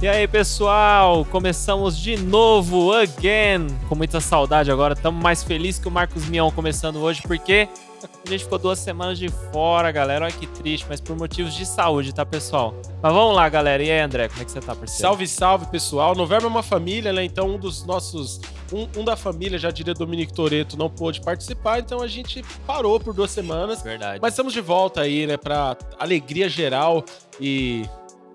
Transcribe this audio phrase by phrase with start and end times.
[0.00, 4.94] E aí, pessoal, começamos de novo, again, com muita saudade agora.
[4.94, 7.68] Estamos mais felizes que o Marcos Mion começando hoje, porque
[8.04, 10.24] a gente ficou duas semanas de fora, galera.
[10.24, 12.74] Olha que triste, mas por motivos de saúde, tá, pessoal?
[13.02, 13.82] Mas vamos lá, galera.
[13.82, 15.00] E aí, André, como é que você tá, parceiro?
[15.00, 16.14] Salve, salve, pessoal.
[16.14, 17.24] Novembro é uma família, né?
[17.24, 18.40] Então, um dos nossos.
[18.72, 23.00] Um, um da família, já diria Dominique Toreto, não pôde participar, então a gente parou
[23.00, 23.82] por duas semanas.
[23.82, 24.20] Verdade.
[24.20, 25.36] Mas estamos de volta aí, né?
[25.36, 27.02] Pra alegria geral
[27.40, 27.86] e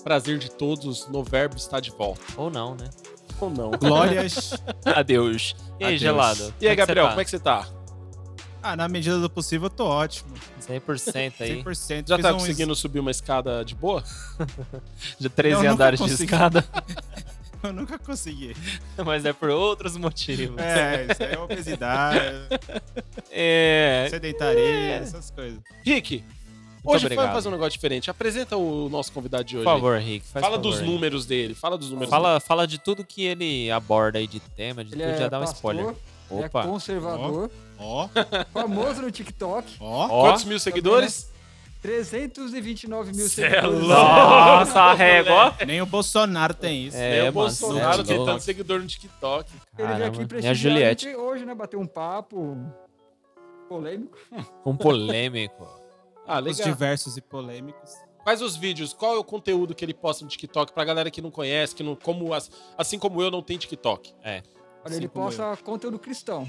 [0.04, 1.08] prazer de todos.
[1.08, 2.22] Noverbo está de volta.
[2.36, 2.90] Ou não, né?
[3.40, 3.72] Ou não.
[3.72, 4.54] Glórias.
[4.84, 5.56] Adeus.
[5.80, 6.02] E aí, Adeus.
[6.02, 6.54] gelado?
[6.60, 7.68] E aí, Gabriel, como é que que você tá?
[8.64, 10.34] Ah, na medida do possível, eu tô ótimo.
[10.58, 10.86] você tá?
[11.20, 11.62] 100% aí.
[11.64, 12.08] 100%.
[12.08, 14.02] Já Fiz tá um- conseguindo subir uma escada de boa?
[15.20, 16.66] De 13 Eu nunca andares de escada.
[17.62, 18.56] Eu nunca consegui.
[19.06, 20.58] mas é por outros motivos.
[20.58, 22.20] É, isso aí é obesidade,
[23.32, 24.08] É.
[24.10, 25.60] sedentaria, essas coisas.
[25.82, 26.24] Rick,
[26.84, 27.24] hoje obrigado.
[27.26, 28.10] vamos fazer um negócio diferente.
[28.12, 29.66] Apresenta o nosso convidado de Por hoje.
[29.66, 30.26] favor, Rick.
[30.28, 30.86] Faz Fala favor dos aí.
[30.86, 31.56] números dele.
[31.56, 35.04] Fala dos números Fala, fala de tudo que ele aborda aí de tema, de Ele
[35.04, 35.96] tudo, é já dá um pastor, spoiler.
[36.38, 36.62] Ele Opa.
[36.62, 38.08] é conservador, Ó,
[38.54, 40.08] famoso no TikTok, ó.
[40.08, 41.32] Quantos mil seguidores?
[41.82, 43.80] 329 mil Cê é seguidores.
[43.80, 43.94] louco.
[43.94, 45.54] Nossa, a régua.
[45.68, 46.96] Nem o Bolsonaro tem isso.
[46.98, 48.32] É, É, o mano, Bolsonaro cê é tem louco.
[48.32, 49.52] tanto seguidor no TikTok.
[49.54, 50.06] Ele veio Caramba.
[50.08, 51.06] aqui E a prestigiar Juliette?
[51.06, 51.54] gente hoje, né?
[51.54, 52.58] Bater um papo
[53.68, 54.18] polêmico.
[54.66, 55.68] Um polêmico.
[56.26, 56.68] Ah, Os legal.
[56.72, 57.92] diversos e polêmicos.
[58.24, 58.94] Quais os vídeos?
[58.94, 61.84] Qual é o conteúdo que ele posta no TikTok pra galera que não conhece, que
[61.84, 64.14] não, como, as- assim como eu, não tem TikTok?
[64.84, 66.48] Olha, Assim ele como posta conteúdo cristão.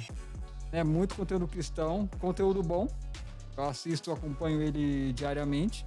[0.73, 0.83] Né?
[0.83, 2.89] Muito conteúdo cristão, conteúdo bom.
[3.57, 5.87] Eu assisto, acompanho ele diariamente.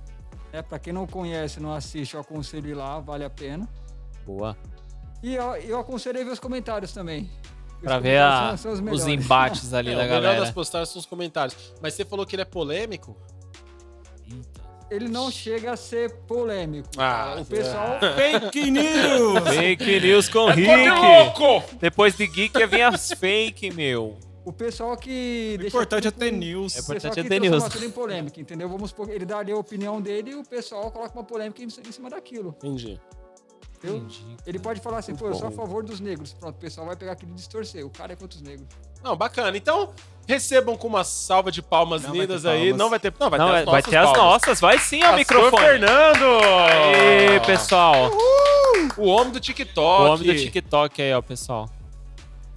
[0.54, 3.68] É, para quem não conhece, não assiste, eu aconselho ir lá, vale a pena.
[4.26, 4.56] Boa.
[5.22, 7.30] E eu, eu aconselho a ver os comentários também.
[7.78, 9.26] Os Pra ver a- são- são os os melhores.
[9.26, 10.40] embates ali É, da o melhor galera.
[10.42, 11.74] das postagens são os comentários.
[11.82, 13.18] Mas você falou que ele é polêmico?
[14.90, 16.88] Ele não chega a ser polêmico.
[16.98, 19.44] Ah, o pessoal Fake news!
[19.56, 20.90] Fake news com É Rick.
[20.90, 21.76] louco!
[21.80, 24.18] Depois de geek vem as fake, meu.
[24.46, 26.78] O pessoal que O importante é ter news.
[26.78, 27.84] É O pessoal importante que é ter news.
[27.84, 28.70] em polêmica, entendeu?
[28.70, 31.66] Vamos supor, ele dá ali a opinião dele e o pessoal coloca uma polêmica em
[31.66, 32.56] em cima daquilo.
[32.60, 32.98] Entendi.
[33.78, 33.98] Entendeu?
[33.98, 34.38] Entendi.
[34.46, 36.34] Ele pode falar assim, pô, eu sou a favor dos negros.
[36.34, 37.86] Pronto, o pessoal vai pegar aquilo e distorcer.
[37.86, 38.68] O cara é contra os negros.
[39.04, 39.56] Não, bacana.
[39.58, 39.94] Então,
[40.28, 42.60] recebam com uma salva de palmas Não vai lindas ter aí.
[42.60, 42.78] palmas.
[42.78, 43.14] Não vai ter.
[43.20, 44.22] Não, vai Não, ter vai, as vai nossas ter as palmas.
[44.24, 44.60] nossas.
[44.60, 45.64] Vai sim ao Pastor microfone.
[45.66, 46.26] Fernando!
[46.68, 48.12] Aê, pessoal.
[48.98, 50.02] O homem do TikTok.
[50.04, 51.70] O homem do TikTok aí, ó, pessoal.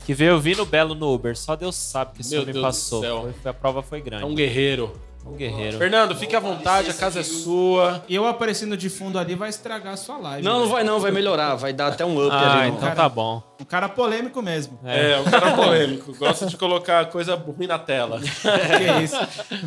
[0.05, 1.37] Que veio vir no Belo no Uber.
[1.37, 3.33] Só Deus sabe que esse Meu homem Deus passou.
[3.45, 4.25] a prova foi É grande.
[4.25, 4.93] um guerreiro.
[5.25, 5.77] Um guerreiro.
[5.79, 8.03] Fernando, fique à vontade, a casa é sua.
[8.09, 10.43] E eu aparecendo de fundo ali vai estragar a sua live.
[10.45, 12.71] Não, não vai não, vai melhorar, vai dar até um up Ah, ali.
[12.71, 13.43] no- então tá bom.
[13.61, 14.79] Um cara polêmico mesmo.
[14.85, 16.17] É, um cara polêmico.
[16.17, 18.19] Gosta de colocar coisa ruim na tela.
[18.41, 18.49] Que
[18.89, 19.17] é isso?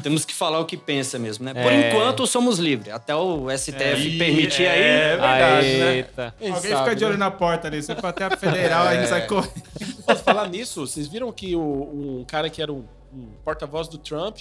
[0.02, 1.54] Temos que falar o que pensa mesmo, né?
[1.54, 1.90] Por É.
[1.92, 5.10] enquanto somos livres, até o STF permitir é aí.
[5.10, 5.96] verdade, né?
[5.98, 6.36] Eita.
[6.40, 7.20] Quem Alguém sabe, fica de olho né?
[7.20, 7.82] na porta ali.
[7.84, 9.54] Se for até a federal, a gente sai correndo.
[10.06, 10.86] Posso falar nisso?
[10.88, 12.84] Vocês viram que o, um cara que era um,
[13.14, 14.40] um porta-voz do Trump,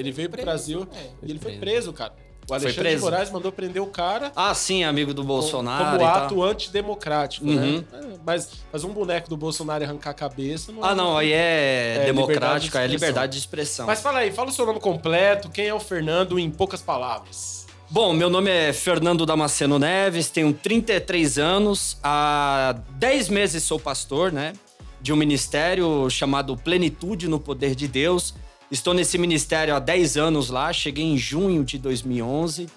[0.00, 0.86] ele veio pro Brasil
[1.22, 2.12] e ele foi preso, cara.
[2.48, 3.04] O Alexandre de preso.
[3.04, 6.24] Moraes mandou prender o cara Ah, sim, amigo do Bolsonaro como e tal.
[6.24, 7.54] ato antidemocrático, Uhum.
[7.78, 7.84] né?
[7.92, 10.72] É, Mas, mas um boneco do Bolsonaro arrancar a cabeça...
[10.72, 13.86] Não Ah, não, aí é, É, democrático, é liberdade de liberdade de expressão.
[13.86, 17.66] Mas fala aí, fala o seu nome completo, quem é o Fernando em poucas palavras.
[17.88, 24.32] Bom, meu nome é Fernando Damasceno Neves, tenho 33 anos, há 10 meses sou pastor,
[24.32, 24.54] né?
[25.00, 28.34] De um ministério chamado Plenitude no Poder de Deus.
[28.70, 32.68] Estou nesse ministério há 10 anos lá, cheguei em junho de 2011.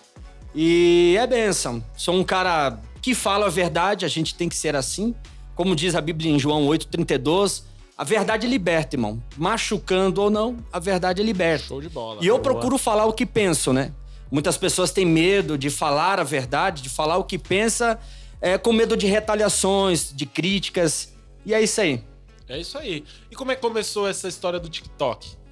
[0.56, 1.84] E é bênção.
[1.96, 5.14] Sou um cara que fala a verdade, a gente tem que ser assim.
[5.54, 7.64] Como diz a Bíblia em João 8,32,
[7.96, 9.22] a verdade liberta, irmão.
[9.38, 11.66] Machucando ou não, a verdade liberta.
[11.66, 12.24] Show de bola.
[12.24, 13.94] E eu procuro falar o que penso, né?
[14.32, 18.00] Muitas pessoas têm medo de falar a verdade, de falar o que pensa,
[18.42, 21.14] é, com medo de retaliações, de críticas.
[21.46, 22.04] E é isso aí.
[22.50, 23.04] É isso aí.
[23.30, 25.43] E como é que começou essa história do TikTok?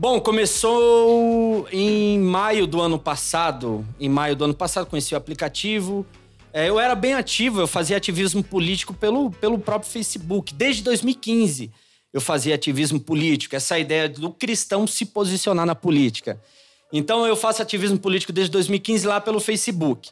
[0.00, 3.84] Bom, começou em maio do ano passado.
[3.98, 6.06] Em maio do ano passado, conheci o aplicativo.
[6.52, 10.54] É, eu era bem ativo, eu fazia ativismo político pelo, pelo próprio Facebook.
[10.54, 11.72] Desde 2015
[12.12, 16.40] eu fazia ativismo político, essa ideia do cristão se posicionar na política.
[16.92, 20.10] Então eu faço ativismo político desde 2015 lá pelo Facebook.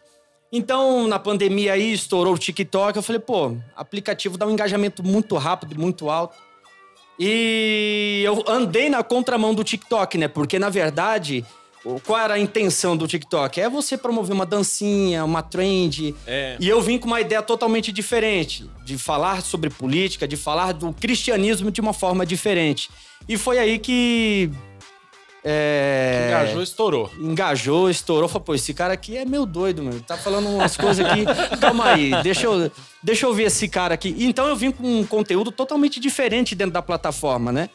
[0.50, 2.96] Então, na pandemia aí, estourou o TikTok.
[2.96, 6.36] Eu falei, pô, aplicativo dá um engajamento muito rápido muito alto.
[7.18, 10.28] E eu andei na contramão do TikTok, né?
[10.28, 11.44] Porque, na verdade,
[12.04, 13.60] qual era a intenção do TikTok?
[13.60, 16.14] É você promover uma dancinha, uma trend.
[16.26, 16.56] É.
[16.58, 20.92] E eu vim com uma ideia totalmente diferente, de falar sobre política, de falar do
[20.92, 22.90] cristianismo de uma forma diferente.
[23.28, 24.50] E foi aí que.
[25.48, 27.10] É, Engajou, estourou.
[27.20, 30.00] engajou, estourou, falou, pô, esse cara aqui é meio doido, meu.
[30.00, 31.24] Tá falando umas coisas aqui.
[31.60, 32.68] Calma aí, deixa eu,
[33.00, 34.12] deixa eu ver esse cara aqui.
[34.18, 37.70] Então eu vim com um conteúdo totalmente diferente dentro da plataforma, né?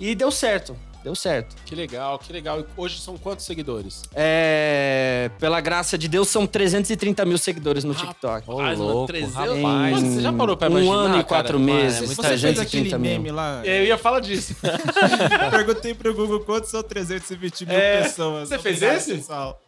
[0.00, 1.54] E deu certo, deu certo.
[1.66, 2.60] Que legal, que legal.
[2.60, 4.02] E hoje são quantos seguidores?
[4.14, 8.48] É, pela graça de Deus, são 330 mil seguidores no TikTok.
[8.50, 9.34] Ô, Rapaz, mano, louco, 300.
[9.34, 9.60] rapaz.
[9.62, 11.24] Mano, você já parou pra um imaginar, ano e cara?
[11.24, 11.98] quatro Mano, é meses.
[12.06, 13.10] muita Você fez 330 aquele mil.
[13.18, 13.60] meme lá?
[13.64, 14.54] Eu ia falar disso.
[15.50, 18.48] Perguntei pro Google quantos são 320 mil É, pessoas.
[18.48, 19.14] você fez esse?
[19.16, 19.60] pessoal.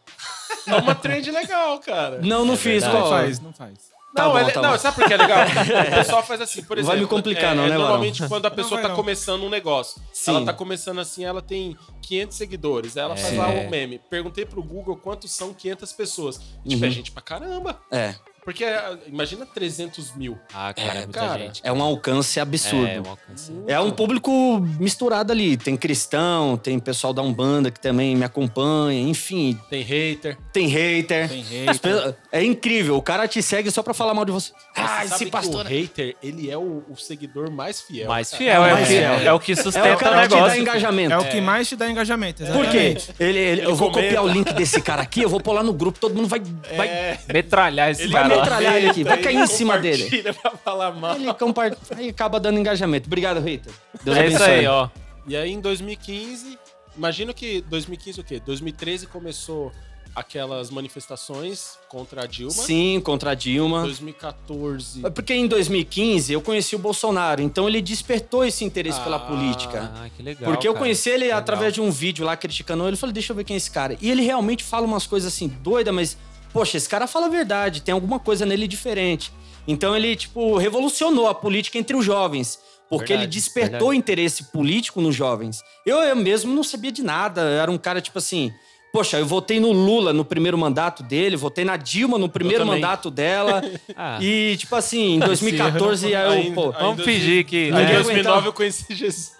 [0.66, 2.20] É uma trend legal, cara.
[2.22, 2.82] Não, não É fiz.
[2.82, 2.94] verdade.
[2.94, 3.10] Não Qual?
[3.10, 3.93] faz, não faz.
[4.14, 4.78] Tá não, bom, ele- tá não bom.
[4.78, 5.38] sabe por que é legal?
[5.92, 6.94] O pessoal faz assim, por exemplo.
[6.94, 7.76] vai me complicar, é, não, é né?
[7.78, 8.96] Normalmente, quando a pessoa tá não.
[8.96, 10.36] começando um negócio, Sim.
[10.36, 12.96] ela tá começando assim, ela tem 500 seguidores.
[12.96, 13.36] Aí ela faz É.
[13.38, 13.98] lá um meme.
[14.08, 16.36] Perguntei pro Google quantos são 500 pessoas.
[16.66, 16.88] Tipo, Uhum.
[16.88, 17.80] é gente pra caramba.
[17.90, 18.14] É,
[18.44, 20.38] Porque é, imagina 300 mil.
[20.52, 21.38] Ah, cara, é, muita cara.
[21.38, 21.60] gente.
[21.64, 22.86] é um alcance absurdo.
[22.86, 23.52] É, um alcance.
[23.66, 25.56] É um público misturado ali.
[25.56, 30.36] Tem cristão, tem pessoal da Umbanda que também me acompanha, enfim, Tem hater.
[30.52, 31.28] tem hater.
[31.28, 32.14] Tem hater.
[32.30, 34.52] É incrível, o cara te segue só pra falar mal de você.
[34.76, 35.64] Ah, você esse que pastor.
[35.64, 38.08] o hater, ele é o, o seguidor mais fiel.
[38.08, 38.38] Mais cara.
[38.42, 39.12] fiel, é, mais o que, fiel.
[39.14, 40.60] é o que É sustenta o o, cara que te dá negócio.
[40.60, 41.12] engajamento.
[41.14, 42.76] É o que mais te dá engajamento, Por quê?
[42.96, 43.14] exatamente.
[43.18, 44.08] Ele, ele- eu vou comenta.
[44.14, 46.40] copiar o link desse cara aqui, eu vou pôr lá no grupo, todo mundo vai,
[46.76, 48.33] vai, É, Metralhar esse ele cara.
[48.36, 50.02] Metralhar ele aqui, vai cair em cima dele.
[50.04, 51.16] compartilha pra falar mal.
[51.16, 53.06] Ele compartilha, aí acaba dando engajamento.
[53.06, 53.70] Obrigado, Rita.
[54.02, 54.54] Deus É isso abençoe.
[54.60, 54.88] aí, ó.
[55.26, 56.58] E aí em 2015,
[56.96, 58.40] imagino que 2015 o quê?
[58.44, 59.72] 2013 começou
[60.14, 62.52] aquelas manifestações contra a Dilma.
[62.52, 63.82] Sim, contra a Dilma.
[63.82, 65.00] 2014.
[65.10, 69.92] Porque em 2015 eu conheci o Bolsonaro, então ele despertou esse interesse pela Ah, política.
[69.92, 70.52] Ah, que legal.
[70.52, 70.84] Porque eu cara.
[70.84, 71.38] conheci ele Legal.
[71.40, 72.92] através de um vídeo lá criticando ele.
[72.94, 73.96] Eu falei, deixa eu ver quem é esse cara.
[74.00, 76.16] E ele realmente fala umas coisas assim, doida, mas,
[76.54, 79.30] poxa, esse cara fala a verdade, tem alguma coisa nele diferente.
[79.66, 82.58] Então ele, tipo, revolucionou a política entre os jovens.
[82.88, 83.96] Porque ele Verdade, despertou verdade.
[83.96, 85.62] interesse político nos jovens.
[85.84, 87.40] Eu, eu mesmo não sabia de nada.
[87.40, 88.52] Eu era um cara, tipo assim.
[88.94, 93.10] Poxa, eu votei no Lula no primeiro mandato dele, votei na Dilma no primeiro mandato
[93.10, 93.60] dela.
[93.96, 94.18] Ah.
[94.20, 97.68] E, tipo assim, em 2014, aí eu, pô, Vamos fingir que.
[97.68, 97.84] Em né?
[97.86, 98.46] 2009 aguentava.
[98.46, 99.32] eu conheci Jesus.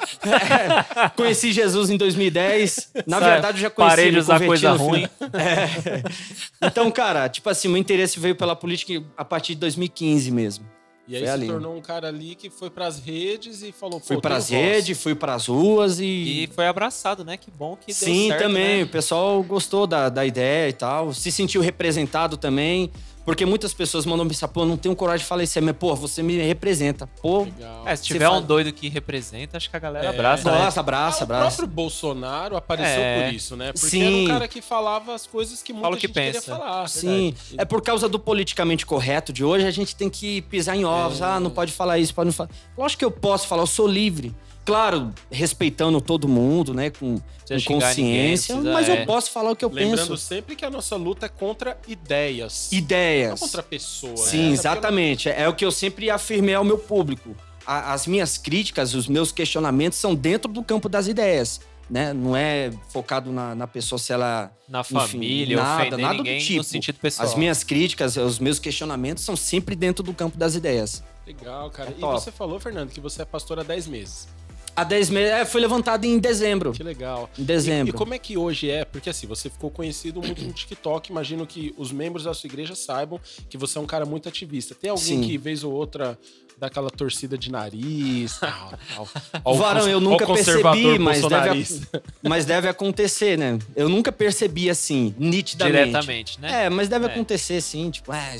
[1.16, 2.92] Conheci Jesus em 2010.
[3.06, 5.06] Na Sabe, verdade, eu já conheci Parei de usar coisa ruim.
[5.32, 6.66] É.
[6.66, 10.64] Então, cara, tipo assim, meu interesse veio pela política a partir de 2015 mesmo.
[11.10, 11.46] E aí Foi se ali.
[11.48, 15.46] tornou um cara ali que foi pras redes e falou, Fui pras redes, fui pras
[15.48, 16.44] ruas e.
[16.44, 17.36] E foi abraçado, né?
[17.36, 18.76] Que bom que deu Sim, certo, também.
[18.78, 18.82] né?
[18.84, 21.12] O pessoal gostou da, da ideia e tal.
[21.12, 22.92] Se sentiu representado também.
[23.24, 25.94] Porque muitas pessoas mandam mensagem, pô, não tenho coragem de falar isso aí, mas, pô,
[25.94, 27.06] você me representa.
[27.20, 27.86] Pô, Legal.
[27.86, 30.08] É, se tiver um doido que representa, acho que a galera É.
[30.08, 30.50] abraça.
[30.50, 30.58] né?
[30.64, 31.56] gosta, abraça, Ah, o abraça.
[31.58, 33.24] próprio Bolsonaro apareceu É.
[33.26, 33.72] por isso, né?
[33.72, 34.02] Porque Sim.
[34.02, 36.56] era um cara que falava as coisas que muita Fala o que gente queria pensa.
[36.56, 36.88] falar.
[36.88, 37.54] Sim, verdade.
[37.58, 41.20] é por causa do politicamente correto de hoje, a gente tem que pisar em ovos.
[41.20, 41.24] É.
[41.24, 42.50] Ah, não pode falar isso, pode não falar.
[42.76, 44.34] Lógico que eu posso falar, eu sou livre.
[44.70, 46.90] Claro, respeitando todo mundo, né?
[46.90, 50.16] Com, com consciência, ninguém, mas precisa- eu posso falar o que eu Lembrando penso.
[50.16, 52.68] sempre que a nossa luta é contra ideias.
[52.70, 53.40] Não Ideias.
[53.40, 54.20] contra pessoas.
[54.20, 54.52] Sim, né?
[54.52, 55.28] exatamente.
[55.28, 57.34] É o que eu sempre afirmei ao meu público.
[57.66, 61.60] A- as minhas críticas, os meus questionamentos são dentro do campo das ideias.
[61.90, 62.12] Né?
[62.12, 64.52] Não é focado na, na pessoa se ela.
[64.68, 66.58] Na Enfim, família, nada, nada do tipo.
[66.58, 67.26] no sentido pessoal.
[67.26, 71.02] As minhas críticas, os meus questionamentos são sempre dentro do campo das ideias.
[71.26, 71.90] Legal, cara.
[71.90, 72.20] É e top.
[72.20, 74.28] você falou, Fernando, que você é pastor há 10 meses.
[74.76, 75.30] Há 10 meses.
[75.32, 76.72] É, foi levantado em dezembro.
[76.72, 77.28] Que legal.
[77.38, 77.94] Em E, dezembro.
[77.94, 78.84] e como é que hoje é?
[78.84, 81.10] Porque assim, você ficou conhecido muito no TikTok.
[81.10, 84.74] Imagino que os membros da sua igreja saibam que você é um cara muito ativista.
[84.74, 85.20] Tem alguém Sim.
[85.22, 86.18] que, vez ou outra,
[86.58, 88.38] dá aquela torcida de nariz?
[88.38, 89.08] tal, tal.
[89.44, 91.80] Ó, o Varão, eu nunca percebi, mas deve,
[92.22, 93.58] mas deve acontecer, né?
[93.76, 95.76] Eu nunca percebi assim, nitidamente.
[95.86, 96.66] Diretamente, né?
[96.66, 97.08] É, mas deve É.
[97.10, 98.36] acontecer sim, tipo, é,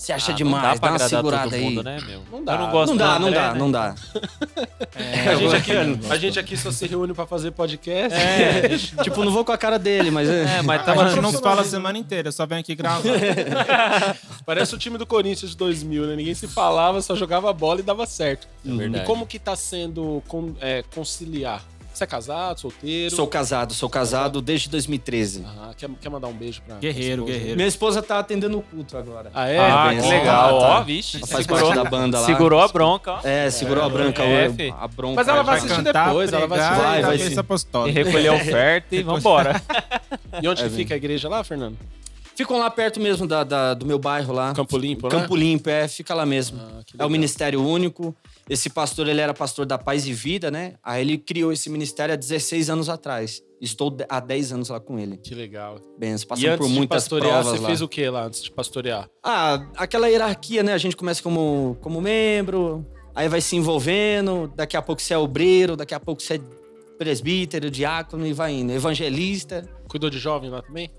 [0.00, 1.62] se acha Ah, demais, não dá dá, uma segurada todo aí.
[1.62, 2.22] mundo, né, meu?
[2.32, 2.54] Não dá.
[2.54, 3.58] Eu não gosto Não dá, não dá, né?
[3.58, 3.94] não dá.
[4.96, 5.72] a, gente aqui,
[6.08, 8.18] a gente aqui só se reúne pra fazer podcast.
[8.18, 10.26] É, tipo, não vou com a cara dele, mas.
[10.26, 13.02] É, mas A tava gente não se fala a semana inteira, só vem aqui gravar.
[14.46, 16.16] Parece o time do Corinthians de 2000, né?
[16.16, 18.48] Ninguém se falava, só jogava bola e dava certo.
[18.64, 19.04] verdade.
[19.04, 20.22] E como que tá sendo
[20.62, 21.62] é, conciliar?
[22.00, 23.14] Você é casado, solteiro?
[23.14, 25.44] Sou casado, sou casado desde 2013.
[25.46, 27.32] Ah, quer, quer mandar um beijo pra Guerreiro, esposa?
[27.38, 27.56] guerreiro.
[27.56, 29.30] Minha esposa tá atendendo o culto agora.
[29.34, 29.58] Ah, é?
[29.58, 30.58] Ah, bem, que ó, legal.
[30.60, 30.78] tá.
[30.80, 31.18] Ó, vixe.
[31.18, 32.24] Ela faz segurou, parte da banda lá.
[32.26, 33.20] segurou a bronca, ó.
[33.22, 34.46] É, segurou a branca, É,
[34.80, 35.16] a bronca.
[35.16, 36.86] Mas ela vai assistir cantar, depois, ela vai pregar assistir.
[36.86, 37.88] Vai, e vai sim.
[37.88, 39.62] E recolher a oferta e vambora.
[40.42, 41.76] E onde É, fica a igreja lá, Fernando?
[42.34, 44.54] Ficam lá perto mesmo da, da- do meu bairro lá.
[44.54, 45.10] Campo Limpo, né?
[45.10, 46.58] Campo Limpo, é, fica lá mesmo.
[46.58, 47.10] Ah, é o.
[47.10, 48.16] Ministério Único.
[48.50, 50.74] Esse pastor, ele era pastor da Paz e Vida, né?
[50.82, 53.40] Aí ele criou esse ministério há 16 anos atrás.
[53.60, 55.18] Estou de- há 10 anos lá com ele.
[55.18, 55.76] Que legal.
[55.98, 57.66] Benção, e passando antes por de muitas pastorear, provas você lá.
[57.68, 59.08] fez o que lá antes de pastorear?
[59.22, 60.72] Ah, aquela hierarquia, né?
[60.72, 65.18] A gente começa como, como membro, aí vai se envolvendo, daqui a pouco você é
[65.18, 66.40] obreiro, daqui a pouco você é
[66.98, 68.72] presbítero, diácono e vai indo.
[68.72, 69.66] Evangelista.
[69.88, 70.90] Cuidou de jovem lá também?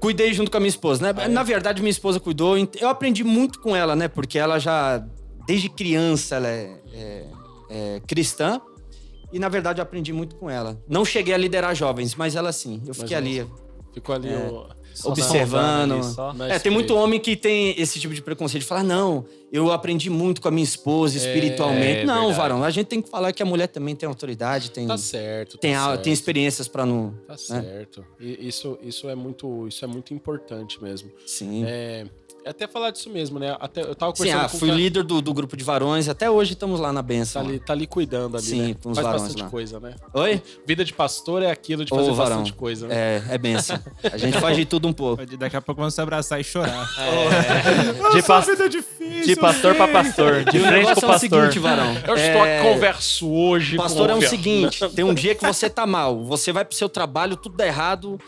[0.00, 1.12] Cuidei junto com a minha esposa, né?
[1.20, 1.28] Ah, é?
[1.28, 2.54] Na verdade, minha esposa cuidou.
[2.80, 4.06] Eu aprendi muito com ela, né?
[4.08, 4.98] Porque ela já,
[5.46, 7.24] desde criança, ela é, é-
[7.70, 8.60] é cristã.
[9.32, 10.82] E, na verdade, eu aprendi muito com ela.
[10.88, 12.82] Não cheguei a liderar jovens, mas ela sim.
[12.86, 13.46] Eu fiquei Mas ali
[13.92, 14.36] Ficou ali É.
[14.36, 14.66] o...
[15.10, 15.92] observando.
[15.94, 16.34] ali só.
[16.48, 18.62] É, tem muito homem que tem esse tipo de preconceito.
[18.62, 22.00] de Falar, não, eu aprendi muito com a minha esposa espiritualmente.
[22.00, 22.36] é não, verdade.
[22.38, 25.52] varão, a gente tem que falar que a mulher também tem autoridade, tem, Tá certo.
[25.52, 26.02] tá tem, certo.
[26.02, 27.14] tem experiências pra não...
[27.26, 28.04] Tá certo.
[28.20, 31.10] E isso, isso, é muito, isso é muito importante mesmo.
[31.26, 31.64] Sim.
[31.64, 32.06] É, é
[32.50, 33.56] até falar disso mesmo, né?
[33.60, 35.64] Até, eu tava Sim, conversando ah, com um fui cara- líder do, do grupo de
[35.64, 37.42] varões, até hoje estamos lá na Tá benção.
[37.42, 38.76] ali, tá ali cuidando ali, Sim, né?
[38.82, 39.48] com os Faz varões bastante lá.
[39.50, 39.94] coisa, né?
[40.14, 40.42] Oi?
[40.66, 42.30] Vida de pastor é aquilo de Ô, fazer varão.
[42.38, 42.94] bastante coisa, né?
[43.28, 43.78] É, é benção.
[44.12, 45.24] A gente faz de tudo um pouco.
[45.36, 46.86] Daqui a pouco vamos se abraçar e chorar.
[48.14, 49.26] De, pas- vida difícil.
[49.26, 50.44] de pastor pra pastor.
[50.44, 51.18] De frente negócio com o é o pastor.
[51.18, 51.94] seguinte, varão.
[52.06, 52.62] Eu estou é...
[52.62, 56.52] converso hoje Pastor com é o seguinte, tem um dia que você tá mal, você
[56.52, 58.18] vai pro seu trabalho, tudo dá errado,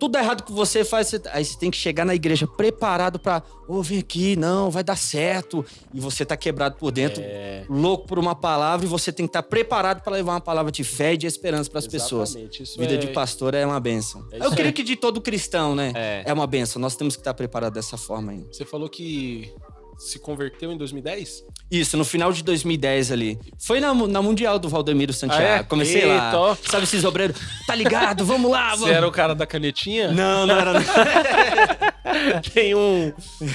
[0.00, 3.42] tudo errado que você faz, você- aí você tem que chegar na igreja preparado pra,
[3.68, 5.64] ô, vem aqui, não, vai dar certo,
[5.94, 9.30] e você tá quebrado por dentro, É, louco por uma palavra, e você tem que
[9.30, 12.30] estar preparado pra levar uma palavra de fé e de esperança pras pessoas.
[12.30, 12.62] exatamente.
[12.62, 14.26] Isso Vida é- de pastor é uma benção.
[14.32, 15.92] É Eu creio que de todo cristão, né?
[15.94, 16.22] É.
[16.26, 16.80] É uma benção.
[16.80, 18.46] Nós temos que estar preparados dessa forma aí.
[18.50, 19.52] Você falou que
[20.00, 21.44] se converteu em 2010?
[21.70, 23.38] Isso, no final de 2010 ali.
[23.58, 25.42] Foi na, na Mundial do Valdemiro Santiago.
[25.42, 25.62] Ah, é?
[25.62, 26.56] Comecei Eita, lá.
[26.68, 27.36] Sabe esses obreiros?
[27.66, 28.24] Tá ligado?
[28.24, 28.88] Vamos lá, vamos.
[28.88, 30.10] Você era o cara da canetinha?
[30.10, 30.72] Não, não era.
[32.52, 33.12] Tem um,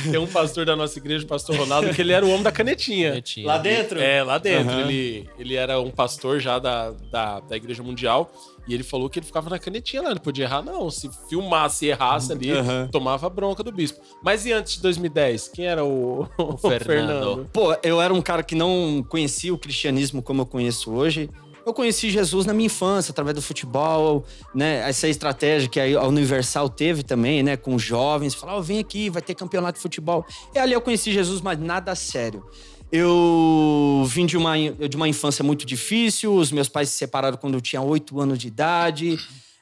[0.09, 2.51] tem um pastor da nossa igreja, o pastor Ronaldo, que ele era o homem da
[2.51, 3.09] canetinha.
[3.09, 3.47] Bonitinho.
[3.47, 3.99] Lá dentro?
[3.99, 4.71] É, lá dentro.
[4.71, 4.81] Aham.
[4.81, 8.31] Ele, ele era um pastor já da, da, da Igreja Mundial.
[8.67, 10.89] E ele falou que ele ficava na canetinha lá, não podia errar, não.
[10.89, 12.89] Se filmasse e errasse ali, Aham.
[12.91, 13.99] tomava bronca do bispo.
[14.23, 15.49] Mas e antes de 2010?
[15.49, 17.47] Quem era o, o Fernando.
[17.53, 21.29] Pô, eu era um cara que não conhecia o cristianismo como eu conheço hoje.
[21.65, 24.87] Eu conheci Jesus na minha infância, através do futebol, né?
[24.87, 27.57] Essa estratégia que a Universal teve também, né?
[27.57, 28.35] Com os jovens.
[28.35, 30.23] Falar, ó, vem aqui, vai ter campeonato de futebol.
[30.53, 32.45] E ali eu conheci Jesus, mas nada a sério.
[32.91, 36.33] Eu vim de uma, de uma infância muito difícil.
[36.33, 39.17] Os meus pais se separaram quando eu tinha oito anos de idade.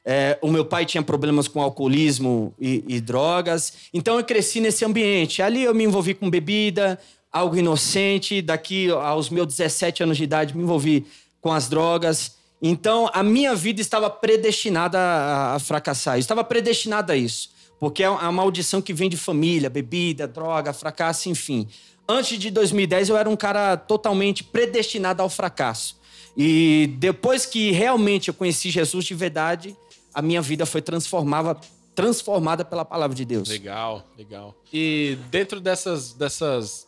[0.06, 3.74] É, o meu pai tinha problemas com alcoolismo e, e drogas.
[3.94, 5.42] Então eu cresci nesse ambiente.
[5.42, 7.00] Ali eu me envolvi com bebida,
[7.32, 8.42] algo inocente.
[8.42, 11.06] Daqui aos meus 17 anos de idade, me envolvi
[11.40, 12.36] com as drogas.
[12.62, 16.16] Então a minha vida estava predestinada a, a fracassar.
[16.16, 17.52] Eu estava predestinada a isso.
[17.80, 21.68] Porque é a maldição que vem de família, bebida, droga, fracasso, enfim.
[22.08, 25.98] Antes de 2010, eu era um cara totalmente predestinado ao fracasso.
[26.36, 29.76] E depois que realmente eu conheci Jesus de verdade,
[30.14, 31.60] a minha vida foi transformada,
[31.96, 33.48] transformada pela palavra de Deus.
[33.48, 34.56] Legal, legal.
[34.72, 36.88] E dentro dessas, dessas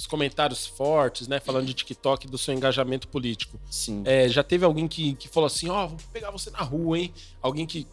[0.00, 1.38] os comentários fortes, né?
[1.40, 3.60] Falando de TikTok do seu engajamento político.
[3.70, 4.02] Sim.
[4.06, 7.12] É, já teve alguém que, que falou assim, ó, vou pegar você na rua, hein?
[7.42, 7.86] Alguém que,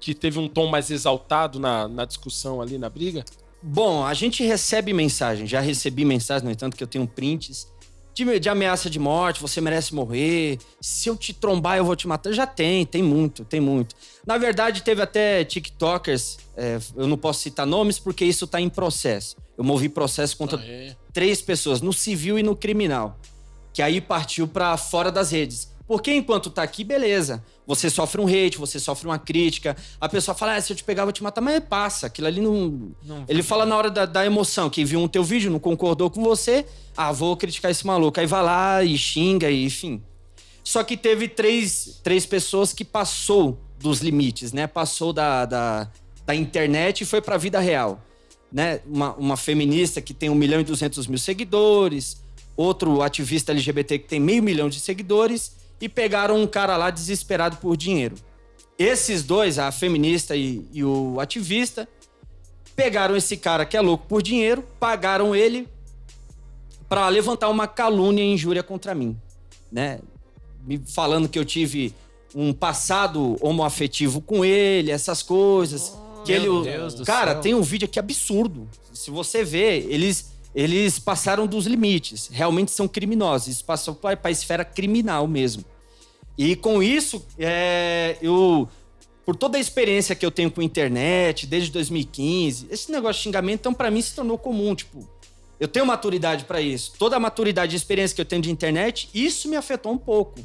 [0.00, 3.24] que teve um tom mais exaltado na, na discussão ali, na briga?
[3.66, 7.66] Bom, a gente recebe mensagem, já recebi mensagens, no entanto, que eu tenho prints
[8.14, 12.06] de, de ameaça de morte, você merece morrer, se eu te trombar eu vou te
[12.06, 12.32] matar.
[12.32, 13.96] Já tem, tem muito, tem muito.
[14.26, 18.68] Na verdade, teve até TikTokers, é, eu não posso citar nomes porque isso tá em
[18.68, 19.36] processo.
[19.56, 20.94] Eu movi processo contra é?
[21.12, 23.18] três pessoas, no civil e no criminal,
[23.72, 25.73] que aí partiu pra fora das redes.
[25.86, 27.44] Porque enquanto tá aqui, beleza.
[27.66, 29.76] Você sofre um hate, você sofre uma crítica.
[30.00, 31.40] A pessoa fala, ah, se eu te pegar, eu vou te matar.
[31.42, 32.90] Mas passa, aquilo ali não...
[33.02, 36.08] Não- Ele fala na hora da, da emoção, que viu um teu vídeo, não concordou
[36.10, 36.64] com você.
[36.96, 38.18] Ah, vou criticar esse maluco.
[38.18, 40.02] Aí vai lá e xinga, e enfim.
[40.62, 44.66] Só que teve três, três pessoas que passou dos limites, né?
[44.66, 45.90] Passou da, da,
[46.24, 48.00] da internet e foi pra vida real.
[48.50, 48.80] Né?
[48.86, 52.22] Uma, uma feminista que tem 1 milhão e 200 mil seguidores,
[52.56, 57.56] outro ativista LGBT que tem meio milhão de seguidores, e pegaram um cara lá desesperado
[57.56, 58.16] por dinheiro.
[58.78, 61.88] Esses dois, a feminista e, e o ativista,
[62.74, 65.68] pegaram esse cara que é louco por dinheiro, pagaram ele
[66.88, 69.16] para levantar uma calúnia e injúria contra mim,
[69.70, 70.00] né?
[70.66, 71.94] Me falando que eu tive
[72.34, 75.92] um passado homoafetivo com ele, essas coisas.
[76.24, 78.68] que ele, meu Deus do cara, tem um vídeo aqui absurdo.
[78.92, 82.28] Se você ver, eles eles passaram dos limites.
[82.32, 83.48] Realmente são criminosos.
[83.48, 85.64] Isso passou para a esfera criminal mesmo.
[86.36, 88.68] E com isso, é, eu
[89.24, 93.60] por toda a experiência que eu tenho com internet desde 2015, esse negócio de xingamento,
[93.60, 94.74] então, pra mim, se tornou comum.
[94.74, 95.08] Tipo,
[95.58, 96.92] eu tenho maturidade pra isso.
[96.98, 100.40] Toda a maturidade e experiência que eu tenho de internet, isso me afetou um pouco.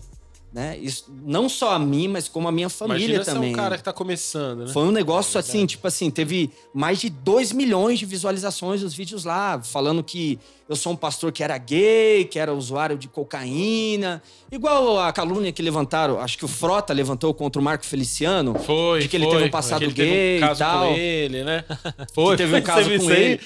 [0.52, 0.80] Né?
[0.80, 3.50] Isso, não só a mim, mas como a minha família Imagina também.
[3.52, 4.74] ser um cara que tá começando, né?
[4.74, 9.26] Foi um negócio assim, tipo assim, teve mais de 2 milhões de visualizações dos vídeos
[9.26, 14.24] lá, falando que eu sou um pastor que era gay, que era usuário de cocaína.
[14.52, 18.56] Igual a calúnia que levantaram, acho que o Frota levantou contra o Marco Feliciano.
[18.58, 19.34] Foi, De que ele foi.
[19.36, 20.88] teve um passado gay teve e um caso tal.
[20.88, 21.64] com ele, né?
[22.12, 23.40] Foi, que teve um caso com ele.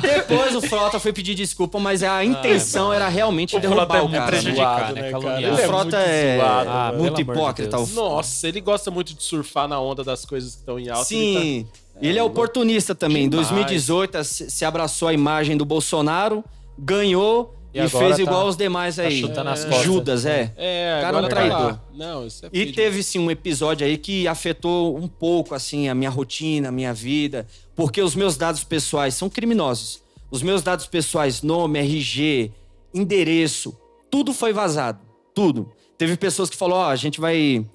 [0.00, 4.02] Depois o Frota foi pedir desculpa, mas a intenção era realmente O derrubar Frota é
[4.02, 4.40] o cara.
[4.40, 5.02] zoado, né?
[5.02, 5.34] né, Caluniar.
[5.40, 5.50] cara?
[5.50, 7.76] O Ele é Frota muito é, zoado, Ah, muito de hipócrita.
[7.76, 7.92] Deus.
[7.92, 11.12] o Nossa, ele gosta muito de surfar na onda das coisas que estão em alta.
[11.14, 11.66] ele Sim.
[12.00, 13.24] Ele é oportunista também.
[13.24, 13.48] Em Demais.
[13.48, 16.42] 2018, se abraçou a imagem do Bolsonaro,
[16.78, 19.22] ganhou E e, fez tá- igual os demais tá aí.
[19.22, 19.28] É.
[19.28, 19.82] costas.
[19.82, 20.46] Judas, é.
[20.46, 20.52] Tá...
[20.56, 21.78] É, Cara, um tá traidor.
[21.94, 25.94] Não, isso é E teve sim um episódio aí que afetou um pouco assim a
[25.94, 30.02] minha rotina, a minha vida, porque os meus dados pessoais são criminosos.
[30.30, 32.52] Os meus dados pessoais, nome, RG,
[32.94, 33.76] endereço,
[34.10, 35.00] tudo foi vazado,
[35.34, 35.72] tudo.
[35.98, 37.66] Teve pessoas que falaram, ó, a gente vai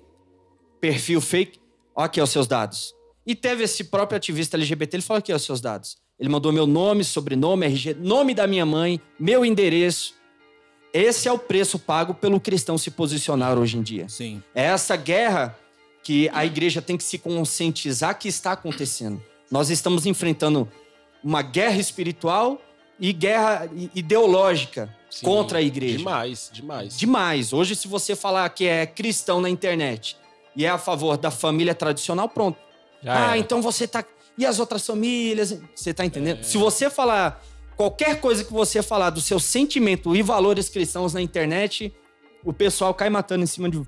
[0.80, 1.60] perfil fake,
[1.96, 2.94] ó aqui os seus dados.
[3.26, 5.98] E teve esse próprio ativista LGBT, ele falou aqui os seus dados.
[6.20, 10.16] Ele mandou meu nome, sobrenome, RG, nome da minha mãe, meu endereço.
[10.94, 14.10] Esse é o preço pago pelo cristão se posicionar hoje em dia.
[14.10, 14.42] Sim.
[14.56, 15.56] É essa guerra
[16.02, 19.22] que a igreja tem que se conscientizar que está acontecendo.
[19.50, 20.68] Nós estamos enfrentando
[21.24, 22.62] uma guerra espiritual
[23.00, 25.98] e guerra ideológica Sim, contra a igreja.
[25.98, 26.98] Demais, demais.
[26.98, 27.54] Demais.
[27.54, 30.18] Hoje, se você falar que é cristão na internet
[30.56, 32.58] e é a favor da família tradicional, pronto.
[33.02, 34.04] Já ah, então você tá.
[34.38, 35.60] E as outras famílias?
[35.76, 36.44] Você tá entendendo?
[36.44, 37.44] Se você falar
[37.76, 41.94] qualquer coisa que você falar do seu sentimento e valores cristãos na internet,
[42.44, 43.82] o pessoal cai matando em cima de,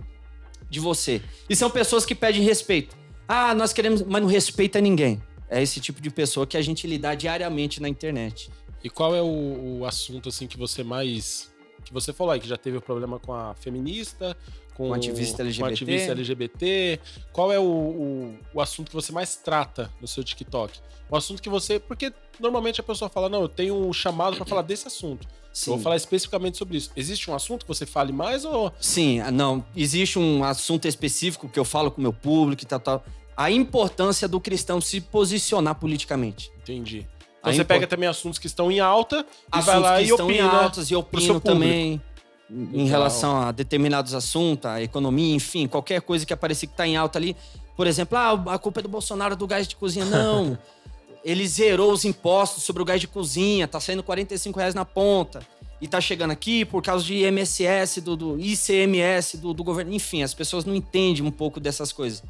[0.70, 1.22] de você.
[1.50, 2.96] E são pessoas que pedem respeito.
[3.28, 5.22] Ah, nós queremos, mas não respeita ninguém.
[5.50, 8.52] É esse tipo de pessoa que a gente lidar diariamente na internet.
[8.84, 11.52] E qual é o, o assunto assim que você mais
[11.84, 14.38] que você falou aí que já teve o problema com a feminista,
[14.76, 15.74] com, Com ativista com LGBT.
[15.74, 17.00] ativista LGBT?
[17.34, 20.80] Qual é o, o, o assunto que você mais trata no seu TikTok?
[21.10, 24.46] O assunto que você, porque normalmente a pessoa fala não, eu tenho um chamado pra
[24.46, 25.28] falar desse assunto.
[25.52, 25.72] Sim.
[25.72, 26.92] Eu vou falar especificamente sobre isso.
[26.96, 29.66] Existe um assunto que você fale mais ou Sim, ah, não.
[29.76, 33.06] Existe um assunto específico que eu falo com o meu público e tal, tal.
[33.42, 36.52] A importância do cristão se posicionar politicamente.
[36.62, 37.08] entendi?
[37.42, 39.96] A Então você impor- pega também assuntos que estão em alta e vai Assuntos lá
[39.98, 40.44] que e estão opina.
[40.44, 41.40] em altas e público.
[41.40, 42.02] também
[42.50, 42.88] em Legal.
[42.88, 47.18] relação a determinados assuntos, a economia, enfim, qualquer coisa que aparecer que tá em alta
[47.18, 47.34] ali.
[47.78, 50.04] Por exemplo, ah, a culpa é do Bolsonaro do gás de cozinha.
[50.04, 50.58] Não.
[51.24, 55.42] Ele zerou os impostos sobre o gás de cozinha, tá saindo 45 reais na ponta.
[55.82, 59.94] E tá chegando aqui por causa de IMSS, do, do ICMS do, do governo.
[59.94, 62.22] Enfim, as pessoas não entendem um pouco dessas coisas.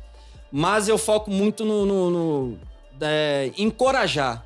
[0.51, 2.59] Mas eu foco muito no, no- no,
[3.01, 4.45] é, encorajar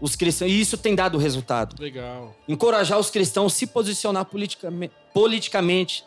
[0.00, 0.50] os cristãos.
[0.50, 2.34] E isso tem dado resultado Legal.
[2.48, 6.04] encorajar os cristãos a se posicionar politicame- politicamente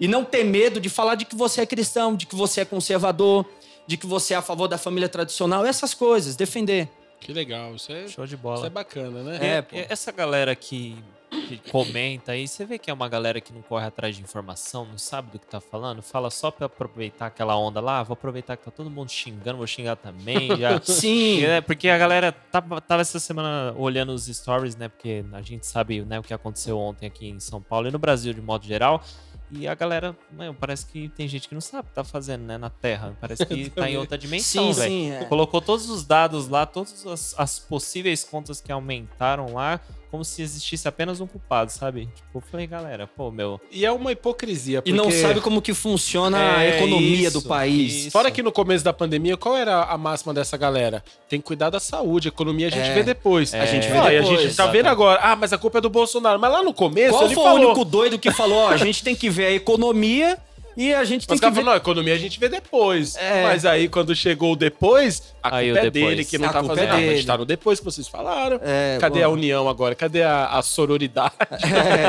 [0.00, 2.64] e não ter medo de falar de que você é cristão, de que você é
[2.64, 3.44] conservador,
[3.86, 6.88] de que você é a favor da família tradicional, essas coisas, defender.
[7.20, 7.74] Que legal.
[7.74, 8.66] Isso é, Show de isso bola.
[8.66, 9.38] é bacana, né?
[9.40, 9.76] É, pô.
[9.76, 10.96] e Essa galera que,
[11.42, 14.84] que comenta aí, você vê que é uma galera que não corre atrás de informação,
[14.84, 18.56] não sabe do que tá falando, fala só pra aproveitar aquela onda lá, vou aproveitar
[18.56, 20.80] que tá todo mundo xingando, vou xingar também, já.
[20.84, 24.88] Sim, É, porque a galera tava, tava essa semana olhando os stories, né?
[24.88, 27.98] Porque a gente sabe né, o que aconteceu ontem aqui em São Paulo e no
[27.98, 29.02] Brasil de modo geral.
[29.50, 32.42] E a galera, mano, parece que tem gente que não sabe o que tá fazendo,
[32.42, 33.16] né, na Terra.
[33.20, 34.90] Parece que tá em outra dimensão, sim, velho.
[34.90, 35.10] sim.
[35.12, 35.24] é.
[35.26, 39.80] Colocou todos os dados lá, todas as, as possíveis contas que aumentaram lá,
[40.14, 42.08] como se existisse apenas um culpado, sabe?
[42.14, 43.60] Tipo, eu falei, galera, pô, meu.
[43.68, 44.80] E é uma hipocrisia.
[44.86, 47.92] E não porque- sabe como que funciona a É, economia isso, do país.
[47.94, 48.10] isso.
[48.12, 51.02] Fora que no começo da pandemia, qual era a máxima dessa galera?
[51.28, 52.94] Tem que cuidar da saúde, a economia a gente É.
[52.94, 53.52] vê depois.
[53.54, 55.78] A gente vê Ah, e a depois, gente tá vendo agora, ah, mas a culpa
[55.78, 56.38] é do Bolsonaro.
[56.38, 57.58] Mas lá no começo Qual ele foi falou.
[57.58, 60.38] o único doido que falou, ó, a gente tem que ver a economia
[60.76, 61.62] e a gente tem Mas que cara ver...
[61.64, 63.16] não, a economia a gente vê depois.
[63.16, 63.42] É.
[63.44, 66.10] Mas aí, quando chegou o depois, a Aí culpa o é depois.
[66.10, 66.96] dele que não A tá é fazendo nada.
[66.96, 67.26] A gente dele.
[67.26, 68.60] tá no depois que vocês falaram.
[68.62, 69.26] É, Cadê bom.
[69.26, 69.94] a união agora?
[69.94, 71.34] Cadê a, a sororidade?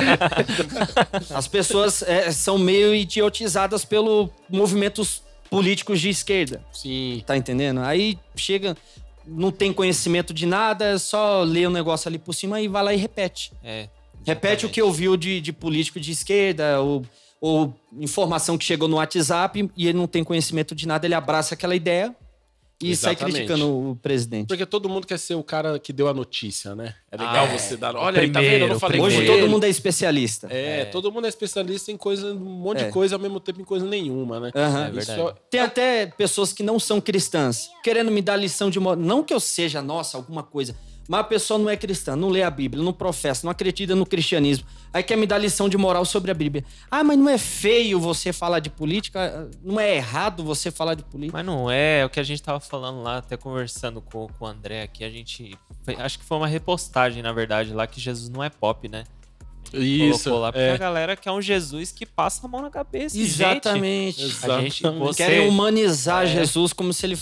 [1.34, 6.62] As pessoas é, são meio idiotizadas pelos movimentos políticos de esquerda.
[6.72, 7.24] Sim.
[7.26, 7.82] Tá entendendo?
[7.82, 8.76] Aí chega,
[9.26, 12.94] não tem conhecimento de nada, só lê um negócio ali por cima e vai lá
[12.94, 13.52] e repete.
[13.64, 13.88] É.
[14.26, 17.06] Repete o que ouviu de, de político de esquerda, ou,
[17.46, 21.54] ou informação que chegou no WhatsApp e ele não tem conhecimento de nada, ele abraça
[21.54, 22.16] aquela ideia
[22.82, 23.36] e sai Exatamente.
[23.36, 24.48] criticando o presidente.
[24.48, 26.96] Porque todo mundo quer ser o cara que deu a notícia, né?
[27.12, 27.96] É legal Ah, você dar.
[27.96, 28.46] Olha aí, tá vendo?
[28.46, 30.48] Eu primeiro, não falei Hoje todo mundo é especialista.
[30.50, 30.86] É, É.
[30.86, 32.88] todo mundo é especialista em coisa, um monte É.
[32.88, 34.52] de coisa ao mesmo tempo em coisa nenhuma, né?
[34.54, 35.38] É Isso verdade.
[35.52, 39.00] Tem até pessoas que não são cristãs, querendo me dar lição de moral.
[39.02, 40.76] Não que eu seja, nossa, alguma coisa.
[41.08, 44.06] Mas a pessoa não é cristã, não lê a Bíblia, não professa, não acredita no
[44.06, 44.66] cristianismo.
[44.92, 46.66] Aí quer me dar lição de moral sobre a Bíblia.
[46.90, 49.50] Ah, mas não é feio você falar de política?
[49.64, 51.38] Não é errado você falar de política?
[51.38, 54.46] Mas não é, é o que a gente tava falando lá, até conversando com, com
[54.46, 55.58] o André aqui, a gente.
[55.84, 59.04] foi- acho que foi uma repostagem, na verdade, lá que Jesus não é pop, né?
[59.74, 60.24] Isso.
[60.26, 60.72] Colocou lá, porque é.
[60.74, 63.18] a galera quer um Jesus que passa a mão na cabeça.
[63.18, 64.22] e, gente, Exatamente.
[64.22, 64.84] a gente, Exatamente.
[65.00, 66.28] você, Querem humanizar É.
[66.28, 67.18] Jesus como se ele.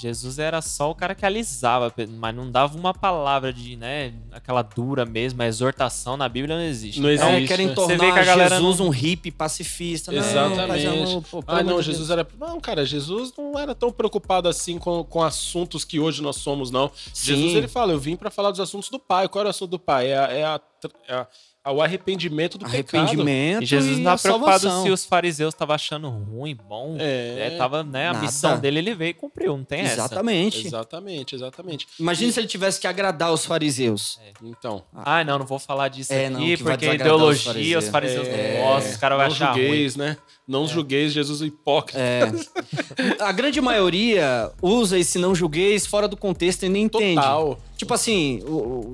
[0.00, 4.62] Jesus era só o cara que alisava, mas não dava uma palavra de, né, aquela
[4.62, 7.00] dura mesmo, a exortação na Bíblia não existe.
[7.00, 7.74] Não Então, É, existe, querem né?
[7.74, 10.10] Você vê tornar que a galera Jesus não- um hippie pacifista.
[10.10, 10.86] Não, Exatamente.
[10.86, 12.10] mas, pô, pelo Ah, não, Jesus Deus.
[12.18, 12.26] era.
[12.38, 16.70] Não, cara, Jesus não era tão preocupado assim com, com assuntos que hoje nós somos,
[16.70, 16.90] não.
[17.12, 17.34] Sim.
[17.36, 19.28] Jesus, ele fala, eu vim pra falar dos assuntos do Pai.
[19.28, 20.08] Qual era o assunto do Pai?
[20.10, 20.60] É, a- é, a,
[21.08, 21.26] é a-
[21.62, 23.00] é o arrependimento do pecado.
[23.02, 23.62] Arrependimento.
[23.62, 24.84] E Jesus e não estava preocupado salvação.
[24.84, 26.96] se os fariseus estavam achando ruim, bom.
[26.98, 27.48] É.
[27.48, 28.24] É, tava, né, a Nada.
[28.24, 29.94] missão dele ele veio e cumpriu, não tem essa.
[29.94, 30.66] Exatamente.
[30.66, 31.86] Exatamente, exatamente.
[31.98, 34.18] Imagina se ele tivesse que agradar os fariseus.
[34.42, 34.82] Então.
[34.94, 37.88] Ah, não, não vou falar disso É, não, aqui, vai porque desagradar os ideologia, os
[37.88, 39.62] fariseus, É, não gostam, os caras vão não achar ruim.
[39.62, 40.16] julgueis, né?
[40.48, 41.98] Não julgueis Jesus é hipócrita.
[42.00, 42.22] É.
[43.22, 47.16] A grande maioria usa esse não julgueis fora do contexto e nem entende.
[47.16, 47.58] Total.
[47.80, 48.40] Tipo assim,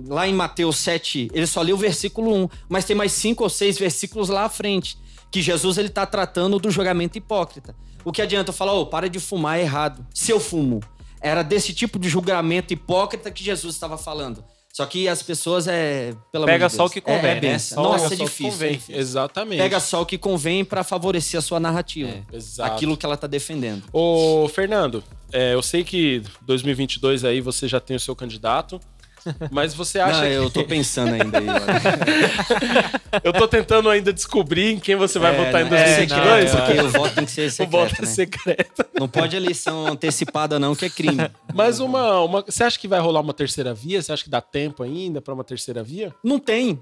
[0.07, 3.51] lá em Mateus 7, ele só leu o versículo 1, mas tem mais cinco ou
[3.51, 4.97] seis versículos lá à frente,
[5.29, 7.75] que Jesus ele tá tratando do julgamento hipócrita.
[8.05, 10.07] O que adianta eu falar, ô, para de fumar, é errado.
[10.15, 10.79] Se eu fumo.
[11.21, 14.45] Era desse tipo de julgamento hipócrita que Jesus estava falando.
[14.77, 16.13] Só que as pessoas é.
[16.45, 17.41] Pega de só Deus, o que convém, É, é né?
[17.41, 17.83] benção.
[17.83, 18.95] Só- Nossa, Pega é só o que difícil.
[18.95, 18.99] é.
[18.99, 19.59] Exatamente.
[19.59, 22.11] Pega só o que convém pra favorecer a sua narrativa.
[22.11, 22.37] É.
[22.37, 22.73] Exato.
[22.75, 23.85] Aquilo que ela tá defendendo.
[23.91, 28.79] Ô, Fernando, é, eu sei que 2022 aí você já tem o seu candidato,
[29.51, 30.33] mas você acha Não, que...
[30.35, 31.47] eu tô pensando ainda aí.
[33.25, 36.51] Eu tô tentando ainda descobrir em quem você vai É, votar em não, é 2022.
[36.51, 38.07] secreto, porque o voto tem que ser o secreto, voto é né?
[38.07, 38.85] secreto.
[38.99, 41.31] Não pode eleição antecipada não, que é crime.
[41.55, 42.43] Mas uma, uma...
[42.43, 44.03] Você acha que vai rolar uma terceira via?
[44.03, 46.15] Você acha que dá tempo ainda pra uma terceira via?
[46.23, 46.79] Não tem.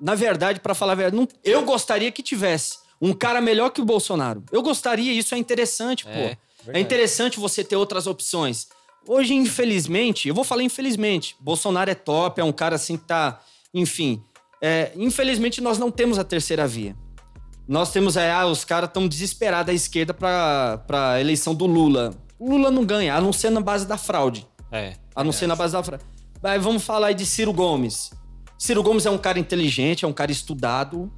[0.00, 3.80] Na verdade, pra falar a verdade, não- eu gostaria que tivesse um cara melhor que
[3.80, 4.44] o Bolsonaro.
[4.52, 6.10] Eu gostaria, isso é interessante, pô.
[6.10, 6.36] É,
[6.68, 8.66] É interessante você ter outras opções.
[9.06, 13.40] Hoje, infelizmente, eu vou falar infelizmente, Bolsonaro é top, é um cara assim que tá.
[13.72, 14.22] Enfim.
[14.60, 16.96] é, infelizmente, nós não temos a terceira via.
[17.66, 22.14] Nós temos aí, ah, os caras estão desesperados à esquerda pra, pra eleição do Lula.
[22.38, 24.46] O Lula não ganha, a não ser na base da fraude.
[24.72, 24.94] É.
[25.14, 26.04] A não ser na base da fraude.
[26.42, 28.10] Mas vamos falar aí de Ciro Gomes.
[28.58, 31.12] Ciro Gomes é um cara inteligente, é um cara estudado.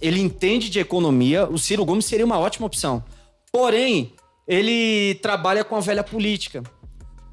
[0.00, 1.48] Ele entende de economia.
[1.48, 3.02] O Ciro Gomes seria uma ótima opção.
[3.50, 4.12] Porém,
[4.46, 6.62] ele trabalha com a velha política.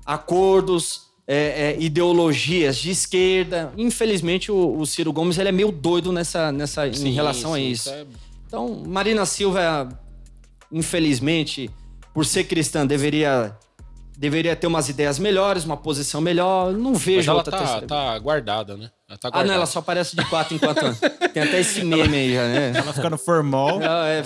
[0.05, 3.73] Acordos, é, é, ideologias de esquerda.
[3.77, 7.69] Infelizmente, o, o Ciro Gomes ele é meio doido nessa, nessa, em relação a sim,
[7.71, 7.89] isso.
[7.89, 8.05] é-
[8.47, 9.89] Então, Marina Silva,
[10.71, 11.69] infelizmente,
[12.13, 13.57] por ser cristã, deveria,
[14.17, 16.71] deveria ter umas ideias melhores, uma posição melhor.
[16.73, 17.87] Não Mas vejo ela outra tá, terceira.
[17.87, 18.91] tá guardada, né?
[19.07, 20.99] Ela tá Ah, não, ela só aparece de quatro em quatro anos.
[21.33, 22.73] Tem até esse meme aí já, né?
[22.75, 23.79] Ela fica no formal.
[23.81, 24.23] Ela, é,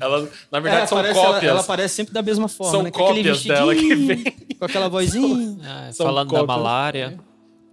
[0.00, 1.42] Ela- na verdade, ela são aparece, cópias.
[1.42, 2.90] Ela, ela aparece sempre da mesma forma, São né?
[2.90, 4.24] Com aquele cópias dela que vem.
[4.58, 5.58] Com aquela vozinha.
[5.64, 6.56] Ah, falando da cópias.
[6.56, 7.20] malária,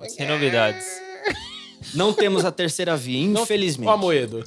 [0.10, 0.86] sem novidades.
[1.96, 3.88] Não temos a terceira via, infelizmente.
[3.90, 4.44] Ó, Amoedo.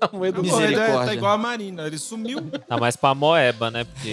[0.00, 0.50] Amoedo O não.
[0.50, 0.86] Misericórdia.
[0.86, 1.86] Corredor tá igual a Marina.
[1.86, 2.40] Ele sumiu.
[2.66, 3.84] Tá mais pra moeba, né?
[3.84, 4.12] Porque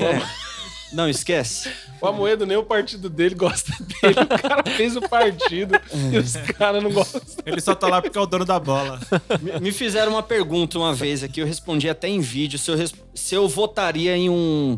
[0.96, 1.70] Não, esquece.
[2.02, 4.16] O Amoedo, nem o partido dele gosta dele.
[4.22, 5.74] O cara fez o partido
[6.12, 7.22] e os caras não gostam.
[7.46, 9.00] Ele só tá lá porque é o dono da bola.
[9.42, 12.78] Me- Me fizeram uma pergunta uma vez aqui, eu respondi até em vídeo, se eu,
[13.14, 14.78] se eu votaria em um,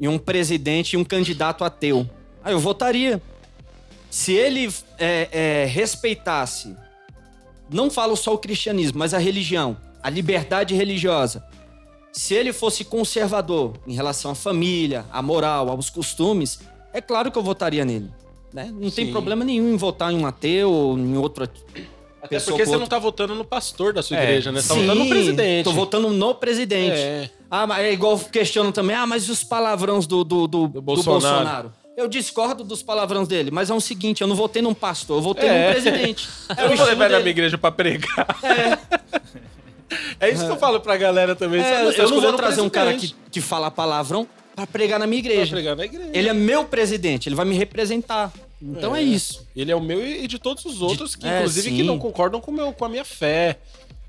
[0.00, 2.08] em um presidente e um candidato ateu.
[2.44, 3.20] Ah, eu votaria.
[4.10, 6.74] Se ele é, é, respeitasse,
[7.70, 11.44] não falo só o cristianismo, mas a religião, a liberdade religiosa.
[12.12, 16.58] Se ele fosse conservador em relação à família, à moral, aos costumes,
[16.92, 18.10] é claro que eu votaria nele.
[18.52, 18.70] né?
[18.72, 19.12] Não tem Sim.
[19.12, 22.80] problema nenhum em votar em um ateu ou em outro Até pessoa porque você outro
[22.80, 24.22] não tá votando no pastor da sua É.
[24.24, 24.60] igreja, né?
[24.62, 25.64] Você tá votando no presidente.
[25.64, 26.96] Tô votando no presidente.
[26.96, 27.30] É.
[27.50, 28.96] Ah, mas é igual questionam também.
[28.96, 31.20] Ah, mas e os palavrões do, do, do, do Bolsonaro.
[31.20, 31.72] Bolsonaro.
[31.96, 35.22] Eu discordo dos palavrões dele, mas é o seguinte: eu não votei num pastor, eu
[35.22, 35.66] votei É.
[35.66, 36.28] num presidente.
[36.48, 38.38] É Eu não vou estilo levar na minha igreja pra pregar.
[38.42, 38.78] É.
[40.32, 41.60] isso que eu falo pra galera também.
[41.62, 45.22] É, eu não vou trazer um cara que, que fala palavrão pra pregar na minha
[45.22, 45.50] pra igreja.
[45.54, 46.10] pregar na igreja.
[46.12, 48.32] Ele é meu presidente, ele vai me representar.
[48.60, 49.46] Então é, isso.
[49.54, 51.76] Ele é o meu e de todos os outros, que É, inclusive sim.
[51.76, 53.56] que não concordam com, meu, com a minha fé.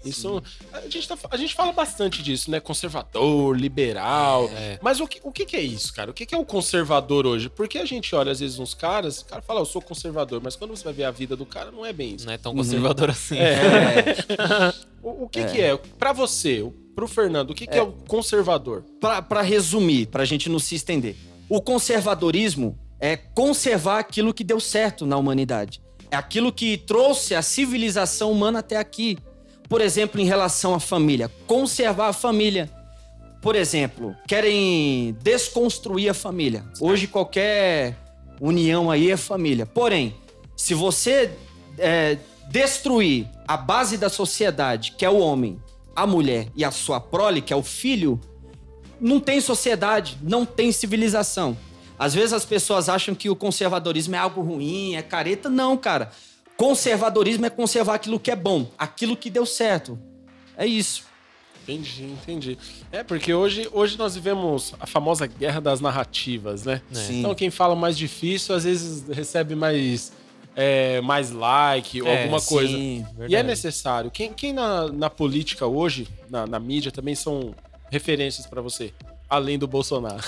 [0.05, 2.59] Isso, a gente, tá- a gente fala bastante disso, né?
[2.59, 4.49] Conservador, liberal.
[4.55, 4.79] É.
[4.81, 6.11] Mas o que, o que é isso, cara?
[6.11, 7.49] O que é o conservador hoje?
[7.49, 10.55] Porque a gente olha, às vezes, uns caras, o cara fala, eu sou conservador, mas
[10.55, 12.25] quando você vai ver a vida do cara, não é bem isso.
[12.25, 13.37] Não é tão conservador assim.
[13.37, 13.53] É.
[13.53, 15.77] É, O, o que que é?
[15.97, 18.83] Pra você, o- pro Fernando, o que que é, o conservador?
[18.99, 21.15] pra, pra resumir, pra gente não se estender.
[21.47, 25.81] O conservadorismo é conservar aquilo que deu certo na humanidade.
[26.11, 29.17] É aquilo que trouxe a civilização humana até aqui.
[29.69, 32.67] Por exemplo, em relação à família, conservar a família.
[33.39, 36.65] Por exemplo, querem desconstruir a família.
[36.81, 37.95] Hoje qualquer
[38.41, 39.67] união aí é família.
[39.67, 40.15] Porém,
[40.57, 41.31] se você
[41.77, 42.17] é,
[42.49, 45.61] destruir a base da sociedade, que é o homem,
[45.95, 48.19] a mulher e a sua prole, que é o filho,
[48.99, 51.55] não tem sociedade, não tem civilização.
[51.97, 55.49] Às vezes as pessoas acham que o conservadorismo é algo ruim, é careta.
[55.49, 56.11] Não, cara.
[56.59, 59.97] Conservadorismo é conservar aquilo que é bom, aquilo que deu certo.
[60.57, 61.05] É isso.
[61.63, 62.57] Entendi, entendi.
[62.91, 66.81] É, porque hoje, hoje nós vivemos a famosa guerra das narrativas, né?
[66.91, 66.95] É.
[66.95, 67.19] Sim.
[67.19, 70.11] Então quem fala mais difícil, às vezes recebe mais,
[70.53, 72.73] é, mais like ou É, alguma coisa.
[72.73, 73.05] Sim.
[73.07, 73.47] E é Verdade.
[73.47, 74.11] necessário.
[74.11, 77.55] Quem, quem na, na política hoje, na, na mídia, também são
[77.89, 78.91] referências pra você?
[79.29, 80.19] Além do Bolsonaro.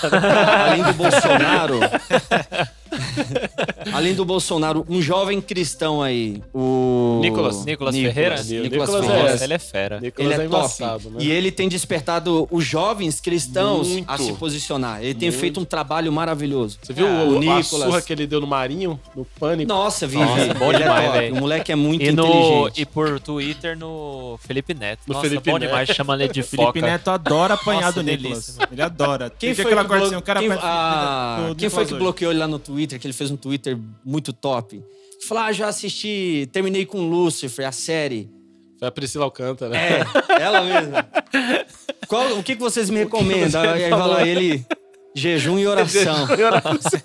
[0.66, 1.78] Além do Bolsonaro.
[3.92, 7.18] além do Bolsonaro, um jovem cristão aí, o.
[7.22, 7.64] Nicolas.
[7.64, 8.42] Nicolas Ferreira?
[8.42, 9.30] Nicolas Nicolas é- Ferreira.
[9.32, 10.00] Nossa, ele é fera.
[10.00, 11.08] Nicolas Ele é, é top.
[11.08, 11.16] né?
[11.20, 14.10] E ele tem despertado os jovens cristãos Muito.
[14.10, 15.02] a se posicionar.
[15.02, 15.40] Ele tem Muito.
[15.40, 16.78] feito um trabalho maravilhoso.
[16.82, 17.64] Você viu Ah, o, o a Nicolas.
[17.88, 19.68] surra que ele deu no Marinho, no Pânico?
[19.68, 20.16] Nossa, vi.
[20.18, 21.18] Nossa, bom demais, é top.
[21.18, 21.34] velho.
[21.34, 22.80] O moleque é muito E, no, inteligente.
[22.82, 25.00] e por Twitter no Felipe Neto.
[25.06, 25.68] No Nossa, Felipe bom Neto.
[25.68, 26.80] demais, chama ele de Felipe foca.
[26.80, 28.58] Neto adora apanhar Nossa, do Nicolas.
[28.70, 29.30] Ele adora.
[29.30, 32.46] Quem Tem foi, que blo- assim, quem, ah, quem Nicolas foi que bloqueou ele lá
[32.46, 32.98] no Twitter?
[33.02, 34.80] Que ele fez um Twitter muito top.
[35.26, 38.30] Falou, ah, já assisti, terminei com Lucifer, a série.
[38.78, 39.76] Foi a Priscila Alcântara.
[39.76, 40.04] É,
[40.40, 41.08] ela mesma.
[42.06, 43.60] Qual, o que, que vocês me recomendam?
[43.60, 44.64] Aí vai lá ele,
[45.16, 46.28] jejum e oração.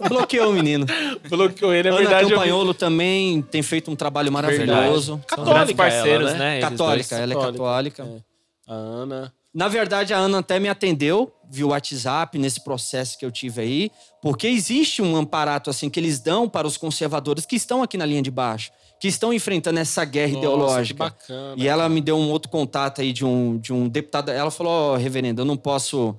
[0.08, 0.86] Bloqueou o menino.
[1.28, 2.24] Bloqueou ele, é Ana verdade.
[2.26, 2.36] eu vi.
[2.36, 5.20] Campanholo também tem feito um trabalho maravilhoso.
[5.28, 6.56] São Católica parceiros, ela, né?
[6.56, 6.62] né?
[6.62, 8.04] Católica, ela é Católica.
[8.04, 8.26] católica.
[8.68, 9.34] A Ana.
[9.58, 13.92] Na verdade, a Ana até me atendeu via WhatsApp nesse processo que eu tive aí,
[14.22, 18.06] porque existe um amparato assim que eles dão para os conservadores que estão aqui na
[18.06, 18.70] linha de baixo,
[19.02, 21.04] que estão enfrentando essa guerra Nossa, ideológica.
[21.06, 21.56] bacana.
[21.58, 24.30] E ela me deu um outro contato aí de um, de um deputado.
[24.30, 26.16] Ela falou: Ó, reverendo, eu não posso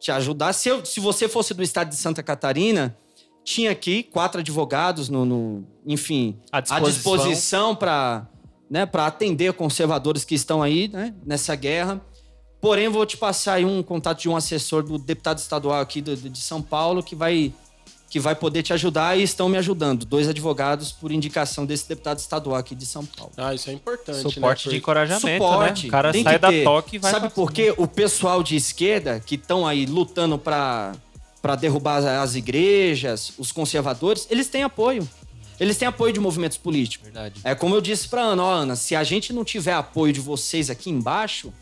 [0.00, 0.52] te ajudar.
[0.52, 2.96] Se, eu- se você fosse do estado de Santa Catarina,
[3.44, 6.90] tinha aqui quatro advogados no, no- enfim, À à disposição.
[6.90, 8.26] disposição para
[8.68, 12.00] né, pra atender conservadores que estão aí né, nessa guerra.
[12.64, 16.16] Porém, vou te passar aí um contato de um assessor do deputado estadual aqui do-
[16.16, 17.52] de São Paulo que vai,
[18.08, 20.06] que vai poder te ajudar e estão me ajudando.
[20.06, 23.32] Dois advogados por indicação desse deputado estadual aqui de São Paulo.
[23.36, 24.72] Ah, isso é importante, Suporte né?
[24.72, 25.82] de encorajamento, Suporte.
[25.82, 25.88] né?
[25.88, 27.74] O cara Tem sai da toque e vai Sabe por quê?
[27.76, 30.92] O pessoal de esquerda que estão aí lutando para
[31.42, 35.06] para derrubar as igrejas, os conservadores, eles têm apoio.
[35.60, 37.04] Eles têm apoio de movimentos políticos.
[37.04, 37.38] Verdade.
[37.44, 40.20] É como eu disse pra Ana, ó, Ana, se a gente não tiver apoio de
[40.20, 41.52] vocês aqui embaixo,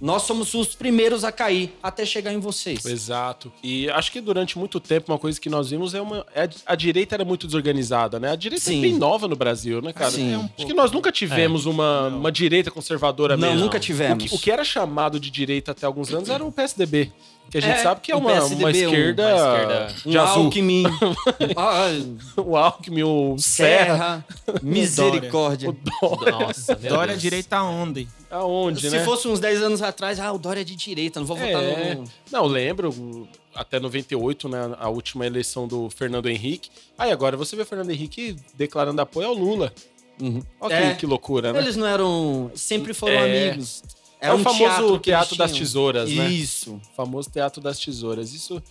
[0.00, 2.84] nós somos os primeiros a cair até chegar em vocês.
[2.84, 3.52] Exato.
[3.62, 6.24] E acho que durante muito tempo uma coisa que nós vimos é uma.
[6.34, 8.30] é a direita era muito desorganizada, né?
[8.30, 8.78] A direita Sim.
[8.78, 10.10] é bem nova no Brasil, né, cara?
[10.12, 10.34] Sim.
[10.34, 13.64] É um Acho que nós nunca tivemos uma, uma direita conservadora Não, mesmo.
[13.64, 14.24] nunca O tivemos.
[14.24, 17.12] que, o que era chamado de direita até alguns anos era o PSDB.
[17.50, 19.36] Que a gente É, sabe que é o uma, PSDB, uma um- esquerda, uma
[19.86, 20.20] esquerda Um.
[20.20, 20.82] Alckmin,
[21.56, 21.88] ah,
[22.36, 25.70] O Alckmin, o Serra, Serra, misericórdia.
[25.70, 26.32] o Dória.
[26.32, 27.22] Nossa, Dória Deus.
[27.22, 28.08] direita onde?
[28.30, 29.04] Aonde, Se né?
[29.04, 31.94] fosse uns 10 anos atrás, ah, o Dória é de direita, não vou votar É.
[31.94, 32.04] no...
[32.30, 36.70] Não, lembro, o- até 98, né, a última eleição do Fernando Henrique.
[36.98, 39.72] Aí agora você vê o Fernando Henrique declarando apoio ao Lula.
[40.20, 40.42] Uhum.
[40.60, 40.90] Olha É.
[40.90, 41.60] que, que loucura, né?
[41.60, 42.50] Eles não eram.
[42.54, 43.48] Sempre foram É.
[43.48, 43.82] amigos.
[44.20, 46.28] É o famoso eles teatro das tesouras, né?
[46.28, 46.74] Isso.
[46.74, 48.32] O famoso teatro das tesouras.
[48.32, 48.62] Isso.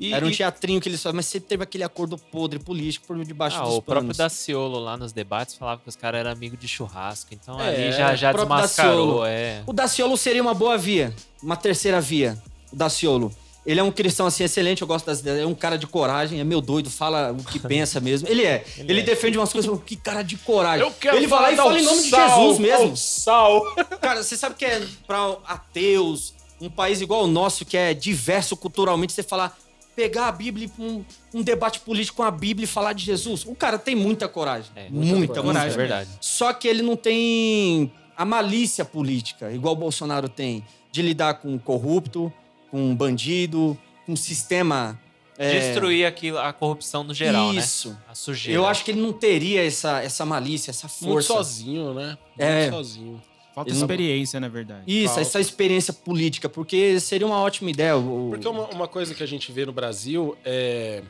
[0.00, 3.06] E, Era um e- teatrinho que eles faziam, mas sempre teve aquele acordo podre político
[3.06, 4.16] por debaixo Ah, dos o próprio panos.
[4.16, 7.32] Daciolo lá nos debates falava que os caras eram amigos de churrasco.
[7.34, 9.06] Então É, ali já, já o próprio desmascarou.
[9.06, 9.24] Daciolo.
[9.26, 9.62] É.
[9.66, 12.40] O Daciolo seria uma boa via, uma terceira via.
[12.72, 13.32] O Daciolo.
[13.64, 15.40] Ele é um cristão assim excelente, eu gosto das ideias.
[15.40, 18.28] É um cara de coragem, é meu doido, fala o que pensa mesmo.
[18.28, 18.64] Ele é.
[18.76, 20.84] Ele, defende umas coisas, que cara de coragem.
[20.84, 22.96] Eu quero ele vai lá e falar fala em nome de sal, Jesus mesmo.
[22.96, 23.74] Sal.
[24.00, 28.56] Cara, você sabe que é pra ateus, um país igual o nosso, que é diverso
[28.56, 29.56] culturalmente, você falar,
[29.94, 32.92] pegar a Bíblia e ir pra um, um debate político com a Bíblia e falar
[32.94, 33.44] de Jesus?
[33.46, 34.72] O cara tem muita coragem.
[34.74, 35.72] É, muita, muita, coragem.
[35.72, 36.10] É verdade.
[36.20, 41.56] Só que ele não tem a malícia política, igual o Bolsonaro tem, de lidar com
[41.58, 42.32] corrupto,
[42.72, 44.98] com um bandido, com um sistema.
[45.38, 47.90] é, Destruir aquilo, a corrupção no geral, Isso.
[47.90, 47.96] né?
[48.08, 48.58] A sujeira.
[48.58, 51.32] Eu acho que ele não teria essa, essa malícia, essa Muito força.
[51.34, 52.18] sozinho, né?
[52.28, 52.70] Muito É.
[52.70, 53.22] sozinho.
[53.54, 54.82] Falta não- experiência, na verdade.
[54.86, 55.20] Isso, Falta.
[55.20, 57.96] essa experiência política, porque seria uma ótima ideia.
[57.96, 61.02] o- Porque uma, uma coisa que a gente vê no Brasil é.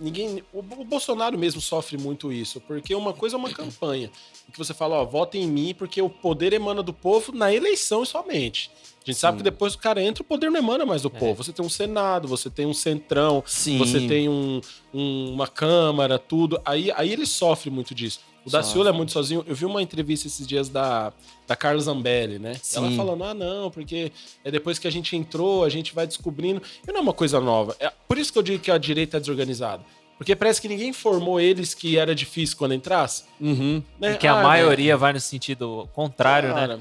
[0.00, 0.42] Ninguém.
[0.52, 2.60] O, o Bolsonaro mesmo sofre muito isso.
[2.60, 4.10] Porque uma coisa é uma campanha.
[4.48, 7.52] em Que você fala, ó, votem em mim, porque o poder emana do povo na
[7.52, 8.70] eleição somente.
[9.06, 11.42] A gente sabe que depois o cara entra, o poder não emana mais do povo.
[11.42, 13.76] Você tem um Senado, você tem um centrão, Sim.
[13.76, 14.60] você tem um-
[14.94, 16.58] um- uma Câmara, tudo.
[16.64, 18.20] Aí, aí ele sofre muito disso.
[18.46, 18.50] O.
[18.50, 19.44] Daciolo é muito sozinho.
[19.46, 21.12] Eu vi uma entrevista esses dias da,
[21.46, 22.52] da Carla Zambelli, né?
[22.74, 22.96] Ela Sim.
[22.96, 24.10] falando, ah, não, porque
[24.42, 26.62] é depois que a gente entrou, a gente vai descobrindo.
[26.86, 27.76] E não é uma coisa nova.
[27.80, 29.82] É por isso que eu digo que a direita é desorganizada.
[30.16, 33.24] Porque parece que ninguém informou eles que era difícil quando entrasse.
[33.40, 33.82] Uhum.
[33.98, 34.12] Né?
[34.12, 36.78] E que a Ah, maioria vai no sentido contrário, né?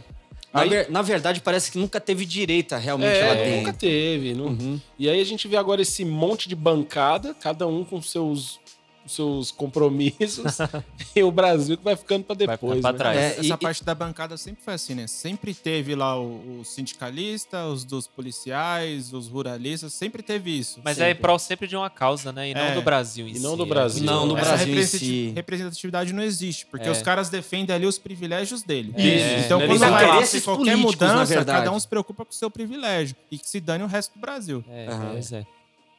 [0.54, 3.58] Cara, Na, Aí- ver- na verdade, parece que nunca teve direita realmente lá É, dentro.
[3.58, 4.34] nunca teve.
[4.34, 4.80] não- Uhum.
[4.98, 8.60] E aí a gente vê agora esse monte de bancada, cada um com seus,
[9.06, 10.58] seus compromissos,
[11.16, 12.78] e o Brasil que vai ficando pra Vai depois.
[12.78, 12.98] ficando pra né?
[12.98, 13.18] trás.
[13.18, 15.08] É, Essa e- parte da bancada sempre foi assim, né?
[15.08, 20.80] Sempre teve lá o, o sindicalista, os dos policiais, os ruralistas, sempre teve isso.
[20.84, 21.10] Mas sempre.
[21.10, 22.50] é em prol sempre de uma causa, né?
[22.50, 22.74] E não É.
[22.76, 23.42] do Brasil em E si.
[23.42, 23.70] não do né?
[23.70, 24.04] Brasil.
[24.06, 25.32] Não, no Essa Brasil em representati- si.
[25.36, 26.92] representatividade não existe, porque É.
[26.92, 28.94] os caras defendem ali os privilégios dele.
[28.98, 29.68] Isso, Então, né?
[29.68, 33.50] quando vai lá qualquer mudança, cada um se preocupa com o seu privilégio e que
[33.50, 34.64] se dane o resto do Brasil.
[34.70, 34.86] É,
[35.32, 35.46] é.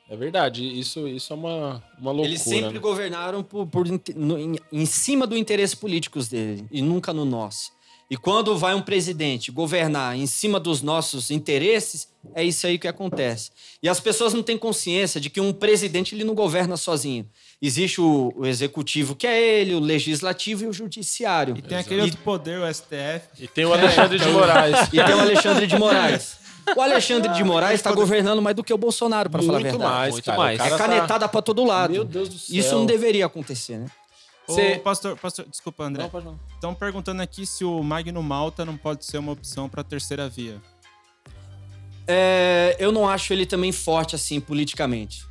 [0.09, 2.29] É verdade, isso, isso é uma, uma loucura.
[2.29, 2.79] Eles sempre né?
[2.79, 7.73] governaram por, por no- em, em cima do interesse políticos dele e nunca no nosso.
[8.11, 12.87] E quando vai um presidente governar em cima dos nossos interesses, é isso aí que
[12.87, 13.51] acontece.
[13.83, 17.27] E as pessoas não têm consciência de que um presidente ele não governa sozinho.
[17.62, 21.57] Existe o, o executivo, que é ele, o legislativo e o judiciário.
[21.57, 23.27] E tem aquele E- outro poder, o STF.
[23.40, 24.77] E tem o Alexandre de Moraes.
[24.93, 26.37] E tem o Alexandre de Moraes.
[26.77, 29.70] O Alexandre de Moraes está governando mais do que o Bolsonaro, para falar a Muito
[29.72, 29.92] verdade.
[29.94, 30.38] mais, Muito cara.
[30.38, 30.59] mais.
[30.61, 31.92] O É cara tá- canetada para todo lado.
[31.92, 32.57] Meu Deus do céu.
[32.59, 33.87] Isso não deveria acontecer, né?
[34.48, 36.03] Cê- Ô, pastor, pastor, desculpa, André.
[36.03, 36.38] Não, pode não.
[36.55, 40.29] Estão perguntando aqui se o Magno Malta não pode ser uma opção para a terceira
[40.29, 40.61] via.
[42.07, 45.24] É, eu não acho ele também forte assim politicamente.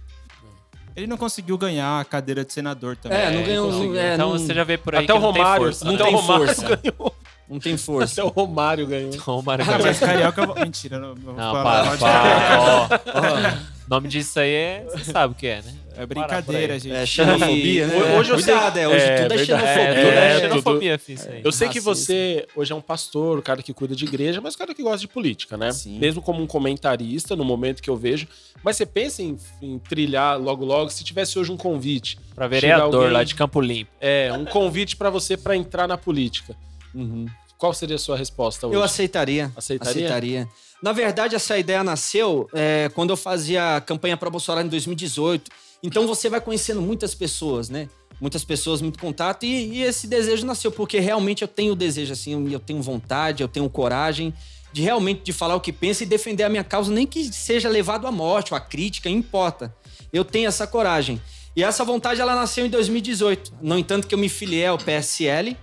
[0.96, 3.17] Ele não conseguiu ganhar a cadeira de senador também.
[3.17, 3.72] É, não ganhou.
[3.72, 4.00] Conseguiu.
[4.00, 5.86] é, então não, você já vê por aí Até que o não tem Romário, força,
[5.86, 5.98] não né?
[6.04, 6.76] tem o Romário força.
[6.78, 7.15] ganhou.
[7.54, 8.13] Não tem força.
[8.22, 9.13] Até o Romário ganhou.
[9.13, 9.86] O Romário Ah, ganhou.
[9.86, 10.46] mas carioca.
[10.56, 13.60] Mentira, não, não vou Não, falar para, para.
[13.60, 13.74] ó.
[13.84, 14.86] O nome disso aí é.
[14.94, 15.74] Você sabe o que é, né?
[15.92, 16.96] É Para brincadeira, gente.
[16.96, 18.18] É xenofobia, né?
[18.18, 19.68] Hoje eu sei- Cuidado, é, hoje é, tudo é xenofobia.
[19.84, 21.42] É, tudo é, É, xenofobia, fiz isso aí.
[21.44, 24.56] Eu sei que você hoje é um pastor, um cara que cuida de igreja, mas
[24.56, 25.74] um cara que gosta de política, né?
[25.74, 26.00] Sim.
[26.00, 28.26] Mesmo como um comentarista, no momento que eu vejo.
[28.63, 32.18] Mas você pensa em, em trilhar logo logo, se tivesse hoje um convite.
[32.34, 33.92] Pra vereador alguém- lá de Campo Limpo.
[34.00, 36.56] É, um convite pra você pra entrar na política.
[36.96, 37.26] Uhum.
[37.63, 38.76] Qual seria a sua resposta hoje?
[38.76, 39.49] Eu aceitaria.
[39.56, 40.49] Aceitaria?
[40.82, 45.49] Na verdade, essa ideia nasceu é, quando eu fazia a campanha para Bolsonaro em 2018.
[45.82, 47.88] Então você vai conhecendo muitas pessoas, né?
[48.19, 49.45] Muitas pessoas, muito contato.
[49.45, 53.47] E, e esse desejo nasceu, porque realmente eu tenho desejo, assim, eu tenho vontade, eu
[53.47, 54.34] tenho coragem
[54.73, 57.69] de realmente de falar o que penso e defender a minha causa, nem que seja
[57.69, 59.73] levado à morte ou à crítica, importa.
[60.12, 61.21] Eu tenho essa coragem.
[61.56, 63.54] E essa vontade, ela nasceu em 2018.
[63.62, 65.56] No entanto, que eu me filiei ao PSL,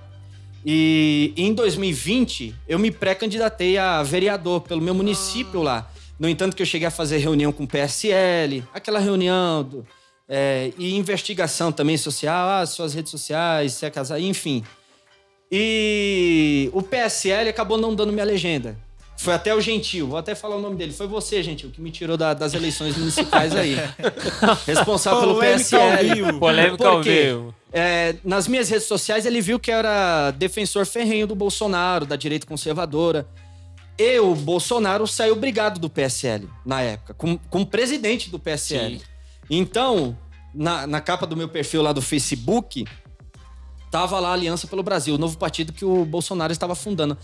[0.65, 5.91] e em 2020, eu me pré-candidatei a vereador pelo meu município lá.
[6.19, 9.87] No entanto, que eu cheguei a fazer reunião com o PSL, aquela reunião do-
[10.29, 14.63] é, e investigação também social, ah, suas redes sociais, se é casar, enfim.
[15.51, 18.77] E o PSL acabou não dando minha legenda.
[19.17, 20.93] Foi até o Gentil, vou até falar o nome dele.
[20.93, 23.77] Foi você, Gentil, que me tirou da- das eleições municipais aí.
[24.67, 26.15] Responsável pelo Polêmica ao PSL.
[26.15, 26.39] vivo.
[26.39, 27.23] Polêmica Por ao quê?
[27.25, 27.55] vivo.
[27.73, 32.17] É, nas minhas redes sociais, ele viu que eu era defensor ferrenho do Bolsonaro, da
[32.17, 33.27] direita conservadora.
[33.99, 38.99] E o Bolsonaro saiu brigado do PSL na época, com, com o presidente do PSL.
[38.99, 39.05] Sim.
[39.49, 40.17] Então,
[40.55, 42.01] na, na capa do meu perfil lá do
[43.91, 47.17] tava lá a Aliança pelo Brasil, o novo partido que o Bolsonaro estava fundando.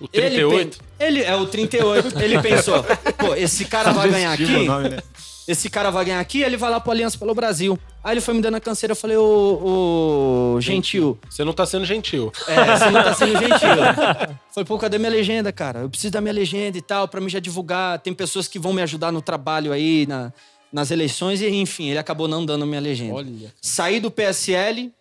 [0.00, 0.78] O Ele 38?
[0.78, 2.18] pen- Ele, é o 38.
[2.20, 2.82] ele pensou,
[3.18, 4.98] pô, esse cara vai ganhar aqui nome, né?
[5.46, 7.78] Esse cara vai ganhar aqui, ele vai lá pro Aliança pelo Brasil.
[8.02, 11.64] Aí ele foi me dando a canseira, eu falei, ô, ô Gentil, Você não tá
[11.66, 12.32] sendo gentil.
[12.46, 13.68] é, você não tá sendo gentil.
[14.52, 15.80] falei, pô, cadê minha legenda, cara?
[15.80, 17.98] Eu preciso da minha legenda e tal, pra mim já divulgar.
[18.00, 20.32] Tem pessoas que vão me ajudar no trabalho aí, na-
[20.72, 23.14] nas eleições, e enfim, ele acabou não dando minha legenda.
[23.14, 23.52] Olha.
[23.60, 24.92] Saí do PSL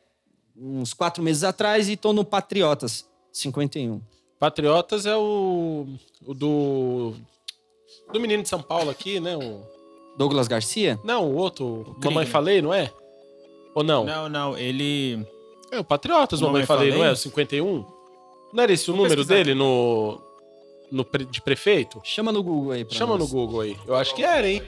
[0.56, 4.00] uns quatro meses atrás e tô no Patriotas 51.
[4.40, 5.88] Patriotas é o,
[6.26, 7.14] o do.
[8.12, 9.36] Do menino de São Paulo aqui, né?
[9.36, 9.62] O,
[10.18, 11.00] Douglas Garcia?
[11.04, 11.96] não, o outro.
[12.04, 12.92] Mamãe Falei, não é?
[13.74, 14.06] Ou não?
[14.06, 15.26] Não, não, ele.
[15.72, 17.04] É o Patriotas, Mamãe Mamãe Falei, Falei?
[17.04, 17.14] não é?
[17.14, 17.86] O 51?
[18.54, 19.34] Não era esse o número pesquisar.
[19.36, 20.22] dele no.
[20.92, 22.00] no pre- de prefeito?
[22.04, 23.32] Chama no Google aí pra Chama no nós.
[23.32, 23.76] Google aí.
[23.88, 24.62] Eu acho que era, hein?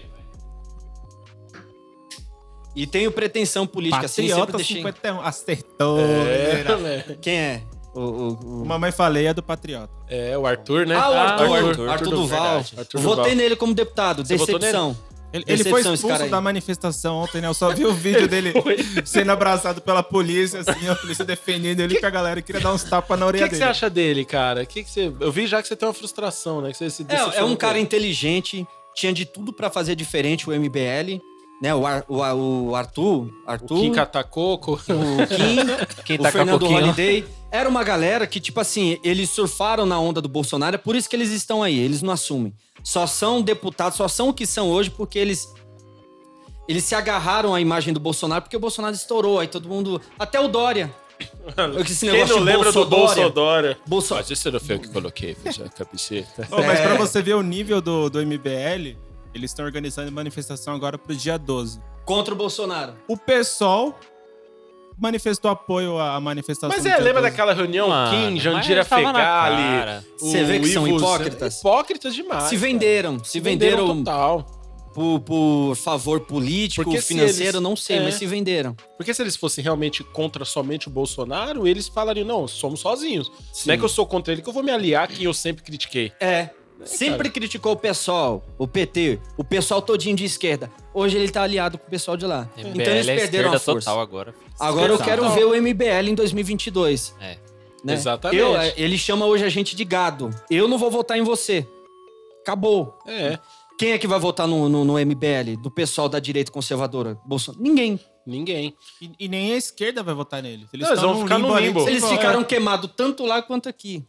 [2.76, 4.78] E tenho pretensão política, assim, Patriota deixei...
[4.78, 5.22] 51.
[5.22, 6.00] Acertou.
[6.00, 7.18] É, velho.
[7.22, 7.62] Quem é?
[7.94, 8.34] O, o-
[8.64, 9.94] o- Mamãe falei é do Patriota.
[10.10, 10.96] É, o Arthur, né?
[10.96, 12.44] Ah, o Arthur, o Arthur, Arthur, Duval.
[12.44, 12.74] verdade.
[12.78, 13.36] Arthur Votei Duval.
[13.38, 14.26] nele como deputado.
[14.26, 14.98] Você votou Decepção.
[15.36, 17.48] Ele, ele foi expulso da manifestação ontem, né?
[17.48, 18.54] Eu só vi o vídeo dele
[19.04, 22.84] sendo abraçado pela polícia, assim, a polícia defendendo ele que a galera queria dar uns
[22.84, 23.72] tapas na O orelha que, que você dele.
[23.72, 24.66] acha dele, cara?
[24.66, 25.12] Que que você...
[25.20, 26.72] Eu vi já que você tem uma frustração, né?
[26.72, 28.66] Que você se É, é um cara inteligente,
[28.96, 31.20] tinha de tudo pra fazer diferente o MBL,
[31.62, 31.74] né?
[31.74, 32.16] O, Ar- o,
[32.70, 34.74] o Arthur, O Arthur, Kim Catacoco.
[34.74, 34.78] o
[35.28, 36.66] Kim, Quem o tá com a Fernando?
[36.66, 37.26] Holiday.
[37.52, 41.10] Era uma galera que, tipo assim, eles surfaram na onda do Bolsonaro, é por isso
[41.10, 42.54] que eles estão aí, eles não assumem.
[42.84, 45.48] Só são deputados, só são o que são hoje porque eles.
[46.68, 49.40] Eles se agarraram à imagem do Bolsonaro porque o Bolsonaro estourou.
[49.40, 50.02] Aí todo mundo.
[50.20, 50.94] Até o Dória.
[51.88, 53.16] Esse Quem não lembra do Bolsodória.
[53.24, 53.78] Bolsodória?
[53.88, 54.16] Bolso...
[54.16, 56.48] Mas esse não foi eu que coloquei, fez a cabeceta.
[56.52, 56.88] Ô, mas É.
[56.88, 58.98] pra você ver o nível do, do MBL,
[59.36, 61.80] eles estão organizando manifestação agora pro dia 12.
[62.06, 62.94] Contra o Bolsonaro.
[63.08, 63.94] O PSOL
[64.98, 66.70] manifestou apoio à manifestação.
[66.70, 67.24] Mas é, lembra 12.
[67.24, 67.90] daquela reunião?
[67.90, 69.14] Mano, Kim, Jandira Fegali.
[69.14, 70.06] cara.
[70.18, 71.60] Você vê que são Ivo- hipócritas?
[71.60, 72.44] Hipócritas demais.
[72.46, 72.62] se cara.
[72.68, 73.24] venderam.
[73.24, 74.46] Se venderam, total.
[74.94, 78.04] por, por favor político, Porque se financeiro, eles- não sei, é.
[78.04, 78.74] mas se venderam.
[78.96, 83.30] Porque se eles fossem realmente contra somente o Bolsonaro, eles falariam, não, somos sozinhos.
[83.52, 83.68] Sim.
[83.68, 85.34] Não é que eu sou contra ele que eu vou me aliar a quem eu
[85.34, 86.14] sempre critiquei.
[86.22, 86.52] É.
[86.84, 90.70] Sempre criticou o pessoal, o PT, o pessoal todinho de esquerda.
[90.94, 92.50] Hoje ele tá aliado com o pessoal de lá.
[92.58, 93.90] MBL então eles é perderam a esquerda força.
[93.90, 94.36] total agora.
[94.60, 95.36] Agora eu quero total.
[95.36, 97.16] ver o MBL em 2022.
[97.20, 97.38] É.
[97.84, 97.94] né?
[97.94, 98.40] Exatamente.
[98.40, 100.30] Eu, é, ele chama hoje a gente de gado.
[100.50, 101.68] Eu não vou votar em você.
[102.42, 103.00] Acabou.
[103.08, 103.40] É,
[103.80, 105.60] Quem é que vai votar no, no, no MBL?
[105.62, 107.18] Do pessoal da direita conservadora?
[107.26, 107.64] Bolsonaro?
[107.64, 108.00] Ninguém.
[108.26, 108.76] ninguém.
[109.02, 110.68] E, e nem a esquerda vai votar nele.
[110.72, 111.88] Eles Não, eles vão ficar no limbo.
[111.88, 114.06] Eles você ficaram queimados tanto lá quanto aqui.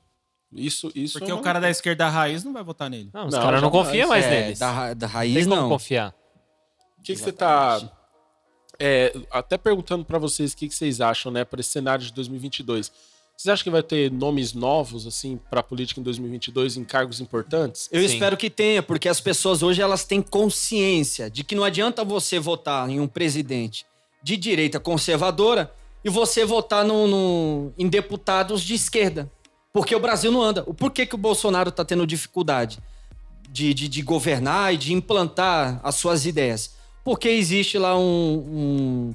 [0.52, 1.18] Isso, isso.
[1.18, 3.10] Porque o cara da esquerda raiz não vai votar nele.
[3.12, 4.58] Não, os Não, caras não confiam mais É, neles.
[4.58, 5.68] da, ra- da Tem raiz, como não.
[5.68, 6.14] confiar.
[6.98, 7.80] O que, que você tá.
[8.78, 12.12] é, até perguntando pra vocês o que, que vocês acham, né, para esse cenário de
[12.12, 12.90] 2022.
[13.36, 17.86] Vocês acham que vai ter nomes novos, assim, pra política em 2022 em cargos importantes?
[17.92, 18.14] Eu Sim.
[18.14, 22.38] espero que tenha, porque as pessoas hoje elas têm consciência de que não adianta você
[22.38, 23.84] votar em um presidente
[24.22, 25.70] de direita conservadora
[26.04, 29.30] e você votar no, no- em deputados de esquerda.
[29.76, 30.62] Porque o Brasil não anda.
[30.66, 32.78] O porquê que o Bolsonaro está tendo dificuldade
[33.50, 36.74] de, de, de governar e de implantar as suas ideias?
[37.04, 39.14] Porque existe lá um- um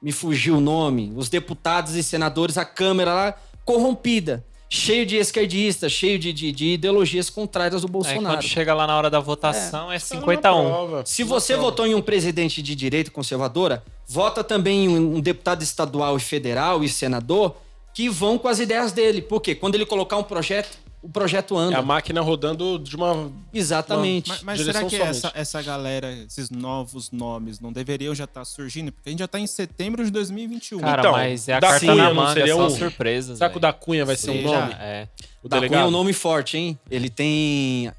[0.00, 3.34] me fugiu o nome, os deputados e senadores, a Câmara lá
[3.64, 8.36] corrompida, cheio de esquerdistas, cheio de, de, de ideologias contrárias do Aí Bolsonaro.
[8.38, 10.40] quando chega lá na hora da votação é, numa 51.
[10.64, 11.02] prova.
[11.06, 16.16] Se você votou em um presidente de direita conservadora, vota também em um deputado estadual
[16.16, 17.54] e federal e senador
[17.94, 19.20] que vão com as ideias dele.
[19.22, 19.54] Por quê?
[19.54, 21.78] Quando ele colocar um projeto, o projeto É anda.
[21.78, 23.30] a máquina rodando de uma.
[23.52, 24.28] Exatamente.
[24.28, 28.44] Mas, mas Direção será que essa, essa galera, esses novos nomes, não deveriam já estar
[28.44, 28.92] surgindo?
[28.92, 30.78] Porque a gente já tá em setembro de 2021.
[30.80, 32.70] Cara, Então, mas é a da carta Cunha na não manga, seria um?
[32.70, 33.38] surpresas.
[33.38, 33.72] Será que o velho.
[33.72, 34.72] da Cunha vai ser um nome?
[34.74, 35.08] É.
[35.42, 35.88] O Da Cunha é delegado?
[35.88, 36.78] um nome forte, hein?
[36.90, 37.90] Ele tem.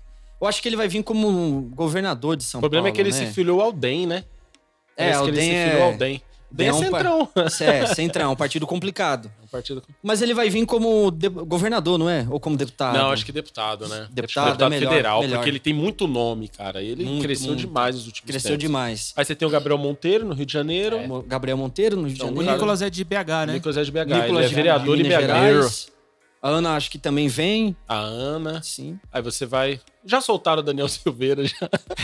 [0.42, 2.94] Eu acho que ele vai vir como governador de São O problema Paulo.
[2.94, 3.28] é que ele né?
[3.28, 4.24] se filiou ao DEM, né?
[4.96, 6.22] É, Parece o que ele DEM se é- filiou ao DEM.
[6.54, 7.30] DEM é é um centrão.
[7.62, 9.32] É, Centrão, um partido complicado.
[9.44, 9.82] Um partido...
[10.04, 12.28] Mas ele vai vir como de- governador, não é?
[12.30, 12.96] Ou como deputado?
[12.98, 14.08] Não, acho que deputado, né?
[14.12, 15.36] Deputado que é melhor, federal, melhor.
[15.38, 16.82] porque ele tem muito nome, cara.
[16.82, 17.60] Ele Muito, cresceu muito.
[17.62, 18.62] demais nos últimos Cresceu tempos.
[18.64, 19.14] demais.
[19.18, 21.00] Aí você tem o Gabriel Monteiro, no Rio de Janeiro.
[21.08, 22.54] Mo- Gabriel Monteiro, no Rio de Então, O Janeiro.
[22.54, 23.54] Nicolas é de BH, né?
[23.54, 23.98] Nicolas é de BH.
[24.06, 25.22] Nicolas ele é de vereador Minas BH.
[25.22, 25.88] Gerais.
[26.42, 27.76] A Ana acho que também vem.
[27.88, 28.62] A Ana.
[28.62, 29.00] Sim.
[29.12, 29.80] Aí você vai.
[30.06, 31.56] Já soltaram o Daniel Silveira, já.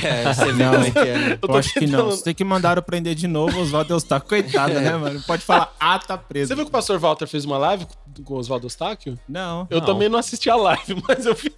[0.04, 0.74] É, você Não.
[0.76, 1.18] é que é.
[1.18, 1.40] né?
[1.42, 1.86] Eu Eu acho que não.
[2.00, 4.30] tentando- Você tem que mandar o prender de novo, o Oswaldo Eustáquio.
[4.30, 5.22] Coitado, né, mano?
[5.28, 6.48] Pode falar, ah, tá preso.
[6.50, 9.20] Você viu que o pastor Walter fez uma live com- com o Oswaldo Eustáquio?
[9.28, 9.68] Não.
[9.70, 9.86] Eu Não.
[9.86, 11.52] também não assisti a live, mas eu vi,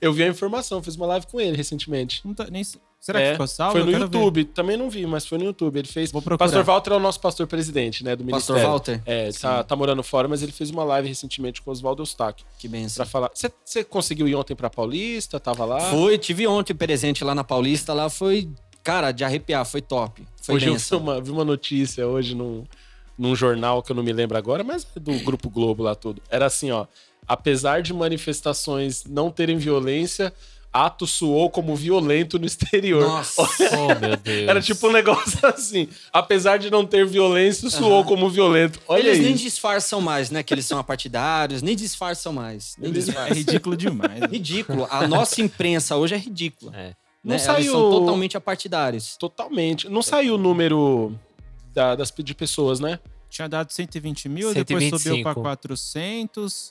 [0.00, 0.82] eu vi a informação.
[0.82, 2.20] Fiz uma live com ele recentemente.
[2.24, 2.62] não tá- nem...
[3.06, 3.72] Será É, que ficou salvo?
[3.74, 4.16] Foi no quero ver.
[4.16, 4.44] YouTube.
[4.46, 5.78] Também não vi, mas foi no YouTube.
[5.78, 6.10] Ele fez.
[6.10, 6.38] Vou procurar.
[6.44, 8.16] pastor Walter é o nosso pastor presidente, né?
[8.16, 8.68] Do Pastor ministério.
[8.68, 9.02] Walter?
[9.06, 12.44] É, tá, tá morando fora, mas ele fez uma live recentemente com o Oswaldo Eustáquio.
[12.58, 12.96] Que benção.
[12.96, 13.30] Pra falar.
[13.32, 15.38] Você- conseguiu ir ontem pra Paulista?
[15.38, 15.78] Tava lá?
[15.82, 18.48] Foi, tive ontem presente lá na Paulista, lá foi,
[18.82, 20.26] cara, de arrepiar, foi top.
[20.42, 20.98] Foi hoje eu vi benção.
[20.98, 22.64] uma, vi uma notícia hoje num,
[23.16, 26.20] num jornal que eu não me lembro agora, mas é do Grupo Globo lá tudo.
[26.28, 26.86] Era assim, ó.
[27.28, 30.32] Apesar de manifestações não terem violência,
[30.84, 33.02] ato soou como violento no exterior.
[33.06, 33.42] Nossa.
[33.42, 34.48] Oh, meu Deus.
[34.48, 35.88] Era tipo um negócio assim.
[36.12, 38.80] Apesar de não ter violência, soou como violento.
[38.88, 40.42] Olha Eles nem disfarçam mais, né?
[40.42, 42.74] Que eles são apartidários, nem disfarçam mais.
[42.78, 43.36] Nem Eles- É disfarçam.
[43.36, 44.20] ridículo demais.
[44.20, 44.26] né?
[44.30, 44.86] Ridículo.
[44.90, 46.72] A nossa imprensa hoje é ridícula.
[46.76, 46.92] É.
[47.24, 47.38] Não né?
[47.38, 49.16] saiu- Eles são totalmente apartidários.
[49.16, 49.88] Totalmente.
[49.88, 51.12] Não saiu o número
[51.74, 52.98] da- das, de pessoas, né?
[53.28, 54.98] Tinha dado 120 mil, depois 125.
[54.98, 56.70] subiu pra 400.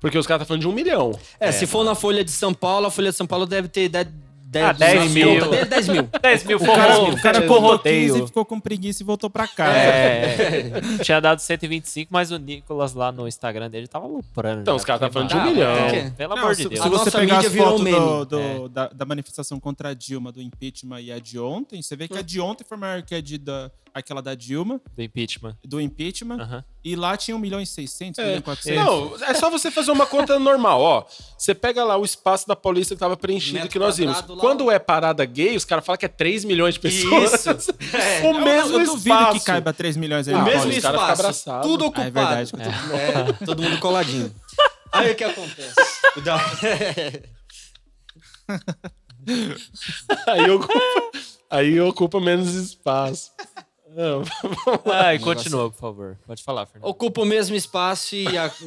[0.00, 1.18] Porque os caras estão falando de um milhão.
[1.40, 3.88] É, se for na Folha de São Paulo, a Folha de São Paulo deve ter
[3.88, 4.12] dado
[4.46, 5.34] 10, Ah, 10 mil.
[5.34, 6.02] conta dele, 10 mil.
[6.22, 9.28] 10 mil O cara, forrou, o cara contou 15 e ficou com preguiça e voltou
[9.28, 9.76] pra casa.
[9.76, 14.60] É, tinha dado 125, mas o Nicolas lá no Instagram dele tava luprando.
[14.60, 15.74] Então, já, os caras tá falando de um Tá, milhão.
[15.76, 16.10] é.
[16.10, 16.80] Pelo Não, amor se, de Deus.
[16.82, 19.58] se A você nossa pegar as mídia virou fotos um do- do- da, da manifestação
[19.58, 22.62] contra a Dilma, do impeachment e a de ontem, você vê que a de ontem
[22.68, 25.56] foi maior que a de da, aquela da Dilma, Do impeachment.
[25.64, 26.64] do impeachment, Aham.
[26.84, 28.24] E lá tinha 1 milhão e 600, 1 É.
[28.26, 28.84] milhão e 400.
[28.84, 31.04] Não, é só você fazer uma conta normal, ó.
[31.38, 34.16] Você pega lá o espaço da Paulista que tava preenchido Metro que nós vimos.
[34.16, 37.32] lá, Quando é parada gay, os caras falam que é 3 milhões de pessoas.
[37.46, 37.74] Isso.
[37.94, 38.22] É.
[38.28, 39.38] o mesmo eu, eu duvido espaço.
[39.38, 41.66] que caiba 3 milhões aí O mesmo ficam espaço, abraçados.
[41.66, 42.08] tudo Ah, ocupado.
[42.08, 42.52] é verdade.
[42.92, 44.34] É, todo mundo coladinho.
[44.92, 45.74] Aí o que acontece?
[50.26, 50.74] Aí, ocupa,
[51.50, 53.30] aí ocupa menos espaço.
[53.94, 54.22] Não,
[54.92, 56.18] Ai, continua, por favor.
[56.26, 56.88] Pode falar, Fernando.
[56.90, 58.50] Ocupa o mesmo espaço e a,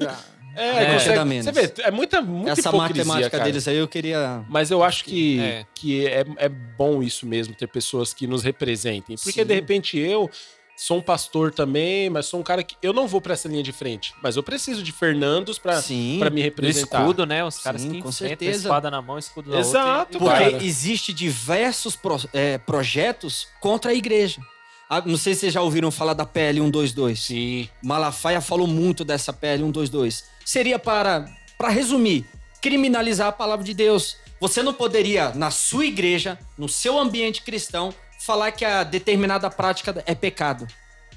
[0.60, 1.46] É, É, consegue- menos.
[1.46, 3.44] Você vê, é muita, muita essa matemática cara.
[3.44, 4.44] deles aí eu queria.
[4.50, 5.66] Mas eu acho que, É.
[5.76, 9.16] que é, é bom isso mesmo, ter pessoas que nos representem.
[9.18, 9.46] Porque, Sim.
[9.46, 10.28] de repente, eu
[10.76, 12.76] sou um pastor também, mas sou um cara que...
[12.82, 16.18] Eu não vou pra essa linha de frente, mas eu preciso de Fernandos pra, Sim.
[16.20, 17.02] pra me Do representar.
[17.02, 17.44] escudo, né?
[17.46, 18.62] Os caras Sim, que com certeza.
[18.64, 20.20] espada na mão, escudo na Exato, outra.
[20.40, 20.64] Porque cara.
[20.66, 24.42] existe diversos pro- é, projetos contra a igreja.
[24.90, 27.20] Ah, não sei se vocês já ouviram falar da PL 122.
[27.20, 27.70] Sim.
[27.84, 30.24] Malafaia falou muito dessa PL 122.
[30.46, 31.26] Seria para,
[31.58, 32.26] para resumir,
[32.62, 34.18] criminalizar a palavra de Deus.
[34.40, 40.02] Você não poderia, na sua igreja, no seu ambiente cristão, falar que a determinada prática
[40.06, 40.66] é pecado.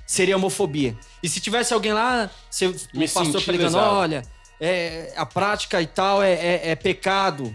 [0.07, 0.97] Seria homofobia.
[1.23, 2.73] E se tivesse alguém lá, se, o
[3.15, 4.23] pastor pregando, olha,
[4.61, 7.55] é, a prática e tal é, é- é pecado.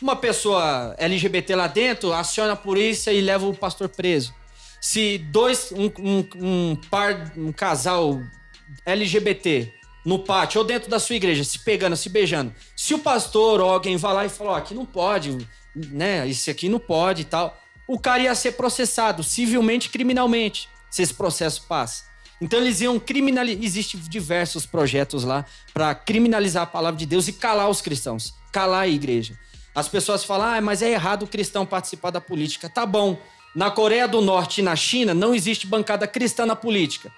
[0.00, 4.32] Uma pessoa LGBT lá dentro aciona a polícia e leva o pastor preso.
[4.90, 8.22] Se dois, um, um- um par, um casal
[8.86, 9.70] LGBT
[10.02, 13.68] no pátio ou dentro da sua igreja, se pegando, se beijando, se o pastor ou
[13.68, 17.24] alguém vai lá e fala, ó, aqui não pode, né, isso aqui não pode e
[17.26, 22.04] tal, o cara ia ser processado civilmente e criminalmente, se esse processo passa.
[22.40, 23.62] Então eles iam criminalizar.
[23.62, 28.84] Existem diversos projetos lá para criminalizar a palavra de Deus e calar os cristãos, calar
[28.84, 29.38] a igreja.
[29.74, 32.70] As pessoas falam, ah, mas é errado o cristão participar da política.
[32.70, 33.20] Tá bom.
[33.58, 37.10] Na Coreia do Norte e na China não existe bancada cristã na política.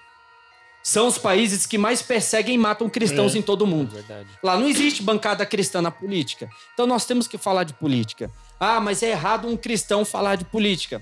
[0.81, 3.91] São os países que mais perseguem e matam cristãos em todo o mundo.
[3.91, 4.27] Verdade.
[4.41, 6.49] Lá não existe bancada cristã na política.
[6.73, 8.31] Então nós temos que falar de política.
[8.59, 10.99] Ah, mas é errado um cristão falar de política.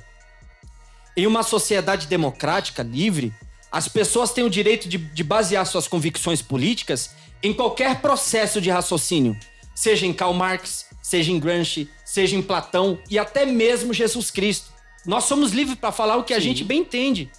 [1.15, 3.33] Em uma sociedade democrática, livre,
[3.71, 7.11] as pessoas têm o direito de, de basear suas convicções políticas
[7.41, 9.37] em qualquer processo de raciocínio,
[9.73, 14.77] seja em Karl Marx, seja em Gramsci, seja em Platão e até mesmo Jesus Cristo.
[15.09, 16.43] Nós somos livres para falar o que a Sim.
[16.49, 17.31] gente bem entende.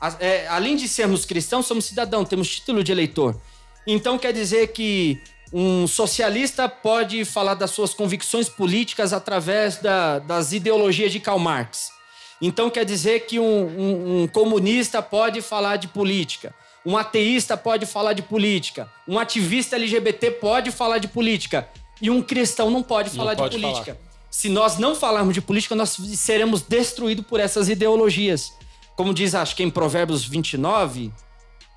[0.00, 3.40] A- é, além de sermos cristãos, somos cidadãos, temos título de eleitor.
[3.86, 5.20] Então quer dizer que
[5.52, 11.92] um socialista pode falar das suas convicções políticas através da- das ideologias de Karl Marx.
[12.40, 16.52] Então quer dizer que um, um- um comunista pode falar de política,
[16.84, 21.68] um ateísta pode falar de política, um ativista LGBT pode falar de política
[22.00, 23.96] e um cristão não pode Não falar pode de política.
[24.32, 28.50] Se nós não falarmos de política, nós seremos destruídos por essas ideologias.
[28.96, 31.12] Como diz, acho que em Provérbios 29,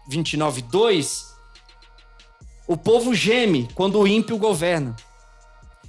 [0.07, 1.35] 29, 2,
[2.65, 4.95] o povo geme quando o ímpio governa.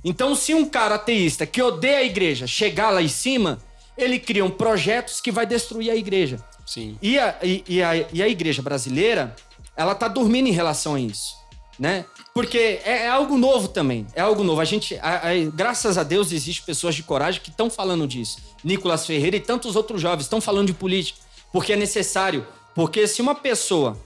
[0.04, 3.60] Então, se um cara ateísta que odeia a igreja chegar lá em cima,
[3.96, 6.44] ele cria um projetos que vai destruir a igreja.
[6.66, 6.98] Sim.
[7.00, 9.36] E a, e, e a, e a igreja brasileira,
[9.76, 11.35] ela tá dormindo em relação a isso,
[11.78, 12.04] né?
[12.34, 14.60] Porque é, é algo novo também, é algo novo.
[14.60, 18.38] A gente, a- a- graças a Deus, existe pessoas de coragem que estão falando disso.
[18.64, 21.18] Nicolas Ferreira e tantos outros jovens estão falando de política,
[21.52, 22.46] porque é necessário.
[22.74, 23.96] Porque se uma pessoa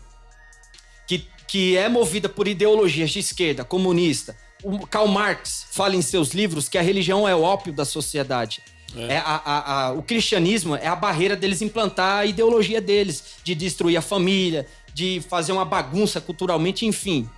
[1.07, 6.31] que, que é movida por ideologias de esquerda, comunista, o Karl Marx fala em seus
[6.31, 8.63] livros que a religião é o ópio da sociedade.
[8.97, 9.19] É.
[9.19, 13.97] a- a- a- o cristianismo é a barreira deles implantar a ideologia deles, de destruir
[13.97, 17.31] a família, de fazer uma bagunça culturalmente, enfim,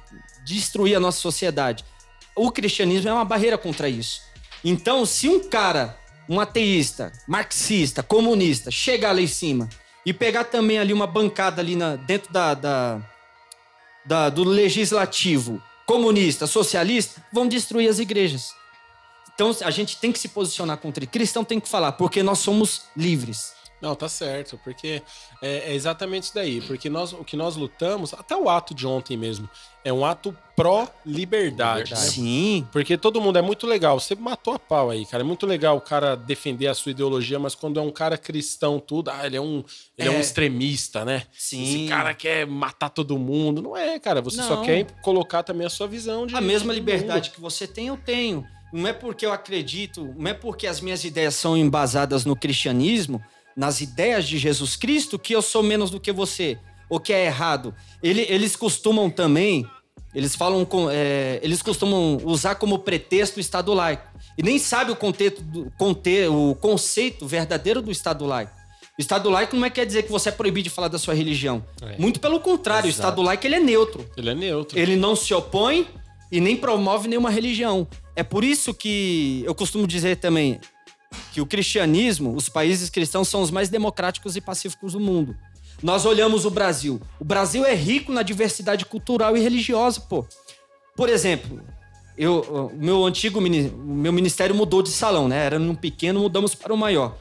[0.44, 1.84] destruir a nossa sociedade.
[2.34, 4.22] O cristianismo é uma barreira contra isso.
[4.64, 9.68] Então, se um cara, um ateísta, marxista, comunista, chegar lá em cima
[10.06, 13.00] e pegar também ali uma bancada ali na- dentro da, da-
[14.04, 18.54] da- do legislativo comunista, socialista, vão destruir as igrejas.
[19.34, 21.10] Então a gente tem que se posicionar contra ele.
[21.10, 23.52] Cristão tem que falar, porque nós somos livres.
[23.82, 25.02] Não, tá certo, porque
[25.42, 26.60] é, é exatamente isso daí.
[26.60, 29.50] Porque nós, o que nós lutamos, até o ato de ontem mesmo,
[29.84, 31.90] é um ato pró-liberdade.
[31.90, 31.90] Liberdade.
[31.90, 31.96] né?
[31.96, 32.68] Sim.
[32.70, 33.98] Porque todo mundo é muito legal.
[33.98, 35.24] Você matou a pau aí, cara.
[35.24, 38.78] É muito legal o cara defender a sua ideologia, mas quando é um cara cristão,
[38.78, 39.64] tudo, ah, ele é um,
[39.98, 40.12] ele é.
[40.12, 40.16] É.
[40.16, 41.24] um extremista, né?
[41.32, 41.64] Sim.
[41.64, 43.60] Esse cara quer matar todo mundo.
[43.60, 44.22] Não é, cara.
[44.22, 44.62] Você só Não.
[44.62, 46.36] quer colocar também a sua visão de.
[46.36, 47.34] A mesma de liberdade mundo.
[47.34, 48.46] que você tem, eu tenho.
[48.72, 53.22] Não é porque eu acredito, não é porque as minhas ideias são embasadas no cristianismo,
[53.56, 57.24] nas ideias de Jesus Cristo, que eu sou menos do que você, ou que é
[57.26, 57.74] errado.
[58.02, 59.66] Ele- eles costumam também,
[60.14, 64.06] eles falam, com, é, eles costumam usar como pretexto o Estado laico.
[64.36, 65.42] E nem sabe o, contexto
[65.78, 68.52] conte- o conceito verdadeiro do Estado laico.
[68.98, 71.14] O Estado laico não é quer dizer que você é proibido de falar da sua
[71.14, 71.64] religião.
[71.82, 71.96] É.
[71.98, 72.88] Muito pelo contrário, Exato.
[72.88, 74.06] o Estado laico ele é neutro.
[74.16, 74.78] Ele é neutro.
[74.78, 75.86] Ele não se opõe
[76.30, 77.86] e nem promove nenhuma religião.
[78.14, 80.60] É por isso que eu costumo dizer também
[81.32, 85.36] que o cristianismo, os países cristãos são os mais democráticos e pacíficos do mundo.
[85.82, 87.00] Nós olhamos o Brasil.
[87.18, 90.24] O Brasil é rico na diversidade cultural e religiosa, pô.
[90.94, 91.60] Por exemplo,
[92.16, 95.44] eu, o meu antigo meu ministério mudou de salão, né?
[95.44, 97.16] Era num pequeno, mudamos para o maior.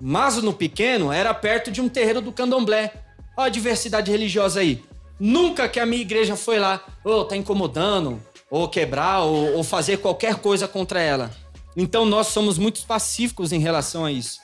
[0.00, 2.92] Mas no pequeno era perto de um terreiro do candomblé.
[3.36, 4.82] Olha a diversidade religiosa aí.
[5.18, 9.98] Nunca que a minha igreja foi lá, ou tá incomodando, ou quebrar, ou, ou fazer
[9.98, 11.30] qualquer coisa contra ela.
[11.80, 14.40] Então nós somos muito pacíficos em relação a isso.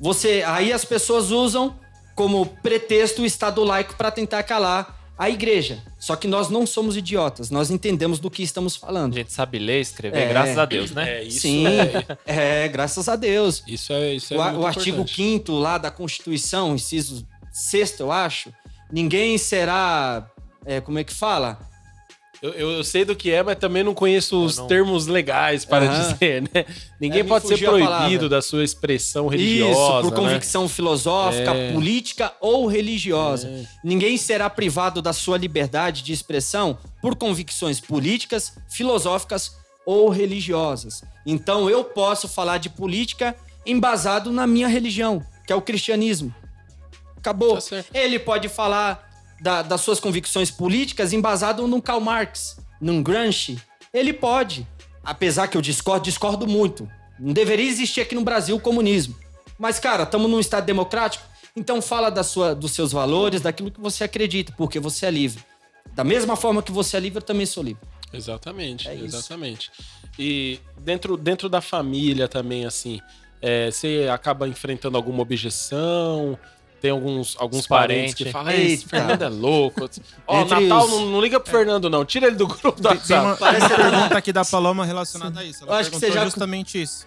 [0.00, 1.78] Você, aí as pessoas usam
[2.14, 5.80] como pretexto o Estado laico para tentar calar a igreja.
[5.98, 9.14] Só que nós não somos idiotas, nós entendemos do que estamos A falando.
[9.14, 10.28] gente sabe ler, escrever, É.
[10.28, 11.18] graças a Deus, né?
[11.20, 12.18] É, isso Sim, é,
[12.64, 13.62] é, graças a Deus.
[13.68, 15.14] isso é, isso é o, a- muito o artigo importante.
[15.14, 18.52] 5 lá da Constituição, inciso 6 eu acho,
[18.90, 20.26] ninguém será.
[20.66, 21.60] é, como é que fala?
[22.42, 25.84] Eu, eu, sei do que é, mas também não conheço os não- termos legais para
[25.86, 26.12] Aham.
[26.12, 26.64] dizer, né?
[27.00, 29.70] Ninguém É, pode ser proibido da sua expressão religiosa.
[29.70, 30.16] Isso, por né?
[30.16, 31.72] convicção filosófica, É.
[31.72, 33.46] política ou religiosa.
[33.46, 33.64] É.
[33.84, 39.52] Ninguém será privado da sua liberdade de expressão por convicções políticas, filosóficas
[39.86, 41.02] ou religiosas.
[41.24, 46.34] Então eu posso falar de política embasado na minha religião, que é o cristianismo.
[47.16, 47.56] Acabou.
[47.58, 47.84] Tá.
[47.94, 49.11] Ele pode falar
[49.42, 53.60] da- das suas convicções políticas embasado num Karl Marx, num Gramsci.
[53.92, 54.66] Ele pode.
[55.04, 56.88] Apesar que eu discordo, discordo muito.
[57.18, 59.14] Não deveria existir aqui no Brasil o comunismo.
[59.58, 61.24] Mas, cara, estamos num Estado democrático,
[61.56, 65.42] então fala da sua, dos seus valores, daquilo que você acredita, porque você é livre.
[65.94, 67.82] Da mesma forma que você é livre, eu também sou livre.
[68.12, 69.70] Exatamente, É exatamente.
[70.18, 73.00] E dentro, dentro da família também, assim,
[73.40, 76.38] é, você acaba enfrentando alguma objeção?
[76.82, 78.14] Tem alguns, alguns parentes parentes.
[78.14, 78.84] que falam, "Ei, esse.
[78.86, 79.88] Fernando é louco.
[80.26, 82.04] Ó, Entre Natal não, não liga pro Fernando, não.
[82.04, 83.58] Tira ele do grupo do Tem, tem uma, WhatsApp.
[83.68, 85.62] tem uma pergunta aqui da Paloma relacionada a isso.
[85.64, 87.06] Ela Eu acho que você já- justamente isso.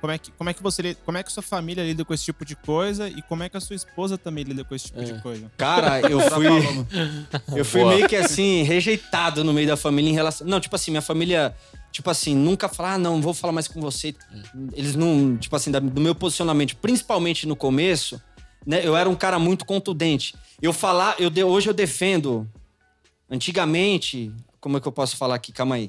[0.00, 2.22] Como é, que, como é que você como é que sua família lida com esse
[2.26, 5.00] tipo de coisa e como é que a sua esposa também lida com esse tipo
[5.00, 5.04] É.
[5.04, 5.50] de coisa?
[5.56, 6.46] Cara, eu fui.
[7.56, 7.94] Eu fui Boa.
[7.94, 10.46] meio que assim, rejeitado no meio da família em relação.
[10.46, 11.52] Não, tipo assim, minha família,
[11.90, 14.14] tipo assim, nunca falar, ah, não, não vou falar mais com você.
[14.74, 18.20] Eles não, tipo assim, da- do meu posicionamento, principalmente no começo,
[18.66, 18.80] né?
[18.84, 20.34] Eu era um cara muito contundente.
[20.60, 22.46] Eu falar, eu de- hoje eu defendo.
[23.30, 25.52] Antigamente, como é que eu posso falar aqui?
[25.52, 25.88] Calma aí.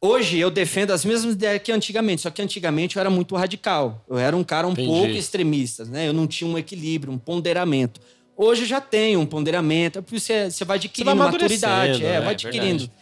[0.00, 4.04] Hoje eu defendo as mesmas ideias que antigamente, só que antigamente eu era muito radical.
[4.08, 4.86] Eu era um cara um Entendi.
[4.88, 6.06] pouco extremista, né?
[6.06, 8.00] Eu não tinha um equilíbrio, um ponderamento.
[8.36, 12.04] Hoje eu já tenho um ponderamento, é por isso você, você vai adquirindo vai maturidade,
[12.04, 12.20] é, né?
[12.20, 12.78] vai É adquirindo.
[12.84, 12.92] verdade.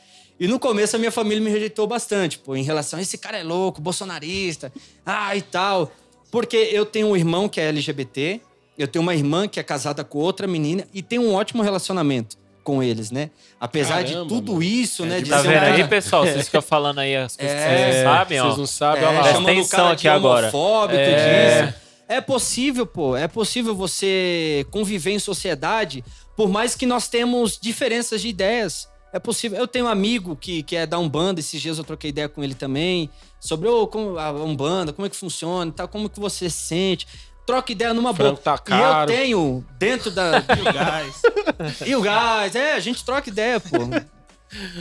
[0.41, 3.37] E no começo a minha família me rejeitou bastante, pô, em relação a esse cara
[3.39, 4.73] é louco, bolsonarista,
[5.05, 5.93] ah, e tal.
[6.31, 8.41] Porque eu tenho um irmão que é LGBT,
[8.79, 12.37] eu tenho uma irmã que é casada com outra menina e tenho um ótimo relacionamento
[12.65, 13.31] com eles, né?
[13.61, 14.63] Apesar de Caramba, tudo mano.
[14.65, 15.17] isso, É né?
[15.19, 16.27] de de Tá vendo aí, cara- pessoal?
[16.27, 18.45] Vocês ficam falando aí as coisas que vocês É, não sabem, ó.
[18.45, 19.23] Vocês não sabem, É, olha lá.
[19.23, 20.43] Presta atenção aqui de agora.
[20.49, 21.63] homofóbico É.
[21.67, 21.75] disso.
[22.09, 23.17] É possível, pô.
[23.17, 26.05] É possível você conviver em sociedade,
[26.37, 28.89] por mais que nós temos diferenças de ideias.
[29.13, 29.59] É possível.
[29.59, 32.43] Eu tenho um amigo que, que é da Umbanda, esses dias eu troquei ideia com
[32.45, 33.09] ele também,
[33.41, 36.59] sobre ô, como, a Umbanda, como é que funciona e tal, como que você se
[36.67, 37.07] sente.
[37.47, 38.37] Troca ideia numa boa.
[38.37, 40.41] Tá E eu tenho, dentro da,
[40.75, 41.23] Gás.
[41.87, 43.77] e o gás, é, a gente troca ideia, pô.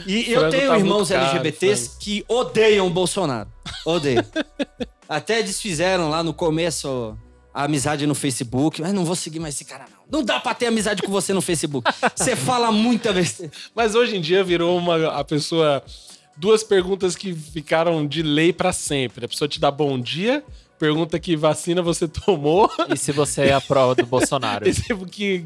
[0.05, 1.99] E eu Frango tenho tá irmãos caro, LGBTs frango.
[2.01, 3.49] que odeiam o Bolsonaro.
[3.86, 4.24] Odeiam.
[5.07, 7.18] Até desfizeram lá no começo
[7.53, 8.82] a amizade no Facebook.
[8.82, 10.20] Mas não vou seguir mais esse cara, não.
[10.20, 11.89] Não dá pra ter amizade com você no Facebook.
[12.16, 13.51] Você fala muita besteira.
[13.76, 15.84] Mas hoje em dia virou uma a pessoa
[16.38, 19.26] duas perguntas que ficaram de lei pra sempre.
[19.26, 20.43] A pessoa te dá bom dia,
[20.78, 22.69] pergunta que vacina você tomou.
[22.93, 24.67] E se você é a prova do Bolsonaro?
[24.67, 25.45] E se, que,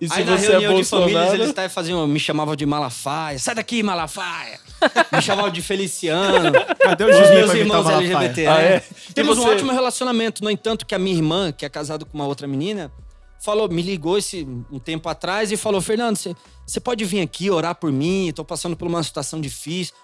[0.00, 1.42] e se Aí na você é reunião de famílias Bolsonaro.
[1.58, 3.38] eles faziam, me chamavam de Malafaia.
[3.38, 4.58] Sai daqui, Malafaia.
[5.12, 6.52] Me chamavam de Feliciano.
[6.80, 7.88] Cadê o Os meus irmãos?
[7.88, 8.46] LGBT.
[8.46, 8.64] Ah, né?
[8.76, 8.82] é?
[9.14, 10.42] Temos E um você- ótimo relacionamento.
[10.42, 12.90] No entanto, que a minha irmã, que é casada com uma outra menina,
[13.44, 16.34] falou, me ligou esse um tempo atrás e falou: Fernando, você-
[16.66, 18.32] você pode vir aqui orar por mim?
[18.34, 19.94] Tô passando por uma situação difícil.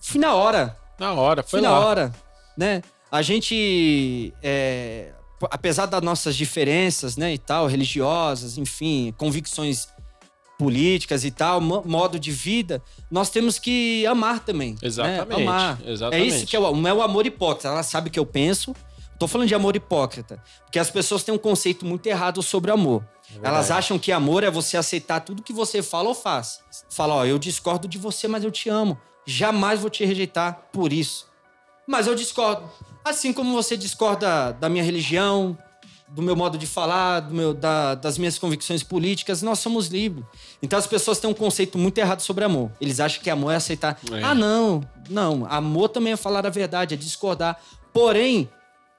[0.00, 0.76] Fui na hora.
[0.98, 1.78] Na hora, foi Fui lá.
[1.78, 2.12] na hora.
[2.58, 2.82] Né?
[3.16, 4.32] A gente.
[4.42, 5.12] é,
[5.50, 9.88] apesar das nossas diferenças, né, e tal, religiosas, enfim, convicções
[10.58, 14.72] políticas e tal, mo- modo de vida, nós temos que amar também.
[14.72, 14.78] né?
[14.82, 15.78] Exatamente, Amar.
[15.84, 16.22] exatamente.
[16.22, 17.68] É isso que é o, é o amor hipócrita.
[17.68, 18.74] Ela sabe o que eu penso.
[19.18, 20.42] Tô falando de amor hipócrita.
[20.64, 23.02] Porque as pessoas têm um conceito muito errado sobre amor.
[23.42, 26.60] Elas acham que amor é você aceitar tudo que você fala ou faz.
[26.90, 28.98] Fala, ó, eu discordo de você, mas eu te amo.
[29.26, 31.26] Jamais vou te rejeitar por isso.
[31.86, 32.68] Mas eu discordo.
[33.08, 35.56] Assim como você discorda da minha religião,
[36.08, 40.24] do meu modo de falar, do meu, da- das minhas convicções políticas, nós somos livres.
[40.60, 42.68] Então as pessoas têm um conceito muito errado sobre amor.
[42.80, 43.96] Eles acham que amor é aceitar.
[44.12, 44.22] É.
[44.24, 45.46] Ah, não, não.
[45.48, 47.60] Amor também é falar a verdade, é discordar.
[47.92, 48.48] Porém,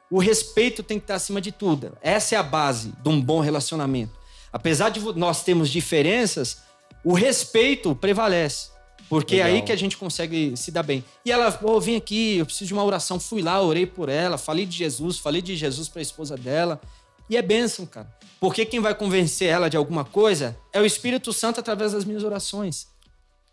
[0.09, 1.97] o respeito tem que estar acima de tudo.
[2.01, 4.13] Essa é a base de um bom relacionamento.
[4.53, 6.59] Apesar de nós termos diferenças,
[7.03, 8.69] o respeito prevalece.
[9.09, 9.55] Porque é Legal.
[9.55, 11.03] aí que a gente consegue se dar bem.
[11.25, 13.19] E ela, pô, vim aqui, eu preciso de uma oração.
[13.19, 16.81] Fui lá, orei por ela, falei de Jesus, falei de Jesus para a esposa dela.
[17.29, 18.13] E é bênção, cara.
[18.39, 22.23] Porque quem vai convencer ela de alguma coisa é o Espírito Santo através das minhas
[22.23, 22.87] orações.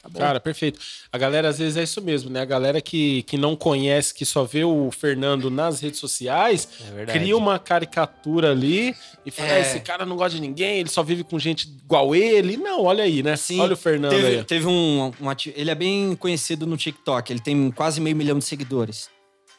[0.04, 0.20] Acabou.
[0.20, 0.78] Cara, perfeito.
[1.10, 2.42] A galera, às vezes, é isso mesmo, né?
[2.42, 7.06] A galera que, que não conhece, que só vê o Fernando nas redes sociais, É
[7.06, 8.94] cria uma caricatura ali
[9.24, 9.56] e fala: É.
[9.56, 12.56] "Ah, esse cara não gosta de ninguém, ele só vive com gente igual ele.
[12.58, 13.34] Não, olha aí, né?
[13.36, 14.44] Sim, olha o Fernando teve, aí.
[14.44, 17.32] Teve um, um ati- Ele é bem conhecido no TikTok.
[17.32, 19.08] Ele tem quase meio milhão de seguidores.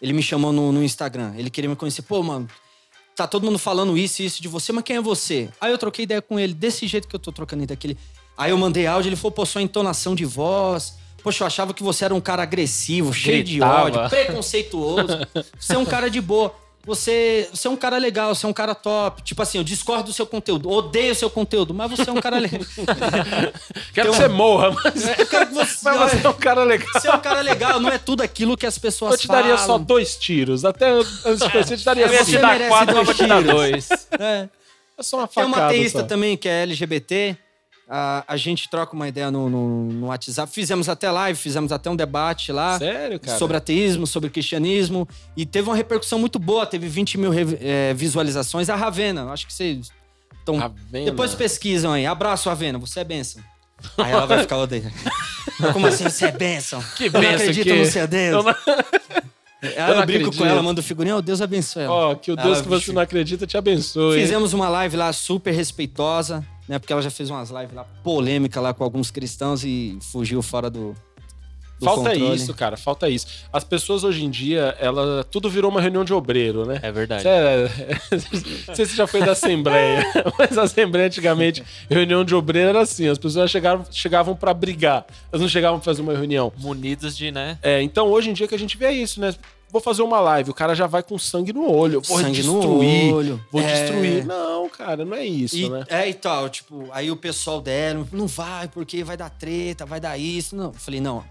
[0.01, 1.33] Ele me chamou no, no Instagram.
[1.37, 2.03] Ele queria me conhecer.
[2.03, 2.47] Pô, mano,
[3.15, 5.49] tá todo mundo falando isso e isso de você, mas quem é você?
[5.59, 7.97] Aí eu troquei ideia com ele, desse jeito que eu tô trocando ideia daquele.
[8.37, 10.95] Aí eu mandei áudio, ele falou, pô, sua entonação de voz.
[11.23, 13.83] Poxa, eu achava que você era um cara agressivo, cheio de Gritava.
[13.85, 15.07] ódio, preconceituoso.
[15.59, 16.53] Você é um cara de boa.
[16.85, 19.23] Você, você é um cara legal, você é um cara top.
[19.23, 22.21] Tipo assim, eu discordo do seu conteúdo, odeio o seu conteúdo, mas você é um
[22.21, 22.59] cara legal.
[23.91, 26.63] Quero que tem você morra, mas, Eu quero que você, mas você é um cara
[26.63, 26.87] legal.
[26.93, 29.57] você é um cara legal, não é tudo aquilo que as pessoas Eu te daria
[29.57, 29.65] falam.
[29.65, 30.63] só dois tiros.
[30.63, 33.17] Até antes de você, eu te daria Eu ia Você te dar quatro, dois mas
[33.17, 33.55] vou te dar tiros.
[33.55, 33.89] dois.
[34.19, 34.49] É.
[34.97, 35.57] É só uma Tem facada.
[35.61, 36.05] uma ateísta só.
[36.05, 37.35] também que é LGBT.
[37.87, 40.51] A, a gente troca uma ideia no, no, no WhatsApp.
[40.51, 42.79] Fizemos até live, fizemos até um debate lá.
[42.79, 43.37] Sério, cara?
[43.37, 45.07] Sobre ateísmo, sobre cristianismo.
[45.37, 47.31] E teve uma repercussão muito boa, teve 20 mil
[47.61, 48.69] eh, visualizações.
[48.69, 49.91] A Ravena, acho que vocês.
[50.91, 52.05] Depois pesquisam aí.
[52.05, 53.41] Abraço, Ravena, você é bênção.
[53.97, 54.91] Aí ela vai ficar odeia.
[55.73, 56.83] Como assim você é bênção?
[56.97, 58.35] Que Eu não bênção acredito que- no seu Deus.
[58.35, 58.55] Eu não-
[59.61, 60.37] Aí eu brinco acredito.
[60.37, 61.93] com ela, mando figurinha, oh, Deus abençoe ela.
[61.93, 62.93] Ó, que o Deus Ela, que você bicho.
[62.93, 64.19] não acredita te abençoe.
[64.21, 66.79] Fizemos uma live lá super respeitosa, né?
[66.79, 70.69] Porque ela já fez umas lives lá polêmica lá com alguns cristãos e fugiu fora
[70.69, 70.95] do,
[71.79, 72.35] do Falta controle.
[72.35, 73.27] isso, cara, falta isso.
[73.51, 76.79] As pessoas hoje em dia, ela tudo virou uma reunião de obreiro, né?
[76.81, 77.23] É verdade.
[77.23, 77.69] Cê é-
[78.67, 80.05] Não sei se você já foi da Assembleia,
[80.39, 85.05] mas a Assembleia antigamente, reunião de obreiro era assim: as pessoas chegavam, chegavam para brigar,
[85.31, 86.51] elas não chegavam pra fazer uma reunião.
[86.57, 87.59] Munidos de, né?
[87.61, 89.35] É, então hoje em dia que a gente vê isso, né?
[89.71, 93.09] Vou fazer uma live, o cara já vai com sangue no olho, vou Sangue destruir,
[93.11, 93.45] no olho.
[93.51, 93.73] vou É.
[93.73, 94.25] destruir.
[94.25, 95.83] Não, cara, não é isso, E, né?
[95.89, 99.99] É, e tal, tipo, aí o pessoal deram, não vai, porque vai dar treta, vai
[99.99, 100.55] dar isso.
[100.55, 101.23] Não, eu falei, não.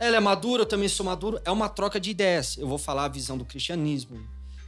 [0.00, 2.56] Ela é madura, eu também sou maduro, é uma troca de ideias.
[2.56, 4.18] Eu vou falar a visão do cristianismo,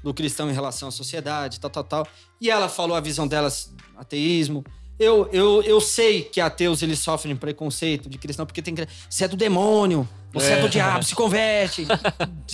[0.03, 2.09] do cristão em relação à sociedade, tal, tal, tal.
[2.41, 4.63] E ela falou a visão delas, ateísmo.
[4.99, 8.75] Eu, eu, eu sei que ateus eles sofrem preconceito de cristão, porque tem.
[9.11, 11.87] Você é do demônio, você é, do diabo, se converte.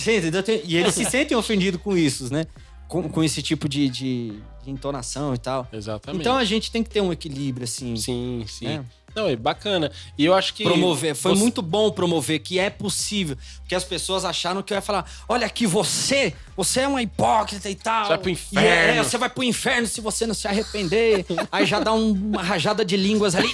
[0.65, 2.45] E eles se sentem ofendidos com isso, né?
[2.87, 5.67] Com, com esse tipo de, de, de entonação e tal.
[5.73, 6.21] Exatamente.
[6.21, 7.95] Então a gente tem que ter um equilíbrio, assim.
[7.95, 8.65] sim, sim.
[8.65, 8.85] né?
[9.15, 9.91] Não, é bacana.
[10.17, 10.63] E eu acho que.
[10.63, 11.15] Promover.
[11.15, 13.37] Foi você- muito bom promover que é possível.
[13.59, 17.69] Porque as pessoas acharam que eu ia falar: olha aqui, você, você é uma hipócrita
[17.69, 18.03] e tal.
[18.05, 18.67] Você vai pro E inferno.
[18.67, 21.25] é, você vai pro inferno se você não se arrepender.
[21.51, 23.49] Aí já dá um- uma rajada de línguas ali.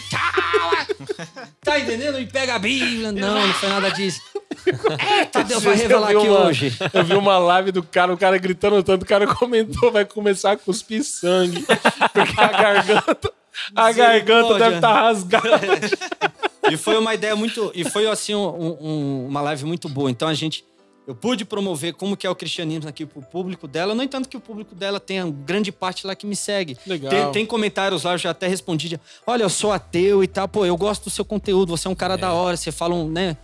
[1.64, 2.20] Tá entendendo?
[2.20, 3.12] E pega a Bíblia.
[3.12, 4.22] Não, não foi nada disso.
[5.20, 6.76] Eita, Deus vai revelar aqui uma- hoje.
[6.94, 10.54] Eu vi uma live do cara, o cara gritando tanto, o cara comentou, vai começar
[10.54, 11.66] a cuspir sangue.
[12.14, 13.32] Porque a garganta.
[13.76, 15.48] A garganta deve estar rasgada.
[16.70, 17.72] E foi uma ideia muito.
[17.74, 20.12] E foi assim um- um- uma live muito boa.
[20.12, 20.66] Então a gente.
[21.08, 23.96] Eu pude promover como que é o cristianismo aqui pro público dela.
[23.96, 26.78] No entanto, que o público dela tem grande parte lá que me segue.
[26.86, 27.10] Legal.
[27.10, 28.90] Tem, tem comentários lá, eu já até respondi.
[28.90, 30.50] de, Olha, eu sou ateu e tal.
[30.50, 31.70] Pô, eu gosto do seu conteúdo.
[31.78, 32.58] Você é um cara da hora.
[32.58, 33.38] Você fala um, né?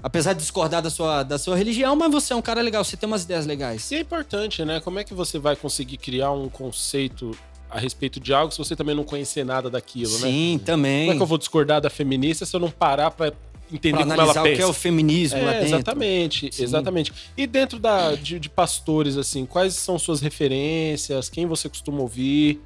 [0.00, 2.84] Apesar de discordar da sua, da sua religião, mas você é um cara legal.
[2.84, 3.90] Você tem umas ideias legais.
[3.90, 4.78] E é importante, né?
[4.78, 7.36] Como é que você vai conseguir criar um conceito
[7.70, 10.28] a respeito de algo se você também não conhecer nada daquilo, né?
[10.28, 11.02] Sim, também.
[11.06, 13.32] Como é que eu vou discordar da feminista se eu não parar pra
[13.70, 14.56] entender Pra como ela analisar o pensa?
[14.56, 15.66] que é o feminismo lá É, dentro.
[15.76, 16.62] exatamente, Sim.
[16.62, 17.12] exatamente.
[17.36, 21.28] E dentro da, de, de pastores, assim, quais são suas referências?
[21.28, 22.60] Quem você costuma ouvir?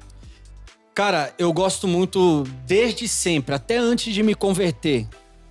[0.95, 5.07] Cara, eu gosto muito desde sempre, até antes de me converter.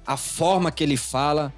[0.07, 1.53] A forma que ele fala,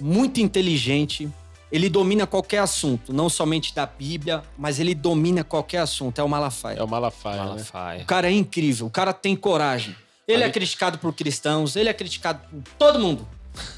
[0.00, 1.28] muito inteligente.
[1.70, 6.20] Ele domina qualquer assunto, não somente da Bíblia, mas ele domina qualquer assunto.
[6.20, 6.78] É o Malafaia.
[6.78, 7.48] É o Malafaia, né?
[7.48, 8.02] Malafaia.
[8.02, 9.94] O cara é incrível, o cara tem coragem.
[10.28, 13.26] Ele é criticado por cristãos, ele é criticado por todo mundo.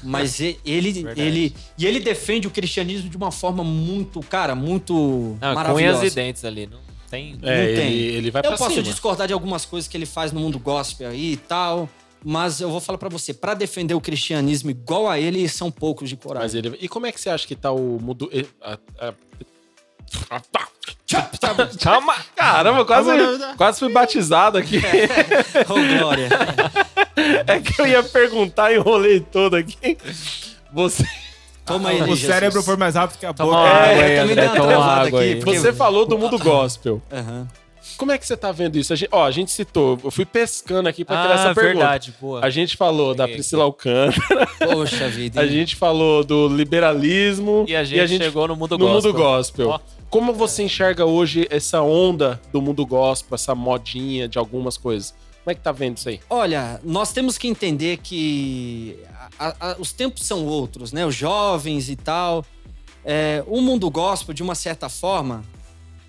[0.03, 0.57] Mas ele,
[1.15, 5.55] ele, e ele defende o cristianismo de uma forma muito, cara, muito Não, com unhas
[5.55, 6.05] maravilhosa.
[6.05, 6.67] e dentes ali.
[6.67, 6.79] Não
[7.09, 7.31] tem.
[7.31, 7.91] É, Não tem.
[7.93, 8.83] ele, ele vai Eu posso cima.
[8.83, 11.89] discordar de algumas coisas que ele faz no mundo gospel aí e tal,
[12.23, 16.09] mas eu vou falar pra você, pra defender o cristianismo igual a ele, são poucos
[16.09, 16.59] de Mas coragem.
[16.59, 16.77] ele...
[16.81, 18.29] E como é que você acha que tá o mundo...
[18.61, 18.77] a-
[21.81, 22.15] Calma!
[22.35, 23.09] Caramba, quase,
[23.57, 24.77] quase fui batizado aqui.
[25.69, 26.29] Ô, Glória.
[27.47, 29.97] É que eu ia perguntar e enrolei todo aqui.
[30.71, 31.03] Você,
[31.65, 32.21] Toma aí, O Jesus.
[32.21, 33.61] cérebro foi mais rápido que a Toma boca.
[33.63, 34.59] uma É, água aí, também André.
[34.59, 35.35] Toma água aqui, aí.
[35.43, 37.01] porque- você falou do mundo gospel.
[37.11, 37.47] Aham.
[37.99, 38.93] Como é que você tá vendo isso?
[38.93, 41.63] A gente, ó, a gente citou, eu fui pescando aqui pra Ah, essa pergunta.
[41.79, 42.39] verdade, boa.
[42.43, 45.41] A gente falou da Priscila Alcântara, Poxa vida.
[45.41, 49.11] a gente falou do liberalismo E a gente, chegou no mundo no gospel.
[49.11, 49.69] mundo gospel.
[49.69, 49.79] Ó.
[50.09, 55.13] Como você enxerga hoje essa onda do mundo gospel, essa modinha de algumas coisas?
[55.43, 56.19] Como é que tá vendo isso aí?
[56.29, 58.97] Olha, nós temos que entender que
[59.37, 61.05] a- a- os tempos são outros, né?
[61.05, 62.45] Os jovens e tal.
[63.03, 65.43] É, o mundo gospel, de uma certa forma,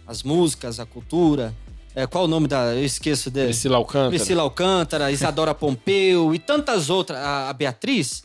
[0.06, 1.52] as músicas, a cultura.
[1.94, 2.74] É, qual o nome da.
[2.74, 3.48] Eu esqueço dele.
[3.48, 4.10] Priscila Alcântara?
[4.10, 8.24] Priscila Alcântara, Isadora Pompeu e tantas outras, a, a Beatriz,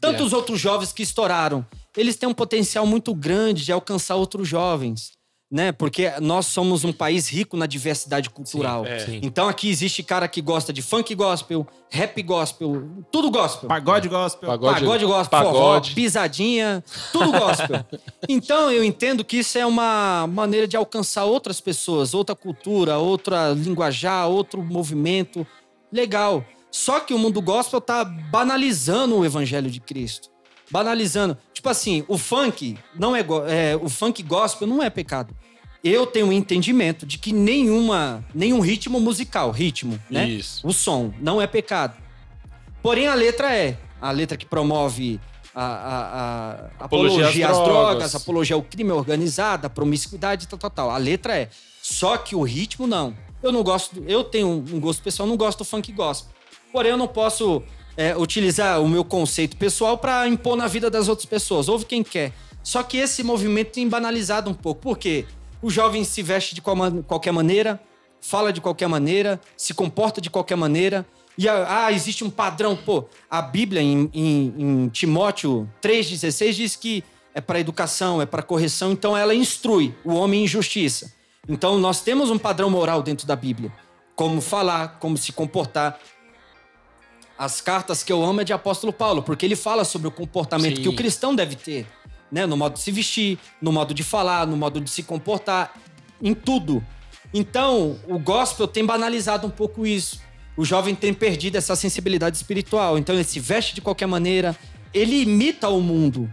[0.00, 1.64] tantos outros jovens que estouraram.
[1.96, 5.12] Eles têm um potencial muito grande de alcançar outros jovens,
[5.54, 5.70] né?
[5.70, 8.84] Porque nós somos um país rico na diversidade cultural.
[8.84, 8.98] é.
[8.98, 9.20] Sim.
[9.22, 13.68] Então aqui existe cara que gosta de funk gospel, rap gospel, tudo gospel.
[13.68, 14.48] Pagode gospel.
[14.48, 14.80] Pagode.
[14.80, 15.56] Pagode gospel, pagode.
[15.56, 16.82] forró, pisadinha,
[17.12, 17.86] tudo gospel.
[18.28, 23.50] então eu entendo que isso é uma maneira de alcançar outras pessoas, outra cultura, outra
[23.50, 25.46] linguajar, outro movimento.
[25.92, 26.44] Legal.
[26.68, 30.30] Só que o mundo gospel tá banalizando o evangelho de Cristo.
[30.68, 31.38] Banalizando.
[31.52, 35.32] Tipo assim, o funk não é, é o funk gospel não é pecado.
[35.84, 40.26] Eu tenho um entendimento de que nenhuma, nenhum ritmo musical, ritmo, né?
[40.26, 40.66] Isso.
[40.66, 41.94] O som não é pecado.
[42.82, 43.78] Porém, a letra é.
[44.00, 45.20] A letra que promove
[45.54, 46.04] a, a-
[46.80, 47.72] a- Apologia apologia, às drogas.
[47.90, 50.90] drogas, apologia ao crime organizado, a promiscuidade, tal, tal, tal.
[50.90, 51.48] A letra é.
[51.82, 53.14] Só que o ritmo não.
[53.42, 54.02] Eu não gosto.
[54.08, 56.32] Eu tenho um gosto pessoal, não gosto do funk gospel.
[56.72, 57.62] Porém, eu não posso
[57.96, 61.68] é, utilizar o meu conceito pessoal para impor na vida das outras pessoas.
[61.68, 62.32] Ouve quem quer.
[62.62, 64.80] Só que esse movimento tem banalizado um pouco.
[64.80, 65.26] Por quê?
[65.64, 67.80] O jovem se veste de qualquer maneira,
[68.20, 71.06] fala de qualquer maneira, se comporta de qualquer maneira.
[71.38, 72.76] E ah, ah, existe um padrão.
[72.76, 77.02] Pô, a Bíblia em, em- em Timóteo 3,16 diz que
[77.34, 81.10] é para educação, é para correção, então ela instrui o homem em justiça.
[81.48, 83.72] Então nós temos um padrão moral dentro da Bíblia.
[84.14, 85.98] Como falar, como se comportar.
[87.38, 90.76] As cartas que eu amo é de apóstolo Paulo, porque ele fala sobre o comportamento
[90.76, 90.82] Sim.
[90.82, 91.86] que o cristão deve ter,
[92.34, 92.44] né?
[92.46, 95.72] No modo de se vestir, no modo de falar, no modo de se comportar,
[96.20, 96.84] em tudo.
[97.32, 100.20] Então, o gospel tem banalizado um pouco isso.
[100.56, 102.98] O jovem tem perdido essa sensibilidade espiritual.
[102.98, 104.56] Então, ele se veste de qualquer maneira,
[104.92, 106.30] ele imita o mundo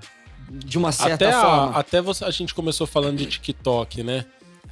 [0.50, 1.78] de uma certa Até, a, forma.
[1.80, 4.26] até você- a gente começou falando de TikTok, né?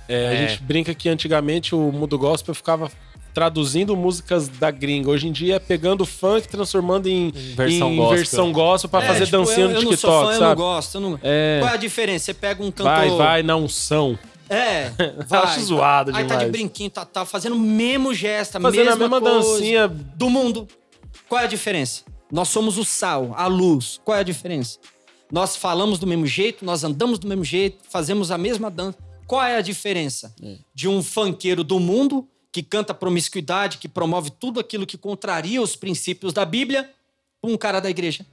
[0.07, 0.47] É, A É.
[0.47, 2.91] gente brinca que antigamente o mundo gospel ficava
[3.33, 5.09] traduzindo músicas da gringa.
[5.09, 8.15] Hoje em dia é pegando funk, transformando em, versão em gospel.
[8.17, 10.39] versão gospel pra É, fazer tipo, dancinha eu, no eu não sou TikTok, fã, eu
[10.39, 10.55] não sabe?
[10.61, 10.95] gosto.
[10.95, 12.25] eu não- É, Qual é a diferença?
[12.25, 12.85] Você pega um cantor...
[12.85, 14.17] vai, vai na unção.
[14.49, 14.91] É,
[15.27, 15.43] vai.
[15.43, 16.51] Acho zoado Aí tá de demais.
[16.51, 19.87] brinquinho, tá, tá fazendo o mesmo gesto, a Fazendo mesma a mesma coisa dancinha.
[19.87, 20.67] do mundo.
[21.27, 22.01] Qual é a diferença?
[22.31, 23.99] Nós somos o sal, a luz.
[24.03, 24.79] Qual é a diferença?
[25.31, 28.97] Nós falamos do mesmo jeito, nós andamos do mesmo jeito, fazemos a mesma dança.
[29.27, 30.33] Qual é a diferença
[30.73, 32.27] de um funkeiro do mundo
[32.61, 36.89] que canta promiscuidade, que promove tudo aquilo que contraria os princípios da Bíblia,
[37.41, 38.25] pra um cara da igreja?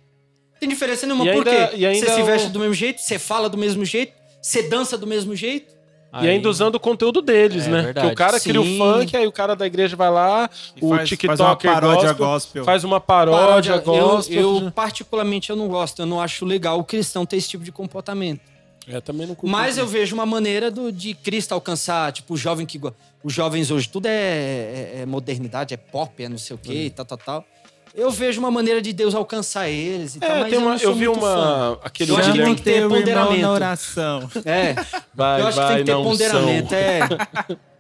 [0.59, 1.25] Tem diferença nenhuma.
[1.27, 1.77] E Por ainda- quê?
[1.77, 4.13] e ainda você se o- veste do mesmo jeito, você fala do mesmo jeito,
[4.43, 5.77] você dança do mesmo jeito.
[6.23, 7.83] E ainda usando o conteúdo deles, É né?
[7.83, 8.07] verdade.
[8.07, 10.89] Que o cara cria o funk, aí o cara da igreja vai lá, E o
[10.89, 12.65] faz- TikToker faz uma paródia gospel, gospel.
[12.65, 14.41] faz uma paródia, eu, gospel.
[14.65, 16.01] eu, particularmente, eu não gosto.
[16.01, 18.41] Eu não acho legal o cristão ter esse tipo de comportamento.
[18.89, 22.37] É, também não curto Mas eu vejo uma maneira do, de Cristo alcançar, tipo, o
[22.37, 22.81] jovem que...
[23.25, 26.85] Os jovens hoje, tudo é, é- é modernidade, é pop, é não sei o quê,
[26.85, 27.45] e tal, tal, tal.
[27.93, 30.71] Eu vejo uma maneira de Deus alcançar eles e tal, É, mas tem eu uma,
[30.73, 31.27] não sou eu vi muito fã.
[31.27, 31.81] uma.
[31.83, 33.41] Aquele Eu acho que tem que ter ponderamento.
[33.43, 34.31] na oração.
[34.45, 34.75] É,
[35.15, 36.79] Vai, eu acho que vai, tem que ter ponderamento, são.
[36.79, 37.01] é...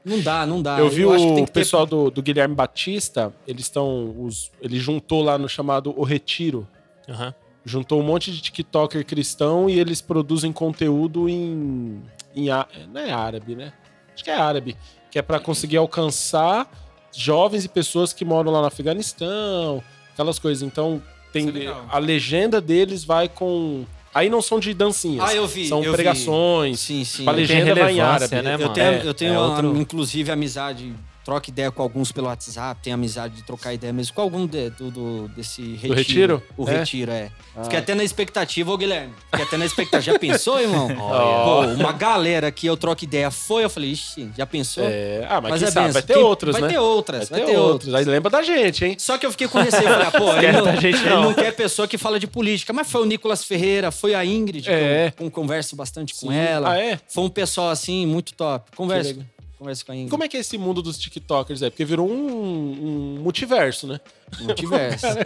[0.04, 0.78] Não dá, não dá.
[0.78, 4.14] Eu vi acho que tem o que ter- pessoal do, do Guilherme Batista, eles estão.
[4.24, 6.66] os- Ele juntou lá no chamado O Retiro.
[7.08, 7.34] Aham.
[7.68, 12.00] Juntou um monte de TikToker cristão e eles produzem conteúdo em.
[12.34, 12.46] em
[12.92, 13.72] não é árabe, né?
[14.14, 14.76] Acho que é árabe.
[15.10, 16.70] Que é pra conseguir alcançar
[17.12, 20.62] jovens e pessoas que moram lá no Afeganistão, aquelas coisas.
[20.62, 21.02] Então,
[21.32, 23.84] tem, é a legenda deles vai com.
[24.14, 25.28] Aí não são de dancinhas.
[25.28, 25.96] Ah, eu vi, São eu vi.
[25.96, 26.78] pregações.
[26.80, 27.28] Sim, sim.
[27.28, 28.34] A legenda vai em árabe.
[28.42, 28.72] né, Eu mano?
[28.72, 30.94] tenho, É, eu tenho é uma- outro- inclusive, amizade
[31.26, 34.70] troco ideia com alguns pelo WhatsApp, tenho amizade de trocar ideia mesmo com algum de-
[34.70, 35.94] do, do- desse retiro.
[35.94, 36.42] retiro?
[36.56, 36.78] O É?
[36.78, 37.30] retiro, é.
[37.56, 37.64] Ah.
[37.64, 39.12] Fiquei até na expectativa, ô Guilherme.
[39.32, 40.12] Fiquei até na expectativa.
[40.12, 40.86] Já pensou, irmão?
[40.96, 41.74] Olha.
[41.76, 44.84] Pô, uma galera que eu troco ideia foi, eu falei, ixi, já pensou?
[44.86, 45.92] É, ah, mas, Mas quem é sabe, benção.
[45.94, 46.68] vai ter Quem- outros, vai né?
[46.68, 47.92] ter outras, vai, ter, outras.
[47.94, 48.96] Aí lembra da gente, hein?
[48.98, 49.82] Só que eu fiquei com receio.
[49.82, 51.22] Falei, ah, pô, ele não, da gente ele não.
[51.24, 52.72] não quer pessoa que fala de política.
[52.72, 55.10] Mas foi o Nicolas Ferreira, foi a Ingrid, É.
[55.10, 56.36] que eu, eu converso bastante com Sim.
[56.36, 56.70] ela.
[56.70, 57.00] Ah, é?
[57.08, 58.70] Foi um pessoal, assim, muito top.
[58.76, 59.16] Conversa.
[59.58, 60.10] Conversa com a Ingrid.
[60.10, 61.62] Como é que é esse mundo dos TikTokers?
[61.62, 64.00] É porque virou um, um multiverso, né?
[64.40, 65.06] Multiverso.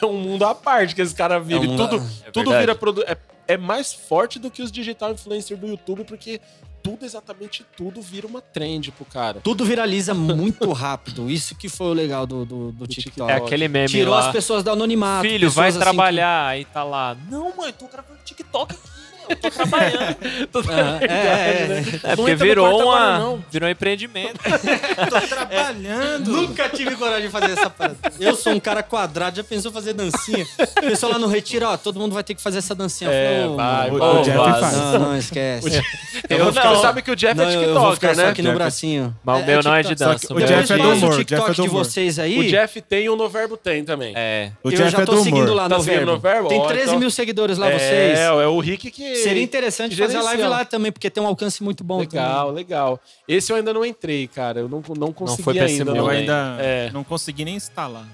[0.00, 1.54] É um mundo à parte que esse cara vive.
[1.54, 1.96] É um mundo- tudo
[2.26, 2.60] É tudo verdade.
[2.60, 3.02] vira produ...
[3.02, 3.16] é,
[3.48, 6.40] é mais forte do que os digital influencers do YouTube, porque
[6.82, 9.40] tudo, exatamente tudo, vira uma trend pro cara.
[9.40, 11.28] Tudo viraliza muito rápido.
[11.30, 13.30] Isso que foi o legal do, do, do TikTok.
[13.30, 14.20] É aquele meme Tirou lá.
[14.26, 15.28] as pessoas do anonimato.
[15.28, 16.46] Filho, vai assim trabalhar.
[16.46, 17.16] Aí tá lá.
[17.28, 18.88] Não, mãe, tô gravando TikTok aqui,
[19.36, 20.16] Tô trabalhando.
[20.52, 22.12] Tô Ah, é, é, é.
[22.12, 22.96] É, porque virou uma.
[23.16, 23.38] agora.
[23.50, 24.38] Virou um empreendimento.
[25.10, 26.30] Tô trabalhando.
[26.30, 27.96] Nunca tive coragem de fazer essa parada.
[28.18, 30.46] Eu sou um cara quadrado, já pensou fazer dancinha?
[30.78, 33.10] O pessoal lá no retiro, ó, todo mundo vai ter que fazer essa dancinha.
[33.10, 34.08] Eu É, falei, ô, vai, O, vai.
[34.20, 34.76] o Jeff faz.
[34.76, 35.82] Não, não, esquece.
[36.28, 36.52] Eu Eu não.
[36.52, 36.80] não.
[36.82, 38.28] sabe que o Jeff Não, é eu- eu vou ficar TikToker, só né?
[38.30, 39.16] aqui no bracinho.
[39.24, 40.10] Mas o meu não é de TikTok.
[40.12, 42.80] dança, o Jeff é do humor, o Jeff TikTok é de vocês aí, O Jeff
[42.82, 44.12] tem e o Noverbo tem também.
[44.16, 44.50] É.
[44.62, 45.56] O eu Jeff já é tô do seguindo humor.
[45.56, 46.12] lá Tá no seguindo Verbo.
[46.12, 46.48] no Verbo?
[46.48, 48.18] Tem Ó, 13 então- mil seguidores lá, é, vocês.
[48.18, 49.16] é o Rick que.
[49.22, 53.00] Seria interessante fazer a live lá também, porque tem um alcance muito bom Legal, legal.
[53.26, 54.60] Esse eu ainda não entrei, cara.
[54.60, 55.90] Eu não, não consegui foi pra esse ainda.
[55.92, 56.08] Eu não.
[56.08, 56.90] ainda É.
[56.92, 58.06] não consegui nem instalar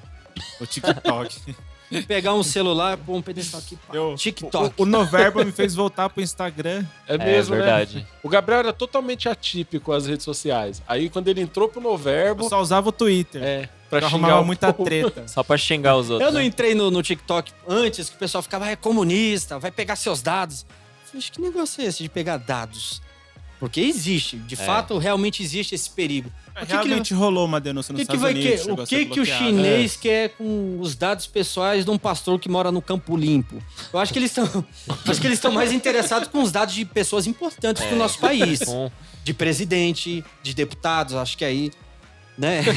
[0.60, 1.36] o TikTok.
[1.40, 2.02] também.
[2.08, 3.76] Pegar um celular, pôr um pedestal aqui.
[3.76, 3.94] pá.
[3.94, 4.74] Eu- TikTok.
[4.78, 6.84] O, o Noverbo me fez voltar pro Instagram.
[7.06, 7.98] É É mesmo, verdade.
[7.98, 8.06] né?
[8.22, 10.82] O Gabriel era totalmente atípico às redes sociais.
[10.88, 13.40] Aí quando ele entrou pro Eu Noverbo, só usava o Twitter.
[13.42, 15.24] é, pra eu xingar arrumava o muita treta.
[15.28, 16.26] Só pra xingar os outros.
[16.26, 16.46] Eu não né?
[16.46, 20.20] entrei no, no TikTok antes, que o pessoal ficava, ah, é comunista, vai pegar seus
[20.20, 20.66] dados.
[21.16, 23.00] "Acho que negócio é esse de pegar dados?
[23.60, 26.28] Porque existe, de fato, realmente existe esse perigo.
[26.28, 28.62] O que, que, ele- Realmente rolou uma denúncia o nos que, que vai Unidos.
[28.62, 32.48] que, o que, que o chinês quer com os dados pessoais de um pastor que
[32.48, 33.62] mora no Campo Limpo?
[33.92, 34.44] Eu acho que eles estão,
[35.08, 38.60] acho que eles estão mais interessados com os dados de pessoas importantes do nosso país,
[39.24, 41.14] de presidente, de deputados.
[41.14, 41.72] Acho que aí,
[42.38, 42.62] né?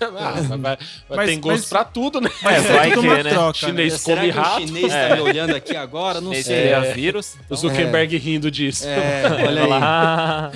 [0.00, 0.78] Ah, mas vai,
[1.08, 2.30] Mas- tem gosto mas- pra tudo, né?
[2.42, 3.30] É, Mas vai é que, uma né?
[3.30, 3.98] troca, Chinês né?
[3.98, 4.66] Será come que o rato.
[4.66, 5.08] chinês É.
[5.08, 6.20] tá me olhando aqui agora?
[6.20, 6.68] Não Esse sei.
[6.68, 7.36] é vírus.
[7.48, 8.86] O Zuckerberg rindo disso.
[8.86, 9.68] É, olha aí.
[9.68, 10.52] Lá.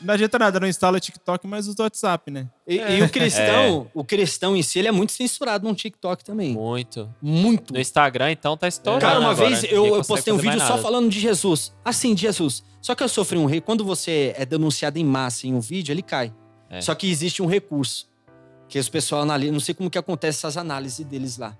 [0.00, 2.46] Não adianta nada, não instala TikTok, mas usa o WhatsApp, né?
[2.66, 6.52] E, e o cristão, o cristão em si, ele é muito censurado no TikTok também.
[6.54, 7.08] Muito.
[7.20, 7.72] Muito.
[7.74, 9.02] No Instagram, então, tá estourando.
[9.04, 9.48] Cara, uma agora.
[9.50, 11.72] vez eu, eu postei um vídeo só falando de Jesus.
[11.84, 12.62] Assim, de Jesus.
[12.80, 13.60] Só que eu sofri um rei.
[13.60, 16.32] Quando você é denunciado em massa em um vídeo, ele cai.
[16.70, 16.80] É.
[16.80, 18.08] Só que existe um recurso.
[18.68, 19.52] Que os pessoal analisa.
[19.52, 21.56] Não sei como que acontece essas análises deles lá.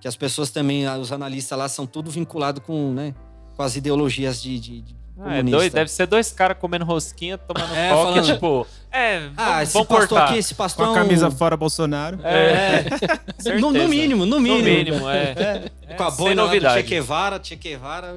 [0.00, 3.14] Que as pessoas também, ah, os analistas lá, são tudo vinculados com, né,
[3.56, 4.58] com as ideologias de.
[4.58, 8.26] de, de Ah, é dois, deve ser dois caras comendo rosquinha, tomando É, coque, falando-
[8.26, 8.66] tipo...
[8.90, 10.24] É, Ah, vamos, esse vamos pastor cortar.
[10.28, 10.84] aqui, esse Com pastor.
[10.84, 12.18] a é um- camisa fora Bolsonaro.
[12.24, 12.82] É,
[13.38, 13.60] certeza.
[13.60, 14.64] no, no mínimo, no No mínimo.
[14.64, 15.70] mínimo, é.
[15.86, 16.88] É, com a sem boina lá do Che novidade.
[16.88, 18.16] Guevara, Che Guevara.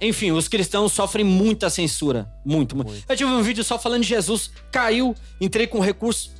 [0.00, 2.30] Enfim, os cristãos sofrem muita censura.
[2.44, 2.90] Muito, muito.
[2.90, 3.04] Muito.
[3.08, 6.32] Eu tive um vídeo só falando de Jesus, caiu, entrei com recurso.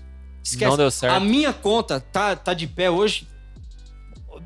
[0.42, 0.70] Esquece.
[0.70, 1.14] Não deu certo.
[1.14, 3.26] A minha conta tá, tá de pé hoje.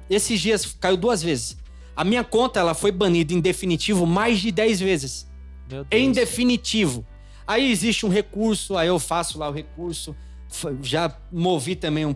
[0.09, 1.59] Esses dias caiu duas vezes.
[1.96, 5.28] A minha conta ela foi banida em definitivo mais de 10 vezes.
[5.68, 6.02] Meu Deus.
[6.02, 7.04] Em definitivo.
[7.46, 10.14] Aí existe um recurso, aí eu faço lá o recurso.
[10.80, 12.14] Já movi também um.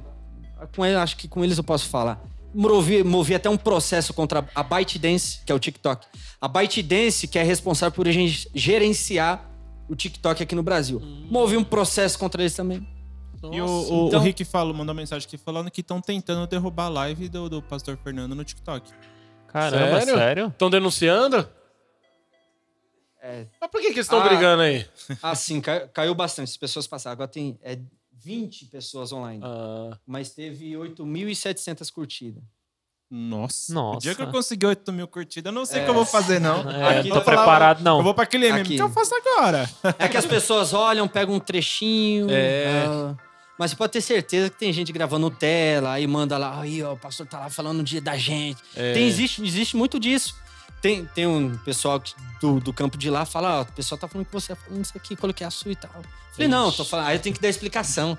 [0.76, 2.22] Com ele, acho que com eles eu posso falar.
[2.54, 6.06] Movi, movi até um processo contra a ByteDance, que é o TikTok.
[6.42, 9.48] A ByteDance, que é responsável por gerenciar
[9.88, 11.00] o TikTok aqui no Brasil.
[11.30, 12.84] Movi um processo contra eles também.
[13.52, 16.86] E o, o- então- o Rick falou, mandou mensagem aqui falando que estão tentando derrubar
[16.86, 18.90] a live do, do pastor Fernando no TikTok.
[19.46, 20.48] Caramba, Sério?
[20.48, 21.48] Estão denunciando?
[23.20, 24.28] É, Mas por que, que eles estão Ah.
[24.28, 24.84] brigando aí?
[25.22, 26.48] assim, caiu, caiu bastante.
[26.48, 27.12] As pessoas passaram.
[27.12, 27.78] Agora tem é,
[28.18, 29.40] 20 pessoas online.
[29.44, 32.42] Ah, Mas teve 8.700 curtidas.
[33.14, 33.74] Nossa.
[33.74, 33.98] Nossa.
[33.98, 35.84] O dia que eu conseguir 8 mil curtidas, eu não sei o É.
[35.84, 36.62] que eu vou fazer, não.
[36.72, 37.98] É, Aqui tô tá preparado, não.
[37.98, 38.60] Eu vou pra aquele meme.
[38.60, 38.76] O Aqui.
[38.76, 39.68] que eu faço agora?
[39.98, 42.26] É que as pessoas olham, pegam um trechinho.
[42.30, 42.86] É.
[42.88, 43.14] ah,
[43.58, 46.94] mas você pode ter certeza que tem gente gravando tela, aí manda lá, aí, ó,
[46.94, 48.60] o pastor tá lá falando o dia da gente.
[48.74, 48.94] é.
[48.94, 50.34] Tem, existe, existe muito disso.
[50.80, 54.08] Tem, tem um pessoal que- do, do campo de lá fala, ó, o pessoal tá
[54.08, 55.90] falando que você tá falando isso aqui, coloquei a sua e tal.
[56.32, 58.16] Falei, não, eu tô falando, aí eu tenho que dar explicação.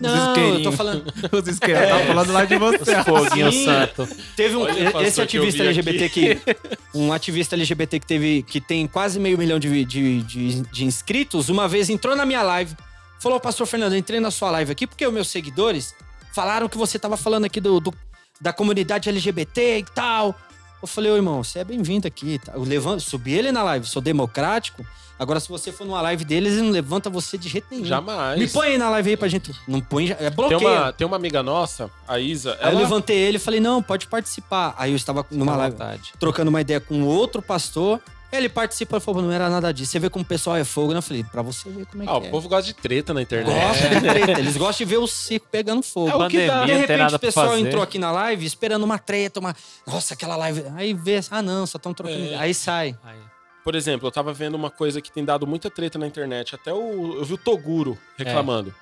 [0.00, 1.04] Não, eu tô falando.
[1.32, 1.82] Os isqueiros.
[1.82, 3.04] Eu tava falando lá de você.
[3.04, 3.64] Foguinho Sim.
[3.64, 4.08] santo.
[4.36, 6.38] Teve um Olha, esse que ativista vi LGBT que
[6.94, 11.48] um ativista LGBT que teve que tem quase meio milhão de, de, de, de inscritos,
[11.48, 12.74] uma vez entrou na minha live,
[13.20, 15.94] falou: "Pastor Fernando, eu entrei na sua live aqui porque os meus seguidores
[16.34, 17.94] falaram que você tava falando aqui do, do-
[18.40, 20.34] da comunidade LGBT e tal.
[20.84, 22.38] Eu falei, ô irmão, você é bem-vindo aqui.
[22.38, 22.52] Tá?
[22.54, 24.84] Eu levanto, subi ele na live, sou democrático.
[25.18, 27.86] Agora, se você for numa live deles, ele não levanta você de jeito nenhum.
[27.86, 28.38] Jamais.
[28.38, 29.50] Me põe aí na live aí pra gente.
[29.66, 30.60] Não põe, é Tem bloqueio.
[30.60, 32.58] uma, tem uma amiga nossa, a Isa.
[32.60, 34.74] Aí eu Ela, levantei ele e falei, não, pode participar.
[34.76, 35.76] Aí eu estava numa live
[36.20, 37.98] trocando uma ideia com outro pastor.
[38.32, 39.92] Ele participa e falou, não era nada disso.
[39.92, 40.98] Você vê como o pessoal é fogo, né?
[40.98, 42.30] Eu falei, pra você ver como é Ah, que o é.
[42.30, 43.54] povo gosta de treta na internet.
[43.54, 46.10] Gosta de treta, eles gostam de ver o circo pegando fogo.
[46.10, 46.64] É o que dá.
[46.64, 47.60] De repente o pessoal fazer.
[47.60, 49.54] entrou aqui na live esperando uma treta, uma.
[49.86, 50.64] Nossa, aquela live.
[50.74, 52.32] Aí vê, ah, não, só estão trocando.
[52.32, 52.34] É.
[52.36, 52.98] Aí sai.
[53.04, 53.18] Aí.
[53.62, 56.54] Por exemplo, eu tava vendo uma coisa que tem dado muita treta na internet.
[56.56, 57.14] Até o.
[57.18, 58.74] Eu vi o Toguro reclamando.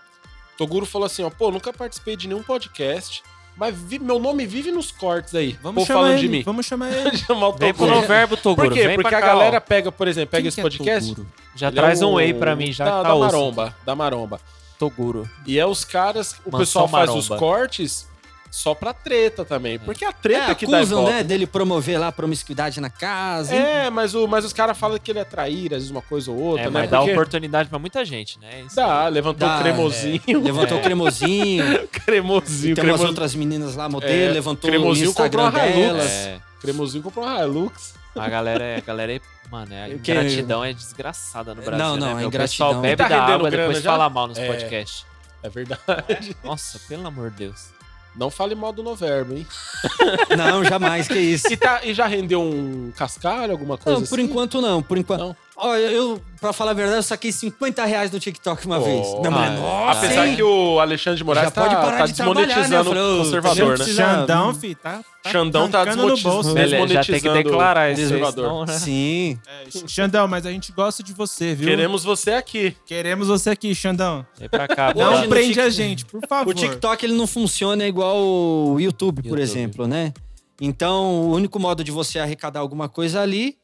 [0.57, 3.23] Toguro falou assim: ó, pô, nunca participei de nenhum podcast,
[3.57, 5.59] mas vi- meu nome vive nos cortes aí.
[5.63, 6.21] Vamos chamar falando ele.
[6.23, 6.43] de mim.
[6.43, 7.17] Vamos chamar ele.
[7.19, 8.01] Chamar o Vem pro Toguro.
[8.03, 8.69] Noverbo, Toguro.
[8.69, 8.87] Por quê?
[8.87, 9.61] Vem Porque a cá, galera ó.
[9.61, 11.11] pega, por exemplo, pega Quem esse que é podcast.
[11.15, 11.29] Toguro?
[11.55, 14.41] Já ele traz é um whey pra mim, já da, tá da maromba, da maromba.
[14.79, 15.29] Toguro.
[15.47, 17.39] E é os caras, o Mansão pessoal faz os maromba.
[17.39, 18.09] cortes
[18.55, 19.79] só pra treta também.
[19.79, 21.13] Porque a treta É, que dá acusam, ibope.
[21.15, 23.55] né, dele promover lá a promiscuidade na casa.
[23.55, 26.31] É, mas, o, mas os caras falam que ele é traíra, às vezes uma coisa
[26.31, 26.71] ou outra, É, né?
[26.71, 28.61] mas dá Porque oportunidade pra muita gente, né?
[28.67, 30.21] Isso Dá, levantou Dá, o cremosinho.
[30.43, 31.89] Levantou o cremosinho.
[31.89, 33.09] cremosinho, Tem umas cremosinho.
[33.09, 35.87] outras meninas lá, modelo, É, levantou o cremosinho Instagram comprou uma Hilux.
[35.87, 36.11] delas.
[36.13, 37.95] É, Cremosinho comprou uma Hilux.
[38.15, 38.77] a galera é.
[38.77, 41.79] A galera é mano, é, a O ingratidão é desgraçada no Brasil.
[41.79, 42.25] Não, não, né, meu?
[42.25, 42.69] O ingratidão.
[42.69, 43.91] pessoal bebe Tá da água e depois já?
[43.93, 44.47] fala mal nos É.
[44.47, 45.07] podcasts.
[45.43, 46.37] É verdade.
[46.45, 47.73] Nossa, pelo amor de Deus.
[48.15, 49.47] Não fale mal do Noverbo, hein?
[50.37, 51.51] Não, jamais, que isso.
[51.53, 54.11] E, tá, e já rendeu um cascalho, alguma coisa Não, assim?
[54.11, 55.21] por enquanto não, por enquanto.
[55.21, 55.37] Não.
[55.55, 58.83] Olha, eu, pra falar a verdade, eu saquei 50 reais no TikTok uma Oh.
[58.85, 59.07] vez.
[59.23, 59.61] Não, Ah, mas, é.
[59.61, 60.37] nossa, Apesar hein?
[60.37, 62.47] que o Alexandre de Moraes Já pode tá, parar tá de trabalhar, né?
[62.47, 63.85] desmonetizando Eu falei, o ô, conservador, né?
[63.85, 65.05] Xandão, fi, tá?
[65.23, 66.59] tá Xandão tá arrancando no desmonetiz- bolso.
[66.59, 68.67] Ele- Ele já tem que Desmonetizando declarar aí, conservador.
[68.67, 68.79] né?
[68.79, 69.39] Sim.
[69.47, 71.69] É, Xandão, mas a gente gosta de você, viu?
[71.69, 72.75] Queremos você aqui.
[72.87, 74.27] Queremos você aqui, Xandão.
[74.39, 76.51] Vem pra cá, Hoje Não no prende a gente, por favor.
[76.51, 79.43] O TikTok ele não funciona igual o YouTube, por YouTube.
[79.43, 80.13] exemplo, né?
[80.61, 83.57] Então, o único modo de você arrecadar alguma coisa ali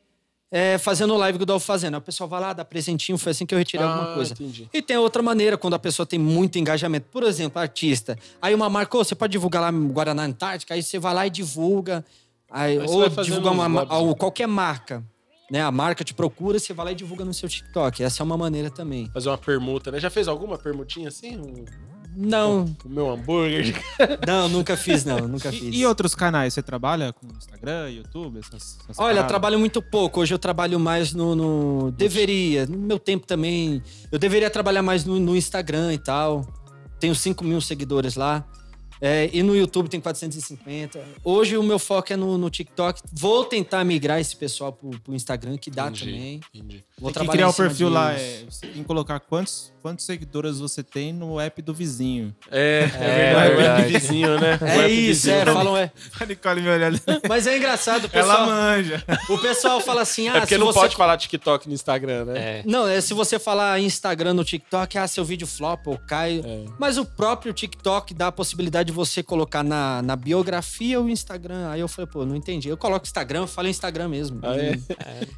[0.51, 1.95] é fazendo live que eu tô fazendo.
[1.95, 4.33] Aí O pessoal vai lá, dá presentinho, foi assim que eu retirei alguma Ah, coisa.
[4.33, 4.69] entendi.
[4.73, 7.07] E tem outra maneira, quando a pessoa tem muito engajamento.
[7.11, 8.19] Por exemplo, artista.
[8.41, 11.27] Aí uma marca, ô, você pode divulgar lá no Guaraná Antártica, aí você vai lá
[11.27, 12.05] e divulga.
[12.51, 15.05] Aí, ou vai fazendo divulga uma, ou qualquer marca.
[15.51, 15.63] Né?
[15.63, 18.03] A marca te procura, você vai lá e divulga no seu TikTok.
[18.03, 19.09] Essa é uma maneira também.
[19.13, 19.99] Fazer uma permuta, né?
[19.99, 21.37] Já fez alguma permutinha assim?
[21.39, 21.65] Um-
[22.21, 23.81] Não, O meu hambúrguer?
[24.27, 25.63] não, nunca fiz, não, nunca fiz.
[25.75, 26.53] E, e outros canais?
[26.55, 29.29] Você trabalha com Instagram, YouTube, essas, essas Olha, paradas?
[29.29, 30.21] trabalho muito pouco.
[30.21, 33.81] Hoje eu trabalho mais no, no- Deveria, no meu tempo também.
[34.11, 36.45] Eu deveria trabalhar mais no, no Instagram e tal.
[36.99, 38.45] Tenho 5 mil seguidores lá.
[39.01, 41.01] É, e no YouTube tem 450.
[41.25, 43.01] Hoje o meu foco é no, no TikTok.
[43.13, 46.41] Vou tentar migrar esse pessoal pro, pro Instagram, que dá Entendi, também.
[46.55, 46.85] entendi.
[46.99, 48.13] Vou Tem que trabalhar criar em o perfil lá.
[48.13, 52.35] É, você tem que colocar quantos, quantos seguidores você tem no app do vizinho.
[52.51, 53.55] É, é, É verdade.
[53.57, 53.83] verdade.
[53.83, 54.59] Web vizinho, né?
[54.63, 55.93] É isso, é, falam é.
[56.19, 57.01] A Nicole me olhando.
[57.29, 59.05] Mas é engraçado, o Ela pessoal, manja.
[59.29, 62.25] o pessoal fala assim: ah, É porque se não você pode falar TikTok no Instagram,
[62.27, 62.39] né?
[62.39, 62.63] É.
[62.67, 66.43] Não, é se você falar Instagram no TikTok, ah, seu vídeo flop ou cai.
[66.45, 66.65] É.
[66.79, 71.69] Mas o próprio TikTok dá a possibilidade de você colocar na, na biografia o Instagram.
[71.71, 72.69] Aí eu falei, pô, não entendi.
[72.71, 74.41] Eu coloco Instagram, eu falo Instagram mesmo.
[74.43, 74.79] Ah, é?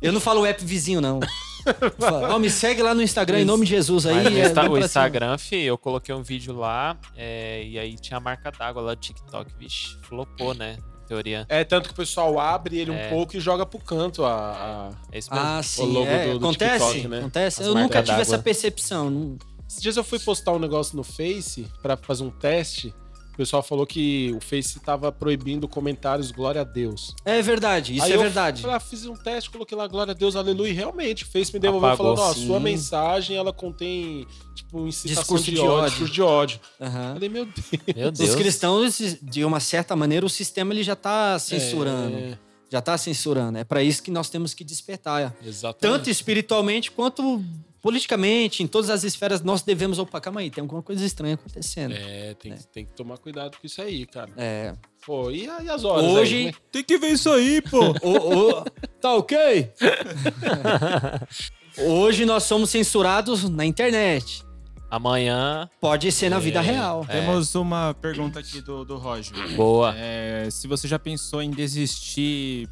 [0.01, 1.19] Eu não falo app vizinho, não.
[1.99, 4.07] Falo, Ó, me segue lá no Instagram, em nome de Jesus.
[4.07, 7.79] Aí, Mas o, é, vem o Instagram, fi, eu coloquei um vídeo lá é, e
[7.79, 9.51] aí tinha a marca d'água lá do TikTok.
[9.59, 10.79] Vixe, flopou, né?
[11.07, 11.45] Teoria.
[11.51, 13.11] É, tanto que o pessoal abre ele um É.
[13.11, 14.33] pouco e joga pro canto a...
[14.33, 15.29] a- É isso.
[15.33, 15.93] Ah, o sim.
[15.93, 17.19] logo é, do- do acontece, TikTok, né?
[17.19, 17.61] acontece.
[17.61, 19.11] As Eu nunca tive essa percepção.
[19.11, 19.37] não-
[19.69, 22.95] Esses dias eu fui postar um negócio no Face pra fazer um teste.
[23.41, 27.15] O pessoal falou que o Face tava proibindo comentários glória a Deus.
[27.25, 28.63] É verdade, isso Aí é eu verdade.
[28.69, 30.69] Ah, fiz um teste, coloquei lá glória a Deus, aleluia.
[30.69, 32.47] E realmente, o Face me devolveu Apagou, falando, ó, sim.
[32.47, 35.89] sua mensagem, ela contém, tipo, incitação Discurso de, de ódio, ódio.
[35.89, 36.61] discurso de ódio.
[36.79, 37.15] Aham.
[37.15, 37.67] Falei, meu Deus.
[37.97, 38.29] Meu Deus.
[38.29, 42.19] Os cristãos, de uma certa maneira, o sistema ele já tá censurando.
[42.19, 42.39] É,
[42.71, 43.57] Já tá censurando.
[43.57, 45.35] É para isso que nós temos que despertar.
[45.43, 45.81] exatamente.
[45.81, 47.43] Tanto espiritualmente quanto
[47.83, 49.99] politicamente, em todas as esferas, nós devemos.
[49.99, 51.93] Opa, calma aí, tem alguma coisa estranha acontecendo.
[51.95, 54.31] É, tem, que- tem que tomar cuidado com isso aí, cara.
[54.37, 54.75] É.
[55.07, 56.53] Pô, e, e as horas Hoje- aí?
[56.53, 57.81] Como é- Tem que ver isso aí, pô.
[58.03, 58.65] Ô, ô,
[59.01, 59.73] tá ok?
[61.79, 64.45] Hoje nós somos censurados na internet.
[64.91, 67.07] Amanhã, Pode ser na vida real.
[67.07, 69.33] Temos uma pergunta aqui do, do Roger.
[69.55, 69.95] boa.
[69.97, 72.69] É, se você já pensou em desistir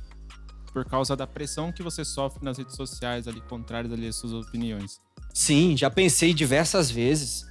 [0.72, 4.32] por causa da pressão que você sofre nas redes sociais ali, contrárias ali às suas
[4.32, 5.00] opiniões.
[5.32, 7.44] Sim, já pensei diversas vezes.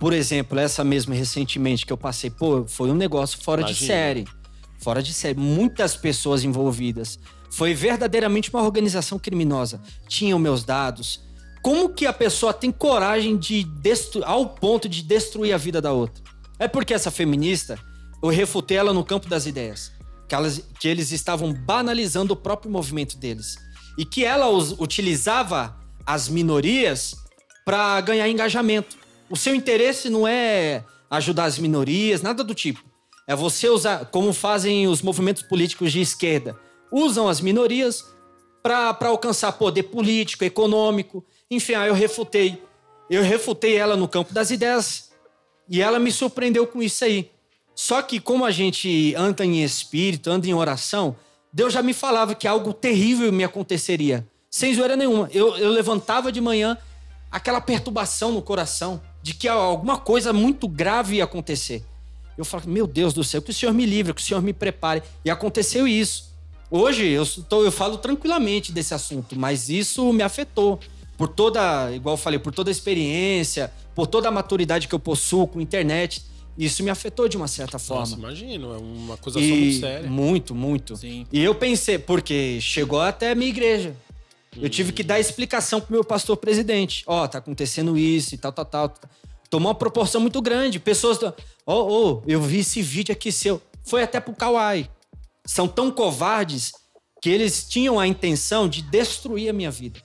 [0.00, 3.86] Por exemplo, essa mesma recentemente que eu passei, pô, foi um negócio fora de Imagina.
[3.86, 4.24] série.
[4.78, 5.38] Fora de série.
[5.38, 7.18] Muitas pessoas envolvidas.
[7.50, 9.80] Foi verdadeiramente uma organização criminosa.
[10.08, 11.20] Tinham meus dados.
[11.62, 15.92] Como que a pessoa tem coragem de destruir, ao ponto de destruir a vida da
[15.92, 16.22] outra?
[16.58, 17.78] É porque essa feminista,
[18.22, 19.90] eu refutei ela no campo das ideias.
[20.34, 23.56] Que, elas, que eles estavam banalizando o próprio movimento deles.
[23.96, 27.14] E que ela us- utilizava as minorias
[27.64, 28.96] para ganhar engajamento.
[29.30, 32.82] O seu interesse não é ajudar as minorias, nada do tipo.
[33.26, 36.58] É você usar, como fazem os movimentos políticos de esquerda,
[36.92, 38.04] usam as minorias
[38.62, 41.24] para alcançar poder político, econômico.
[41.50, 42.62] Enfim, aí eu refutei.
[43.08, 45.10] Eu refutei ela no campo das ideias
[45.68, 47.30] e ela me surpreendeu com isso aí.
[47.74, 51.16] Só que como a gente anda em espírito, anda em oração,
[51.52, 54.26] Deus já me falava que algo terrível me aconteceria.
[54.50, 55.28] Sem zoeira nenhuma.
[55.32, 56.78] Eu, eu levantava de manhã
[57.30, 61.84] aquela perturbação no coração de que alguma coisa muito grave ia acontecer.
[62.36, 64.52] Eu falava, meu Deus do céu, que o Senhor me livre, que o Senhor me
[64.52, 65.02] prepare.
[65.24, 66.32] E aconteceu isso.
[66.70, 70.80] Hoje eu, tô, eu falo tranquilamente desse assunto, mas isso me afetou.
[71.16, 74.98] Por toda, igual eu falei, por toda a experiência, por toda a maturidade que eu
[74.98, 76.24] possuo com internet.
[76.56, 78.02] Isso me afetou de uma certa forma.
[78.02, 80.08] Nossa, imagino, é uma acusação E- muito séria.
[80.08, 80.96] Muito, muito.
[80.96, 81.26] Sim.
[81.32, 83.96] E eu pensei, porque chegou até a minha igreja.
[84.56, 87.02] Eu tive que dar explicação pro meu pastor presidente.
[87.08, 88.94] Ó, tá acontecendo isso e tal, tal, tal.
[89.50, 90.78] Tomou uma proporção muito grande.
[90.78, 91.18] Pessoas.
[91.22, 91.32] Ó,
[91.66, 93.60] ó, eu vi esse vídeo aqui seu.
[93.82, 94.88] Foi até pro Kawaii.
[95.44, 96.72] São tão covardes
[97.20, 100.00] que eles tinham a intenção de destruir a minha vida.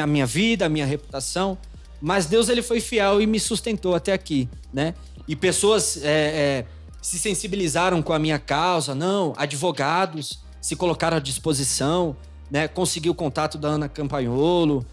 [0.00, 1.58] A minha vida, a minha reputação.
[2.00, 4.94] Mas Deus ele foi fiel e me sustentou até aqui, né?
[5.28, 6.66] E pessoas é, é,
[7.02, 8.94] se sensibilizaram com a minha causa.
[8.94, 12.16] Não, advogados se colocaram à disposição,
[12.50, 12.66] né?
[12.66, 14.84] Consegui o contato da Ana Campanholo,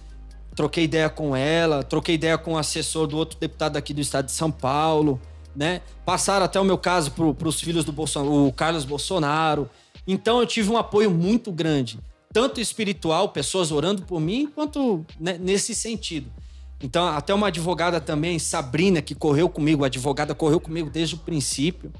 [0.56, 4.26] troquei ideia com ela, troquei ideia com o assessor do outro deputado aqui do estado
[4.26, 5.20] de São Paulo,
[5.56, 5.82] né?
[6.06, 9.70] Passaram até o meu caso para os filhos do Bolsonaro, o Carlos Bolsonaro.
[10.08, 12.00] Então eu tive um apoio muito grande,
[12.32, 16.32] tanto espiritual, pessoas orando por mim, quanto né, nesse sentido.
[16.84, 21.18] Então, até uma advogada também, Sabrina, que correu comigo, a advogada correu comigo desde o
[21.18, 21.92] princípio,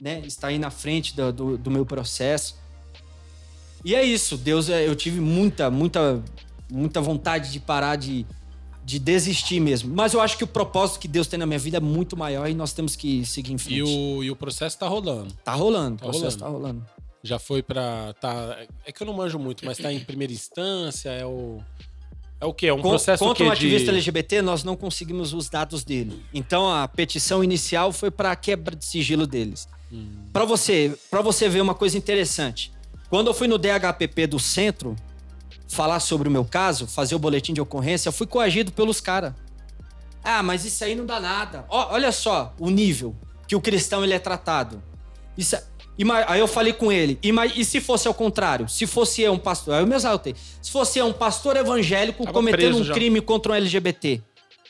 [0.00, 0.22] né?
[0.24, 2.56] Está aí na frente do, do, do meu processo.
[3.84, 6.22] E é isso, Deus, é, eu tive muita, muita,
[6.72, 8.24] muita vontade de parar de,
[8.82, 9.94] de desistir mesmo.
[9.94, 12.48] Mas eu acho que o propósito que Deus tem na minha vida é muito maior
[12.48, 13.76] e nós temos que seguir em frente.
[13.78, 15.34] E o, e o processo tá rolando.
[15.44, 16.38] Tá rolando, o Tá processo rolando.
[16.38, 16.86] tá rolando.
[17.22, 18.14] Já foi pra.
[18.14, 18.56] Tá,
[18.86, 21.58] é que eu não manjo muito, mas tá em primeira instância, é o.
[22.40, 22.68] É o quê?
[22.68, 23.98] É um Com- processo contra o um ativista de...
[23.98, 26.24] LGBT, nós não conseguimos os dados dele.
[26.32, 29.68] Então a petição inicial foi para quebra de sigilo deles.
[29.92, 30.08] Hum.
[30.32, 32.72] Para você, para você ver uma coisa interessante.
[33.10, 34.96] Quando eu fui no DHPP do centro
[35.68, 39.34] falar sobre o meu caso, fazer o boletim de ocorrência, eu fui coagido pelos caras.
[40.24, 41.64] Ah, mas isso aí não dá nada.
[41.68, 43.14] Ó, olha só o nível
[43.46, 44.82] que o cristão ele é tratado.
[45.36, 45.64] Isso é-
[46.26, 48.68] Aí eu falei com ele, e se fosse ao contrário?
[48.68, 50.34] Se fosse eu um pastor, aí eu me exaltei.
[50.62, 52.94] Se fosse eu um pastor evangélico Tava cometendo um já.
[52.94, 54.22] crime contra um LGBT,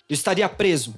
[0.09, 0.94] eu estaria preso.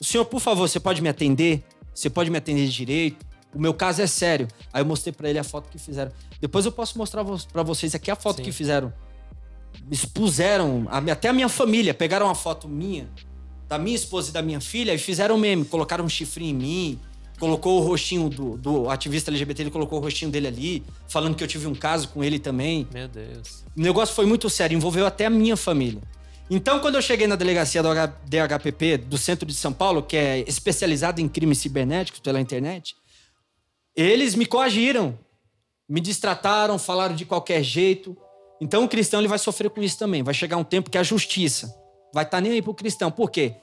[0.00, 1.62] O senhor, por favor, você pode me atender?
[1.94, 3.24] Você pode me atender direito?
[3.54, 4.48] O meu caso é sério.
[4.72, 6.12] Aí eu mostrei pra ele a foto que fizeram.
[6.40, 8.42] Depois eu posso mostrar pra vocês aqui a foto Sim.
[8.42, 8.92] que fizeram.
[9.90, 13.08] Expuseram, até a minha família, pegaram uma foto minha,
[13.68, 15.64] da minha esposa e da minha filha e fizeram meme.
[15.64, 17.00] Colocaram um chifrinho em mim,
[17.38, 21.42] colocou o rostinho do, do ativista LGBT, ele colocou o rostinho dele ali, falando que
[21.42, 22.86] eu tive um caso com ele também.
[22.92, 23.64] Meu Deus.
[23.76, 26.02] O negócio foi muito sério, envolveu até a minha família.
[26.50, 27.90] Então, quando eu cheguei na delegacia do
[28.24, 32.96] DHPP do centro de São Paulo, que é especializada em crimes cibernéticos pela internet,
[33.94, 35.18] eles me coagiram,
[35.88, 38.16] me distrataram, falaram de qualquer jeito.
[38.60, 40.22] Então, o cristão ele vai sofrer com isso também.
[40.22, 41.74] Vai chegar um tempo que a justiça
[42.14, 43.10] vai estar nem aí pro cristão.
[43.10, 43.54] Por quê?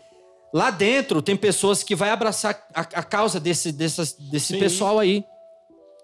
[0.54, 4.60] Lá dentro tem pessoas que vai abraçar a, a causa desse, dessas- desse Sim.
[4.60, 5.26] pessoal aí.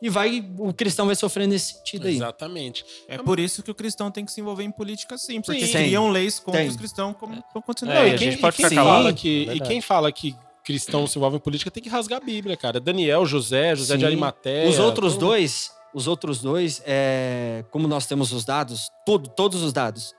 [0.01, 2.15] E vai, o cristão vai sofrer nesse sentido aí.
[2.15, 2.83] Exatamente.
[3.07, 5.73] É por isso que o cristão tem que se envolver em política sim, porque Sim.
[5.73, 6.69] criam leis contra Tem.
[6.69, 9.43] os cristãos como estão acontecendo É, e a quem, gente pode e quem fala que
[9.53, 12.79] e quem fala que cristão se envolve em política tem que rasgar a Bíblia, cara.
[12.79, 14.05] Daniel, José, José de Sim.
[14.07, 14.67] Arimateia.
[14.67, 19.61] Os outros todo- dois, os outros dois, é, como nós temos os dados, tudo, todos
[19.61, 20.15] os dados,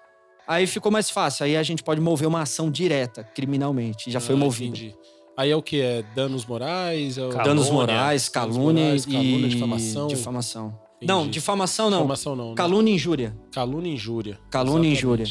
[0.54, 1.44] aí ficou mais fácil.
[1.44, 4.10] Aí a gente pode mover uma ação direta, criminalmente.
[4.10, 4.76] Já foi Ah, movido.
[4.76, 4.94] entendi.
[5.36, 5.80] Aí é o que?
[5.80, 7.16] É danos morais?
[7.18, 7.28] É o...
[7.30, 7.44] Calúnia.
[7.44, 10.06] Danos morais, Danos calúnia, morais, calúnia, e difamação.
[10.08, 10.66] difamação.
[10.96, 11.12] Entendi.
[11.12, 11.98] Não, difamação não.
[11.98, 12.48] Difamação não.
[12.50, 12.54] né?
[12.54, 13.36] Calúnia e injúria.
[13.52, 14.38] Calúnia e injúria.
[14.50, 15.26] Calúnia e injúria.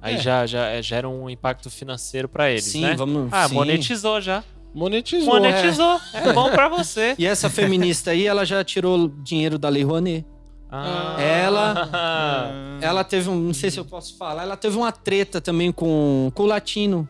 [0.00, 0.18] Aí É.
[0.18, 2.94] já, já é, gera um impacto financeiro pra eles, Sim, né?
[2.94, 3.28] vamos.
[3.32, 3.54] Ah, sim.
[3.54, 4.44] monetizou já.
[4.74, 5.34] Monetizou.
[5.34, 6.00] Monetizou.
[6.12, 7.14] É bom pra você.
[7.18, 10.24] E essa feminista aí, ela já tirou dinheiro da Lei Rouanet.
[10.70, 11.16] Ah.
[11.20, 12.50] Ela- Ah,
[12.82, 13.36] Ela teve um.
[13.36, 14.42] Não sei se eu posso falar.
[14.42, 17.08] Ela teve uma treta também com, com o latino.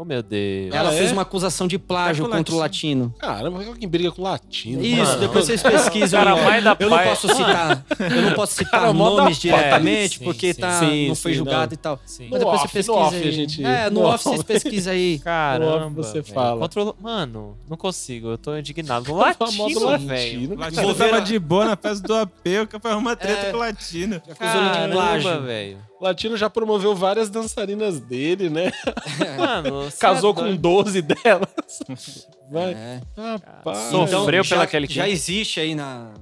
[0.00, 0.72] Oh, meu Deus.
[0.72, 1.12] Ela Ah, fez é?
[1.12, 3.12] uma acusação de plágio Tá com contra o latino.
[3.18, 4.80] Caramba, alguém briga com latino.
[4.80, 6.22] Isso, Mano, depois vocês pesquisam.
[6.22, 10.24] cara mais da eu não posso citar, eu não posso citar Cara, nomes diretamente, Sim,
[10.24, 10.60] porque sim.
[10.60, 11.72] tá, Sim, não foi sim, julgado não.
[11.72, 12.00] e tal.
[12.06, 12.28] Sim.
[12.30, 13.32] Mas depois off, você pesquisa off aí.
[13.32, 14.46] gente- É, no no off vocês off.
[14.46, 15.18] pesquisam aí.
[15.24, 15.90] Caramba.
[16.02, 16.34] você velho.
[16.34, 16.60] fala.
[16.60, 18.28] Contra o- Mano, não consigo.
[18.28, 19.06] Eu tô indignado.
[19.36, 20.52] Famoso latino, velho.
[20.54, 23.16] O latino Vou ver tava de boa na festa do AP, o cara foi arrumar
[23.16, 23.50] treta É.
[23.50, 24.16] com o latino.
[24.30, 25.42] Acusou ele de plágio.
[25.42, 25.87] velho.
[26.00, 28.72] Latino já promoveu várias dançarinas dele, né?
[29.36, 30.84] Mano, Casou é com doido.
[30.84, 31.48] 12 delas.
[32.50, 32.72] Vai.
[32.72, 33.00] É.
[33.16, 33.90] Rapaz.
[33.90, 35.10] Sofreu já, pela já Key.
[35.10, 36.14] existe aí na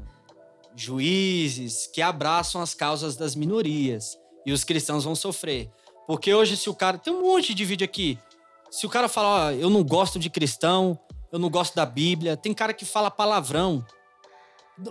[0.74, 5.70] juízes que abraçam as causas das minorias e os cristãos vão sofrer.
[6.06, 8.18] Porque hoje se o cara tem um monte de vídeo aqui,
[8.70, 10.98] se o cara falar, ó, eu não gosto de cristão,
[11.32, 13.84] eu não gosto da Bíblia, tem cara que fala palavrão,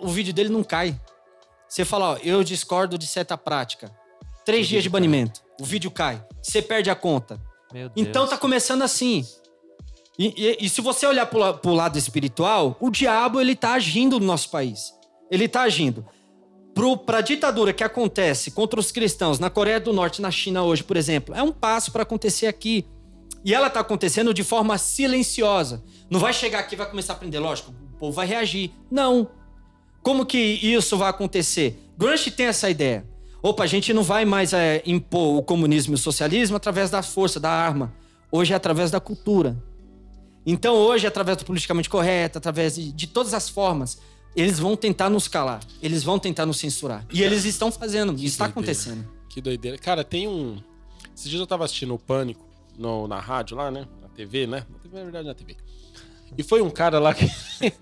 [0.01, 0.99] o vídeo dele não cai.
[1.67, 3.91] Você fala, ó, eu discordo de certa prática.
[4.45, 5.41] Três dias de banimento.
[5.59, 6.23] O vídeo cai.
[6.41, 7.39] Você perde a conta.
[7.73, 8.07] Meu Deus.
[8.07, 9.25] Então tá começando assim.
[10.17, 10.27] E,
[10.61, 14.25] e- e se você olhar pro, pro lado espiritual, o diabo ele tá agindo no
[14.25, 14.93] nosso país.
[15.31, 16.05] Ele tá agindo.
[16.73, 20.83] Pro, pra ditadura que acontece contra os cristãos na Coreia do Norte, na China hoje,
[20.83, 22.85] por exemplo, é um passo para acontecer aqui.
[23.43, 25.83] E ela tá acontecendo de forma silenciosa.
[26.09, 28.71] Não vai chegar aqui e vai começar a aprender, lógico, o povo vai reagir.
[28.91, 29.29] Não.
[30.03, 31.79] Como que isso vai acontecer?
[31.97, 33.05] Gramsci tem essa ideia.
[33.45, 37.03] Opa, a gente não vai mais é, impor o comunismo e o socialismo através da
[37.03, 37.93] força, da arma.
[38.31, 39.55] Hoje é através da cultura.
[40.43, 44.01] Então, hoje, através do politicamente correto, através de, de todas as formas,
[44.35, 45.59] eles vão tentar nos calar.
[45.79, 47.05] Eles vão tentar nos censurar.
[47.13, 48.15] E eles estão fazendo.
[48.15, 48.71] Isso está doideira.
[48.71, 49.07] acontecendo.
[49.29, 49.77] Que doideira.
[49.77, 50.57] Cara, tem um.
[51.15, 52.43] Esses dias eu tava assistindo o Pânico
[52.75, 53.87] no, na rádio lá, né?
[54.01, 54.65] Na TV, né?
[54.67, 55.55] Na TV, na verdade, na TV.
[56.37, 57.25] E foi um cara lá que.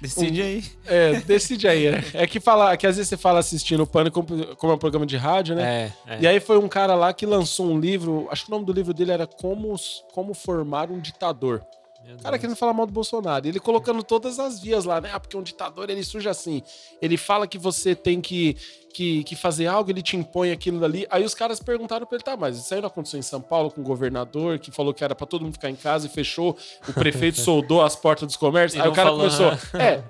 [0.00, 0.64] Decide aí.
[0.86, 2.04] É, decide aí, né?
[2.12, 4.78] É que, fala, que às vezes você fala assistindo o Pânico como, como é um
[4.78, 5.92] programa de rádio, né?
[6.06, 6.20] É, é.
[6.20, 8.72] E aí foi um cara lá que lançou um livro, acho que o nome do
[8.72, 9.74] livro dele era Como,
[10.12, 11.62] como Formar um Ditador.
[12.06, 12.40] Meu O cara Deus.
[12.40, 13.46] querendo falar mal do Bolsonaro.
[13.46, 15.10] Ele colocando todas as vias lá, né?
[15.12, 16.62] Ah, porque um ditador ele surge assim.
[17.02, 18.56] Ele fala que você tem que,
[18.94, 21.06] que, que fazer algo, ele te impõe aquilo dali.
[21.10, 23.70] Aí os caras perguntaram pra ele, tá, mas isso aí não aconteceu em São Paulo
[23.70, 26.56] com o governador que falou que era pra todo mundo ficar em casa e fechou,
[26.88, 28.78] o prefeito soldou as portas dos comércios.
[28.78, 29.58] E aí o cara começou, né?
[29.74, 30.02] é,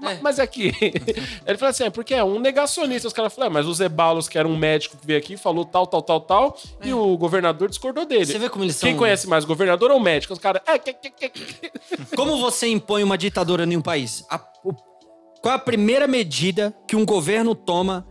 [0.00, 0.68] é, ma- Mas é que.
[1.46, 3.06] Ele falou assim: é porque é um negacionista.
[3.08, 5.64] Os caras falaram, é, mas o Zebalos, que era um médico que veio aqui, falou
[5.64, 8.26] tal, tal, tal, tal, e o governador discordou dele.
[8.26, 8.88] Você vê como eles são.
[8.88, 10.32] Quem conhece mais, governador ou médico?
[10.32, 10.62] Os caras.
[10.66, 11.70] É, que, que, que.
[12.16, 14.24] Como você impõe uma ditadura em um país?
[14.30, 14.72] A- o-
[15.42, 18.06] qual a primeira medida que um governo toma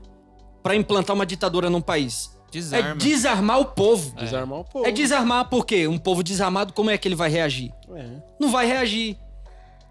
[0.63, 2.29] para implantar uma ditadura num país?
[2.51, 2.89] Desarma.
[2.89, 4.15] É desarmar o povo.
[4.15, 4.85] Desarmar o povo.
[4.87, 7.71] É desarmar porque um povo desarmado, como é que ele vai reagir?
[7.95, 8.05] É.
[8.39, 9.15] Não vai reagir.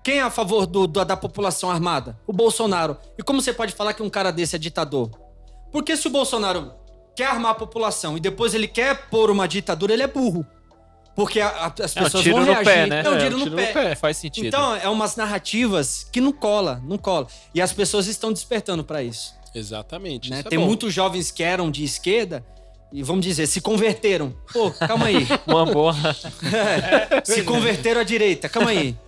[0.09, 2.18] Quem é a favor do- do- da população armada?
[2.26, 2.97] O Bolsonaro.
[3.18, 5.10] E como você pode falar que um cara desse é ditador?
[5.70, 6.72] Porque se o Bolsonaro
[7.14, 10.47] quer armar a população e depois ele quer pôr uma ditadura, ele é burro.
[11.14, 12.64] Porque a- a- as É um pessoas tiro vão no reagir.
[12.72, 13.02] pé, né?
[13.05, 13.66] É um É, tiro, um no, tiro pé.
[13.66, 13.94] no pé.
[13.97, 14.47] Faz sentido.
[14.47, 17.26] Então, é umas narrativas que não cola, não cola.
[17.55, 19.35] E as pessoas estão despertando para isso.
[19.55, 20.30] Exatamente.
[20.30, 20.39] né?
[20.39, 20.64] isso é Tem bom.
[20.64, 22.43] muitos jovens que eram de esquerda
[22.90, 24.35] e, vamos dizer, se converteram.
[24.55, 25.26] Pô, calma aí.
[25.47, 25.93] Uma boa.
[27.24, 28.97] se converteram à direita, calma aí.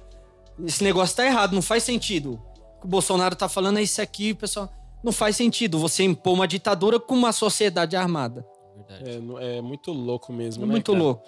[0.66, 2.40] Esse negócio tá errado, não faz sentido.
[2.76, 4.72] O que o Bolsonaro tá falando é isso aqui, pessoal.
[5.02, 8.44] Não faz sentido você impor uma ditadura com uma sociedade armada.
[9.40, 11.02] É, é muito louco mesmo, É né, muito cara?
[11.04, 11.22] louco.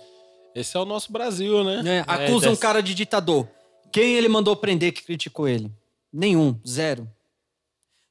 [0.54, 1.82] Esse é o nosso Brasil, né?
[1.82, 2.04] né?
[2.06, 3.48] Acusa um dessa- cara de ditador.
[3.90, 5.70] Quem ele mandou prender que criticou ele?
[6.12, 7.08] Nenhum, zero.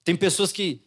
[0.04, 0.82] Tem pessoas que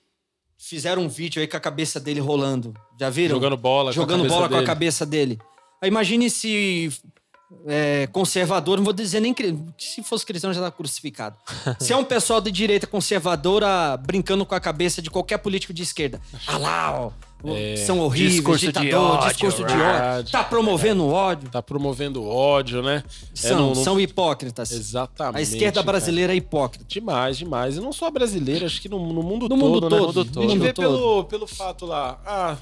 [0.58, 2.74] fizeram um vídeo aí com a cabeça dele rolando.
[2.98, 3.36] Já viram?
[3.36, 4.66] Jogando bola, Jogando com a cabeça bola com a dele.
[4.66, 5.38] cabeça dele.
[5.82, 6.90] Aí imagine se
[7.66, 9.34] é, conservador, não vou dizer nem
[9.78, 11.36] se fosse cristão já tá crucificado.
[11.78, 15.82] se é um pessoal de direita conservadora brincando com a cabeça de qualquer político de
[15.82, 16.20] esquerda.
[16.46, 17.10] Ah lá, ó,
[17.46, 21.48] É, são horríveis, discurso de ditador, ódio, discurso de ódio, tá promovendo ódio.
[21.50, 23.02] Tá promovendo ódio, né?
[23.06, 24.70] É, São, não- não- são hipócritas.
[24.72, 25.38] Exatamente.
[25.38, 25.86] A esquerda cara.
[25.86, 26.84] brasileira é hipócrita.
[26.88, 27.76] Demais, demais.
[27.76, 29.98] E não só brasileira, acho que no, no mundo No todo, mundo né?
[29.98, 30.42] todo, No mundo A todo.
[30.42, 32.56] gente mundo vê pelo, pelo fato lá, ah,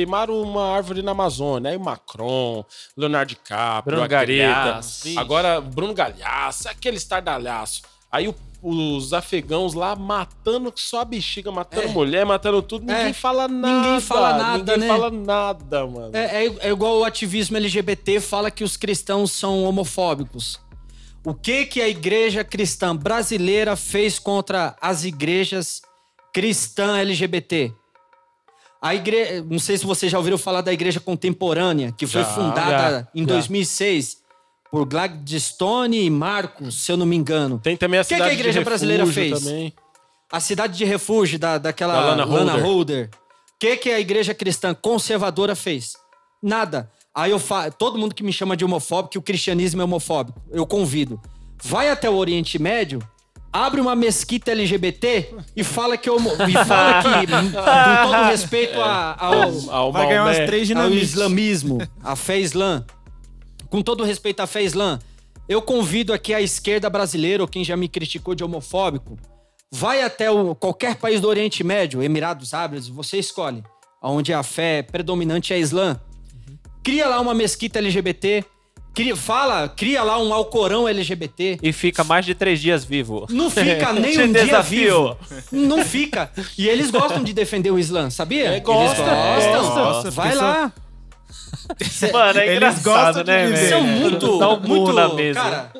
[0.00, 2.62] queimaram uma árvore na Amazônia, aí o Macron,
[2.94, 5.18] Leonardo DiCaprio, Bruno Galhaço.
[5.18, 7.80] Agora Bruno Galhaço, aquele estardalhaço.
[8.12, 11.90] Aí o- os afegãos lá matando só a bexiga, matando É.
[11.92, 13.12] mulher, matando tudo, ninguém É.
[13.14, 13.86] fala nada.
[13.86, 14.86] Ninguém fala nada, Ninguém né?
[14.86, 16.10] fala nada, mano.
[16.14, 20.60] É, é- é igual o ativismo LGBT fala que os cristãos são homofóbicos.
[21.24, 25.80] O que que a igreja cristã brasileira fez contra as igrejas
[26.34, 27.72] cristã LGBT?
[28.86, 32.28] A igreja, não sei se vocês já ouviram falar da igreja contemporânea, que foi Já,
[32.28, 33.26] fundada já, em já.
[33.26, 34.18] 2006
[34.70, 37.58] por Gladstone e Marcos, se eu não me engano.
[37.58, 39.42] Tem também a que que a cidade igreja brasileira fez?
[39.42, 39.72] Também.
[40.30, 42.64] A cidade de refúgio da, daquela Da Lana Lana Holder.
[42.64, 43.10] Holder.
[43.12, 45.94] O que, que a igreja cristã conservadora fez?
[46.42, 46.90] Nada.
[47.14, 50.40] Aí eu falo, todo mundo que me chama de homofóbico, que o cristianismo é homofóbico,
[50.50, 51.20] eu convido.
[51.62, 53.00] Vai até o Oriente Médio,
[53.64, 59.16] abre uma mesquita LGBT e fala que homo, e fala que com todo respeito a-
[59.18, 62.84] ao, Ao Vai ganhar umas três ao islamismo, a fé islã.
[63.70, 64.98] Com todo respeito à fé islã,
[65.48, 69.18] eu convido aqui a esquerda brasileira, ou quem já me criticou de homofóbico,
[69.72, 73.62] vai até o, qualquer país do Oriente Médio, Emirados Árabes, você escolhe,
[74.02, 76.00] onde a fé predominante é islã.
[76.84, 78.44] Cria lá uma mesquita LGBT,
[78.96, 81.58] cria, fala, cria lá um Alcorão LGBT.
[81.62, 83.26] E fica mais de três dias vivo.
[83.30, 85.16] Não fica nem um dia desafio.
[85.30, 85.44] vivo.
[85.52, 86.30] Não fica.
[86.58, 88.46] E eles gostam de defender o Islã, sabia?
[88.56, 89.62] É, gosta, eles gostam.
[89.62, 89.80] gosta.
[89.80, 90.72] Nossa, Vai pessoa- lá.
[92.12, 93.68] Mano, é Eles engraçado, gostam de né, velho?
[93.68, 95.40] São muito, Dá um muito na mesa.
[95.40, 95.72] Cara,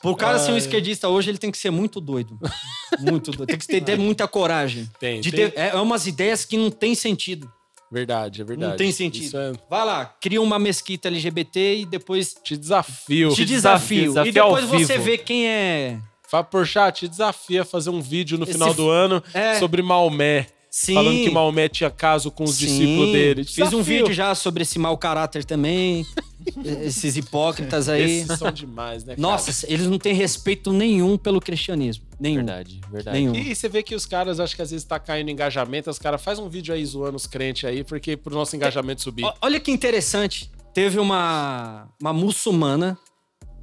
[0.00, 2.38] pro cara ser um esquerdista hoje, ele tem que ser muito doido.
[3.00, 3.46] Muito doido.
[3.48, 4.88] Tem que ter, ter muita coragem.
[5.00, 5.50] Tem, De tem.
[5.50, 7.50] ter- é, é umas ideias que não tem sentido.
[7.90, 8.70] Verdade, é verdade.
[8.70, 9.36] Não tem sentido.
[9.38, 9.52] É...
[9.70, 13.30] Vai lá, cria uma mesquita LGBT e depois Te desafio.
[13.34, 14.08] te desafio, desafio.
[14.08, 15.04] desafio e depois você vivo.
[15.04, 15.98] vê quem é.
[16.28, 19.58] Fala, Porchat, te desafia a fazer um vídeo no Esse final f- do ano É.
[19.60, 20.46] sobre Maomé.
[20.68, 20.94] Sim.
[20.94, 22.66] Falando que Maomé tinha caso com os Sim.
[22.66, 23.44] discípulos dele.
[23.44, 23.84] Te Fiz um desafio.
[23.84, 26.04] vídeo já sobre esse mau caráter também.
[26.84, 28.20] esses hipócritas aí.
[28.22, 29.22] Esses são demais, né, cara?
[29.22, 32.04] Nossa, eles não têm respeito nenhum pelo cristianismo.
[32.18, 32.36] Nenhum.
[32.36, 33.18] Verdade, verdade.
[33.18, 33.34] Nenhum.
[33.34, 36.22] E você vê que os caras, acho que às vezes tá caindo engajamento, os caras
[36.22, 39.24] faz um vídeo aí zoando os crentes aí, porque pro nosso engajamento subir.
[39.40, 40.50] Olha que interessante.
[40.72, 42.98] Teve uma, uma muçulmana,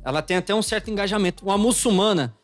[0.05, 1.43] ela tem até um certo engajamento.
[1.45, 2.35] Uma muçulmana,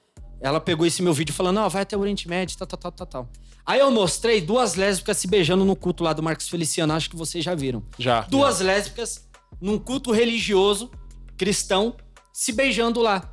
[0.41, 2.91] ela pegou esse meu vídeo falando, ó, vai até o Oriente Médio, tal, tal, tal,
[2.91, 3.29] tal, tal.
[3.65, 7.15] Aí eu mostrei duas lésbicas se beijando no culto lá do Marcos Feliciano, acho que
[7.15, 7.83] vocês já viram.
[7.99, 8.21] Já.
[8.21, 9.27] Duas lésbicas
[9.61, 10.89] num culto religioso,
[11.37, 11.95] cristão,
[12.33, 13.31] se beijando lá.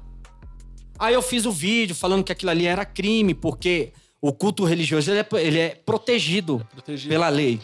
[0.98, 5.10] Aí eu fiz o vídeo falando que aquilo ali era crime, porque o culto religioso
[5.10, 7.10] ele é, ele é protegido Protegido.
[7.10, 7.60] pela lei.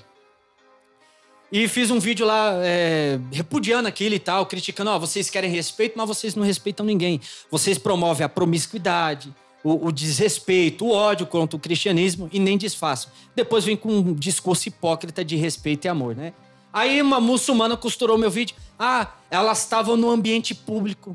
[1.50, 5.94] E fiz um vídeo lá é, repudiando aquilo e tal, criticando, ó, vocês querem respeito,
[5.98, 7.20] mas vocês não respeitam ninguém.
[7.50, 13.12] Vocês promovem a promiscuidade, o, o desrespeito, o ódio contra o cristianismo e nem disfarçam.
[13.36, 16.32] Depois vem com um discurso hipócrita de respeito e amor, né?
[16.72, 18.56] Aí uma muçulmana costurou meu vídeo.
[18.78, 21.14] Ah, elas estavam no ambiente público.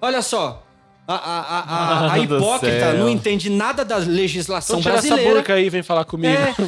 [0.00, 0.66] Olha só,
[1.14, 5.34] a, a, a, a, hipócrita não entende nada da legislação Então tira essa brasileira.
[5.38, 6.32] burca aí vem falar comigo.
[6.34, 6.54] É.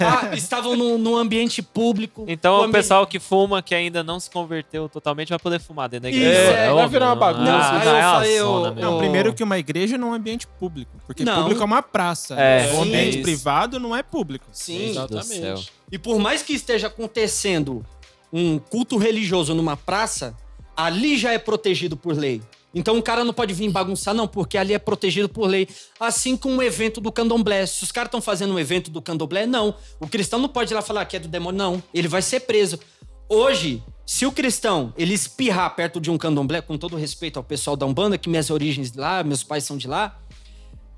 [0.00, 2.24] Ah, estavam num, num ambiente público.
[2.28, 5.58] Então O o ambi- pessoal que fuma, que ainda não se converteu totalmente, vai poder
[5.60, 6.30] fumar dentro da igreja.
[6.30, 6.56] Isso, é.
[6.66, 7.20] Vai óbvio, virar uma não.
[7.20, 7.72] bagunça.
[7.72, 8.74] Aí não, eu é falei, eu-.
[8.74, 10.90] Não, primeiro que uma igreja não é um ambiente público.
[11.06, 11.42] Porque Não.
[11.42, 12.34] público é uma praça.
[12.34, 14.46] É, o sim, ambiente privado não é público.
[14.52, 14.90] Sim.
[14.90, 15.72] Exatamente.
[15.90, 17.84] E por mais que esteja acontecendo
[18.32, 20.34] um culto religioso numa praça,
[20.76, 22.42] ali já é protegido por lei.
[22.76, 25.66] Então o cara não pode vir bagunçar, não, porque ali é protegido por lei.
[25.98, 27.64] Assim como um evento do candomblé.
[27.64, 29.74] Se os caras estão fazendo um evento do candomblé, não.
[29.98, 31.82] O cristão não pode ir lá falar que é do demônio, não.
[31.94, 32.78] Ele vai ser preso.
[33.30, 37.76] Hoje, se o cristão ele espirrar perto de um candomblé, com todo respeito ao pessoal
[37.76, 40.20] da Umbanda, que minhas origens de lá, meus pais são de lá.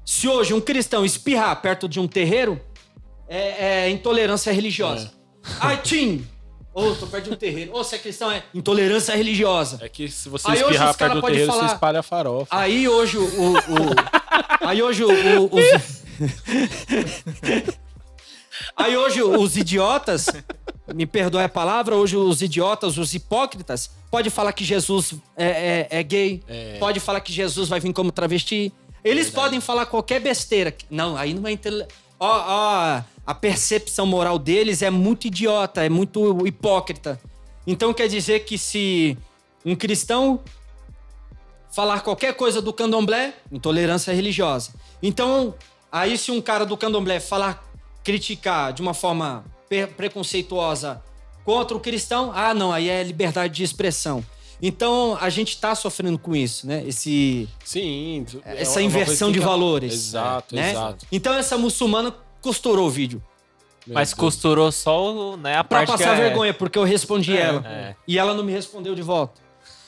[0.05, 2.61] Se hoje um cristão espirrar perto de um terreiro,
[3.29, 5.13] é, é intolerância religiosa.
[5.61, 6.27] Ai, Tim!
[6.79, 7.73] Ô, tô perto de um terreiro.
[7.75, 9.79] Ô, você é cristão, é intolerância religiosa.
[9.83, 12.47] É que se você Aí espirrar perto do terreiro, falar- você espalha a farofa.
[12.57, 13.23] Aí hoje o.
[13.25, 13.59] o- o-
[14.67, 15.09] aí hoje o.
[15.11, 15.65] o- os,
[18.77, 20.27] aí hoje os idiotas,
[20.95, 25.99] me perdoe a palavra, hoje os idiotas, os hipócritas, pode falar que Jesus é, é-
[25.99, 26.43] é gay,
[26.79, 28.73] pode falar que Jesus vai vir como travesti.
[29.05, 30.75] Eles podem falar qualquer besteira.
[30.91, 31.87] Não, aí não é intele...
[32.21, 37.21] Ó, ó, a percepção moral deles é muito idiota, é muito hipócrita.
[37.67, 39.19] Então quer dizer que se
[39.67, 40.41] um cristão
[41.71, 44.71] falar qualquer coisa do candomblé, intolerância religiosa.
[45.03, 45.55] Então,
[45.93, 47.63] aí se um cara do candomblé falar,
[48.03, 51.03] criticar de uma forma pre- preconceituosa
[51.45, 54.25] contra o cristão, ah, não, aí é liberdade de expressão.
[54.63, 56.83] Então, a gente tá sofrendo com isso, né?
[56.87, 58.25] Esse, Sim.
[58.47, 59.93] é essa uma inversão de valores.
[59.93, 60.71] Exato, né?
[60.71, 61.07] exato.
[61.13, 62.15] Então, essa muçulmana
[62.49, 63.23] costurou o vídeo.
[63.87, 66.25] Mas costurou só o- né, a Pra parte passar que é...
[66.25, 67.63] vergonha, porque eu respondi ela.
[67.67, 67.95] é.
[68.07, 69.41] E ela não me respondeu de volta.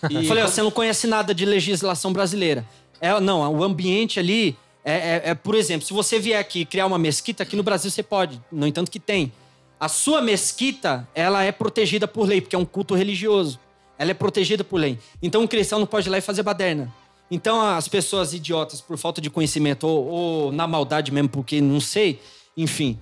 [0.11, 2.67] E Falei, ó, você não conhece nada de legislação brasileira.
[3.01, 6.87] É, não, o ambiente ali é, é- é, por exemplo, se você vier aqui criar
[6.87, 9.31] uma mesquita, aqui no Brasil você pode, no entanto que tem.
[9.79, 13.59] A sua mesquita, ela é protegida por lei, porque é um culto religioso.
[13.99, 14.99] Ela é protegida por lei.
[15.23, 16.91] Então um cristão não pode ir lá e fazer baderna.
[17.31, 21.79] Então as pessoas idiotas, por falta de conhecimento, ou, ou na maldade mesmo, porque não
[21.81, 22.19] sei,
[22.57, 22.99] enfim,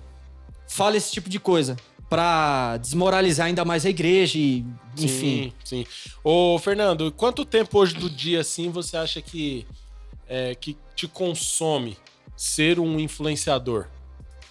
[0.67, 1.75] fala esse tipo de coisa
[2.09, 4.65] pra desmoralizar ainda mais a igreja e,
[4.97, 5.53] enfim.
[5.63, 5.85] Sim, sim.
[6.23, 9.65] Ô, Fernando, quanto tempo hoje do dia, assim, você acha que,
[10.27, 11.95] é, que te consome
[12.35, 13.85] ser um influenciador?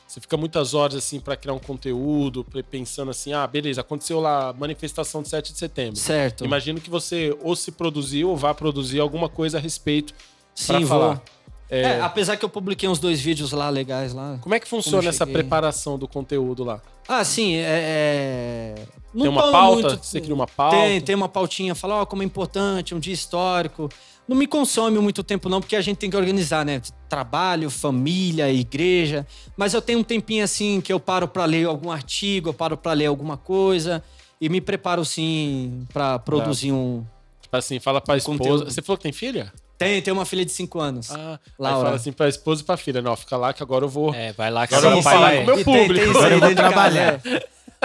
[0.06, 4.48] Você fica muitas horas assim pra criar um conteúdo, pensando assim, ah, beleza, aconteceu lá
[4.48, 5.96] a manifestação de 7 de setembro.
[5.96, 6.44] Certo.
[6.46, 10.14] Imagino que você ou se produziu ou vá produzir alguma coisa a respeito
[10.54, 11.22] Sim, falar.
[11.70, 11.78] Vou.
[11.78, 14.38] É, apesar que eu publiquei uns dois vídeos lá legais lá.
[14.40, 16.80] Como é que funciona essa preparação do conteúdo lá?
[17.06, 17.64] Ah, sim, é.
[17.66, 18.74] é...
[19.14, 19.88] Não tem uma pauta?
[19.88, 20.76] muito- Você cria uma pauta?
[20.76, 23.88] Tem, tem uma pautinha, fala, ó, como é importante, um dia histórico.
[24.28, 26.82] Não me consome muito tempo, não, porque a gente tem que organizar, né?
[27.08, 29.26] Trabalho, família, igreja.
[29.56, 32.76] Mas eu tenho um tempinho assim que eu paro pra ler algum artigo, eu paro
[32.76, 34.02] pra ler alguma coisa
[34.38, 37.02] e me preparo, sim, pra produzir um.
[37.40, 38.38] Tipo assim, fala pra esposa.
[38.38, 38.70] Conteúdo.
[38.70, 39.50] Você falou que tem filha?
[39.78, 41.10] Tem, tem uma filha de 5 anos.
[41.12, 41.84] Ah, aí Laura.
[41.84, 44.12] fala assim pra esposa e pra filha, não, fica lá que agora eu vou.
[44.12, 45.36] É, vai lá que Agora agora eu vou falar vai.
[45.36, 46.10] com o meu E tem- tem público.
[46.10, 47.20] isso aí Eu vou trabalhar.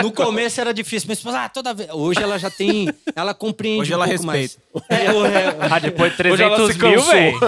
[0.02, 1.90] No começo era difícil, mas ah, toda vez.
[1.92, 2.90] Hoje ela já tem.
[3.16, 4.42] Ela compreende Hoje um ela pouco mais.
[4.42, 4.86] respeita.
[4.90, 7.40] É, é, Ah, depois de Hoje ela 300 se mil, velho.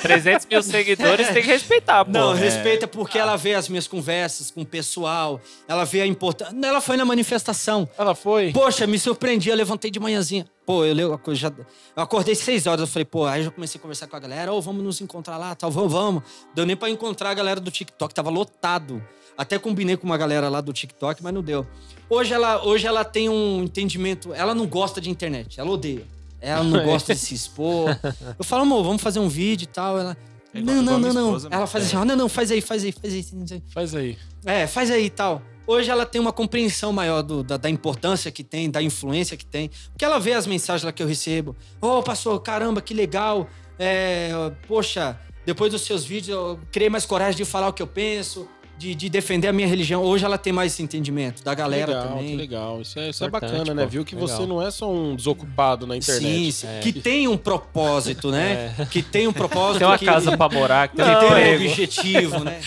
[0.00, 2.10] 300 mil seguidores tem que respeitar, pô.
[2.10, 2.38] Não, É.
[2.38, 6.54] respeita porque ela vê as minhas conversas com o pessoal, ela vê a importância.
[6.62, 7.88] Ela foi na manifestação.
[7.98, 8.50] Ela foi.
[8.52, 10.46] Poxa, me surpreendi, eu levantei de manhãzinha.
[10.64, 11.48] Pô, eu, leio a coisa, já,
[11.96, 14.20] eu acordei seis horas, eu falei, pô, aí eu já comecei a conversar com a
[14.20, 16.22] galera, ô, vamos nos encontrar lá, tal, vamos, vamos.
[16.54, 19.02] Deu nem pra encontrar a galera do TikTok, tava lotado.
[19.40, 21.66] Até combinei com uma galera lá do TikTok, mas não deu.
[22.10, 26.02] Hoje ela, hoje ela tem um entendimento, ela não gosta de internet, ela odeia.
[26.42, 27.98] Ela não gosta de se expor.
[28.38, 29.98] Eu falo, amor, vamos fazer um vídeo e tal.
[29.98, 30.14] Ela,
[30.52, 31.26] É igual- não, não, não, não.
[31.28, 33.22] esposa, Ela faz assim, ó, não, não, faz aí, faz aí, faz aí.
[33.22, 33.62] faz aí.
[33.72, 34.18] Faz aí.
[34.44, 35.40] É, faz aí e tal.
[35.66, 39.46] Hoje ela tem uma compreensão maior do- da, da importância que tem, da influência que
[39.46, 39.70] tem.
[39.92, 41.56] Porque ela vê as mensagens lá que eu recebo.
[41.80, 43.48] Ô, pastor, caramba, que legal.
[43.78, 44.32] É,
[44.68, 48.46] poxa, depois dos seus vídeos eu criei mais coragem de falar o que eu penso,
[48.80, 50.02] de, de defender a minha religião.
[50.02, 52.30] Hoje ela tem mais esse entendimento da galera legal, também.
[52.30, 52.80] Que legal.
[52.80, 53.82] Isso é, isso é bacana, né?
[53.84, 53.90] pô.
[53.90, 54.28] Viu que Legal.
[54.28, 56.22] você não é só um desocupado na internet.
[56.22, 56.66] Sim, sim.
[56.66, 56.80] É.
[56.80, 58.74] que tem um propósito, né?
[58.90, 59.80] Que tem um propósito.
[59.80, 61.64] Tem uma que, casa pra morar, que um tem um emprego.
[61.64, 62.60] objetivo, né?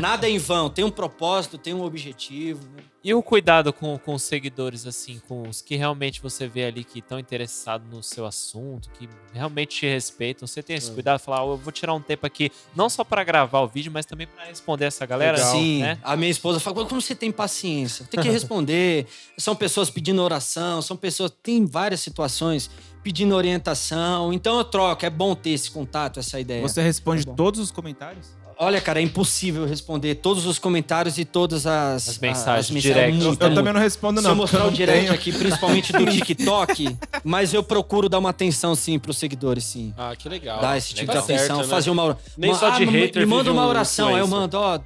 [0.00, 0.68] Nada é em vão.
[0.68, 2.62] Tem um propósito, tem um objetivo.
[2.76, 2.82] Né?
[3.04, 6.84] E o cuidado com, com os seguidores, assim, com os que realmente você vê ali
[6.84, 10.46] que estão interessados no seu assunto, que realmente te respeitam.
[10.46, 10.94] Você tem esse É.
[10.94, 13.66] cuidado de falar, "Ó, eu vou tirar um tempo aqui, não só pra gravar o
[13.66, 15.36] vídeo, mas também pra responder essa galera.
[15.36, 15.52] Legal.
[15.52, 15.98] Sim, né?
[16.02, 18.06] a minha esposa fala, como você tem paciência?
[18.08, 19.06] Tem que responder.
[19.36, 22.70] são pessoas pedindo oração, são pessoas, tem várias situações
[23.02, 24.32] pedindo orientação.
[24.32, 26.62] Então eu troco, é bom ter esse contato, essa ideia.
[26.62, 27.34] Você responde bom.
[27.34, 28.28] todos os comentários?
[28.64, 33.08] Olha, cara, é impossível responder todos os comentários e todas as, As mensagens a- direct.
[33.18, 33.54] Eu, Muito, eu muito.
[33.58, 34.30] também não respondo, Se não.
[34.32, 35.12] eu mostrar o direct tenho.
[35.12, 39.92] aqui, principalmente do TikTok, mas eu procuro dar uma atenção, sim, pros seguidores, sim.
[39.98, 40.60] Ah, que legal.
[40.60, 41.74] Dar esse tipo Tá de atenção, certo, né?
[41.74, 44.28] fazer uma Nem uma- só de me- hater Me manda uma um oração, aí eu
[44.28, 44.78] mando, ó,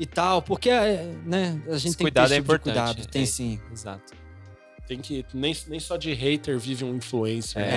[0.00, 2.52] e tal, porque, é, né, a gente Esse tem que ter cuidado esse é tipo
[2.52, 2.74] importante.
[2.74, 3.06] cuidado.
[3.06, 3.60] Tem é, sim.
[3.72, 4.12] Exato.
[4.88, 5.24] Tem que.
[5.32, 7.62] Nem, nem só de hater vive um influencer.
[7.62, 7.70] É.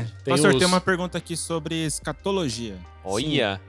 [0.00, 0.06] né?
[0.24, 2.76] Tem Pastor, os- tem uma pergunta aqui sobre escatologia.
[3.04, 3.60] Olha,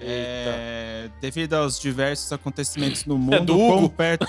[0.00, 3.90] É, devido aos diversos acontecimentos no mundo, É do quão Hugo?
[3.90, 4.26] perto.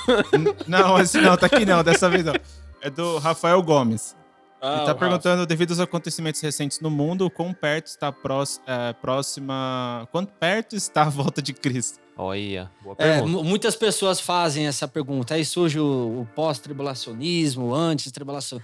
[0.67, 2.33] Não, esse não, tá aqui não, dessa vez não.
[2.81, 4.15] É do Rafael Gomes.
[4.61, 4.95] Ah, Ele tá Rafa.
[4.95, 10.07] perguntando, devido aos acontecimentos recentes no mundo, quão perto está a prós- é, próxima.
[10.11, 11.99] Quanto perto está a volta de Cristo?
[12.19, 12.71] olha.
[12.81, 13.31] Boa É, pergunta.
[13.31, 15.35] mu- muitas pessoas fazem essa pergunta.
[15.35, 18.59] Aí surge o, o pós-tribulacionismo, o antes-tribulação.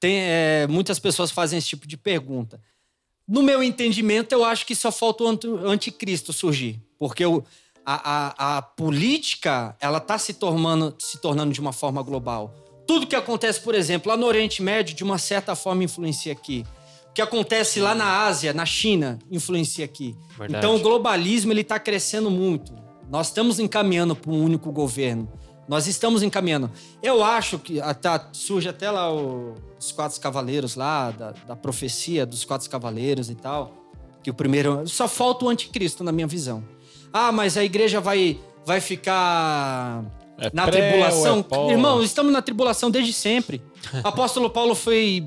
[0.00, 2.58] Tem, é, muitas pessoas fazem esse tipo de pergunta.
[3.26, 6.80] No meu entendimento, eu acho que só falta o anti- anticristo surgir.
[6.98, 7.42] Porque o,
[7.84, 12.54] a, a, a política, ela tá se tornando, se tornando de uma forma global.
[12.86, 16.64] Tudo que acontece, por exemplo, lá no Oriente Médio, de uma certa forma influencia aqui.
[17.10, 20.14] O que acontece lá na Ásia, na China, influencia aqui.
[20.36, 20.58] Verdade.
[20.58, 22.74] Então o globalismo ele está crescendo muito.
[23.08, 25.30] Nós estamos encaminhando para um único governo.
[25.68, 26.70] Nós estamos encaminhando.
[27.02, 32.24] Eu acho que até, surge até lá o- os quatro cavaleiros lá, da, da profecia
[32.24, 33.72] dos quatro cavaleiros e tal.
[34.22, 34.86] Que o primeiro.
[34.88, 36.64] Só falta o anticristo, na minha visão.
[37.12, 40.02] Ah, mas a igreja vai, vai ficar
[40.38, 41.44] É na pré ou tribulação.
[41.68, 41.72] é?
[41.72, 43.62] Irmão, estamos na tribulação desde sempre.
[44.02, 45.24] Apóstolo Paulo foi.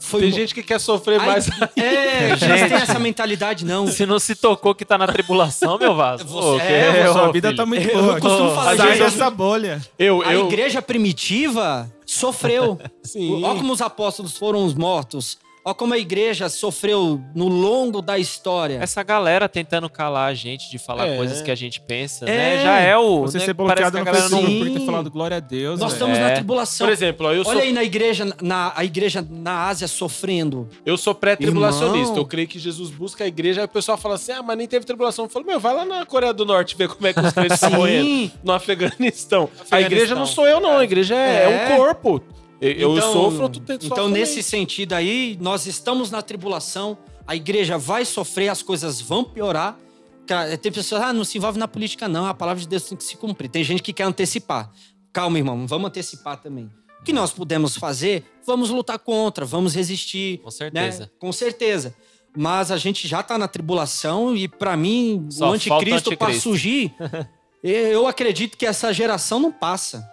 [0.00, 1.48] foi Tem gente que quer sofrer Ai, mais.
[1.76, 2.40] É, Gente.
[2.58, 3.86] gente tem essa mentalidade, não.
[3.86, 6.24] Se não se tocou que tá na tribulação, meu vaso.
[6.24, 7.56] Você- é, a sua vida filho.
[7.58, 8.20] tá muito Eu boa.
[8.20, 9.80] costumo falar, Sai gente, dessa bolha.
[9.98, 10.46] Eu, A eu.
[10.46, 12.78] igreja primitiva sofreu.
[13.02, 13.42] Sim.
[13.44, 15.38] Olha como os apóstolos foram os mortos.
[15.64, 18.78] Olha como a igreja sofreu no longo da história.
[18.80, 21.16] Essa galera tentando calar a gente de falar É.
[21.16, 22.36] coisas que a gente pensa, É.
[22.56, 22.62] né?
[22.62, 23.20] Já é o.
[23.22, 25.36] Você né, ser parece bloqueado que a no galera não- Facebook por ter falado glória
[25.36, 25.78] a Deus.
[25.80, 26.02] Nós velho.
[26.10, 26.34] estamos na É.
[26.36, 26.86] tribulação.
[26.86, 30.68] Por exemplo, ó, eu sou, Olha aí na igreja, na, a igreja na Ásia sofrendo.
[30.86, 31.98] eu sou pré-tribulacionista.
[32.12, 32.16] Irmão.
[32.18, 33.60] Eu creio que Jesus busca a igreja.
[33.60, 35.26] Aí o pessoal fala assim: ah, mas nem teve tribulação.
[35.26, 37.54] Eu falo, meu, vai lá na Coreia do Norte ver como é que os crentes
[37.62, 38.30] estão morrendo.
[38.42, 39.50] No Afeganistão.
[39.70, 40.78] A igreja não sou eu, não.
[40.78, 41.74] A igreja é, é É.
[41.74, 42.22] o corpo.
[42.60, 44.42] Eu, eu Então- sofro, tu tem Então, nesse também.
[44.42, 49.78] sentido aí, nós estamos na tribulação, a igreja vai sofrer, as coisas vão piorar.
[50.26, 52.26] Cara, Tem pessoas, ah, não se envolve na política, não.
[52.26, 53.48] A palavra de Deus tem que se cumprir.
[53.48, 54.70] Tem gente que quer antecipar.
[55.12, 56.70] Calma, irmão, vamos antecipar também.
[57.00, 58.24] O que nós podemos fazer?
[58.44, 60.38] Vamos lutar contra, vamos resistir.
[60.38, 60.50] Com né?
[60.50, 61.10] certeza.
[61.18, 61.94] Com certeza.
[62.36, 66.26] Mas a gente já tá na tribulação e pra mim Só o anticristo o para
[66.28, 66.50] anticristo.
[66.50, 66.94] surgir,
[67.64, 70.06] eu acredito que essa geração não passa.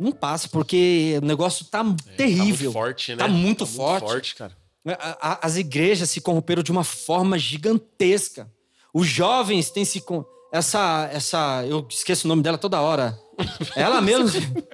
[0.00, 2.70] Não passa porque o negócio tá Tá terrível.
[2.70, 3.16] muito forte, né?
[3.18, 4.06] Tá muito forte.
[4.06, 4.52] forte, cara.
[4.88, 8.50] A- a- As igrejas se corromperam de uma forma gigantesca.
[8.94, 13.16] Os jovens têm se com essa essa eu esqueço o nome dela toda hora.
[13.76, 14.28] Ela mesmo.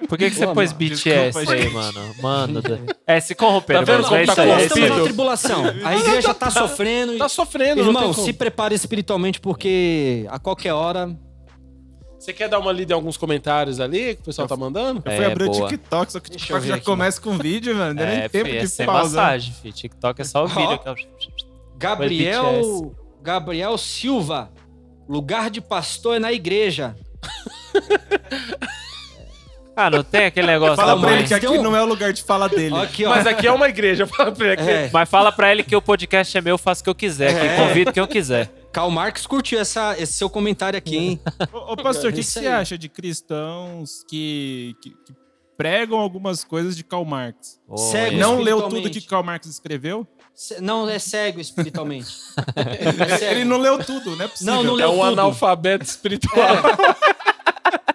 [0.09, 0.79] Por que, que você Boa, pôs mano.
[0.79, 2.15] BTS Desculpa, aí, mano?
[2.21, 2.61] Mano.
[3.05, 3.83] É, se corromperam.
[3.85, 4.15] Tá vendo mano.
[4.17, 5.63] É tá isso é estamos na tribulação.
[5.85, 7.13] A igreja tá sofrendo.
[7.13, 11.17] e- Tá sofrendo, não Irmão, se prepare espiritualmente porque a qualquer hora
[12.27, 15.01] Você quer dar uma lida em alguns comentários ali que o pessoal tá mandando?
[15.05, 15.63] Eu É, fui abrir boa.
[15.65, 16.83] o TikTok, só que o Deixa eu TikTok já aqui.
[16.85, 17.93] começa com vídeo, mano.
[17.93, 19.15] Não É, nem tempo é de sem pausa.
[19.15, 19.71] massagem, fi.
[19.71, 20.77] TikTok é só o vídeo.
[21.77, 24.51] Gabriel Gabriel Silva.
[25.07, 26.97] Lugar de pastor é na igreja.
[29.79, 31.85] Ah, não tem aquele negócio Fala da pra ele que aqui um- não é o
[31.85, 32.75] lugar de fala dele.
[32.77, 33.09] Aqui, ó.
[33.11, 34.69] Mas aqui é uma igreja, fala pra ele aqui.
[34.69, 36.95] É, Mas fala pra ele que o podcast é meu, eu faço o que eu
[36.95, 37.39] quiser.
[37.39, 37.55] Que É.
[37.57, 38.51] convido quem eu quiser.
[38.73, 41.19] Karl Marx curtiu essa, esse seu comentário aqui, hein?
[41.53, 45.13] Ô, ô, pastor, o que, que Isso você acha de cristãos que, que- que
[45.55, 47.59] pregam algumas coisas de Karl Marx?
[47.75, 48.07] Cego.
[48.07, 50.07] esse- Não leu tudo que Karl Marx escreveu?
[50.59, 52.09] Não, é cego espiritualmente.
[52.55, 53.31] É cego.
[53.31, 54.53] Ele não leu tudo, não é possível.
[54.55, 55.03] Não, não É leu um tudo.
[55.21, 56.47] analfabeto espiritual.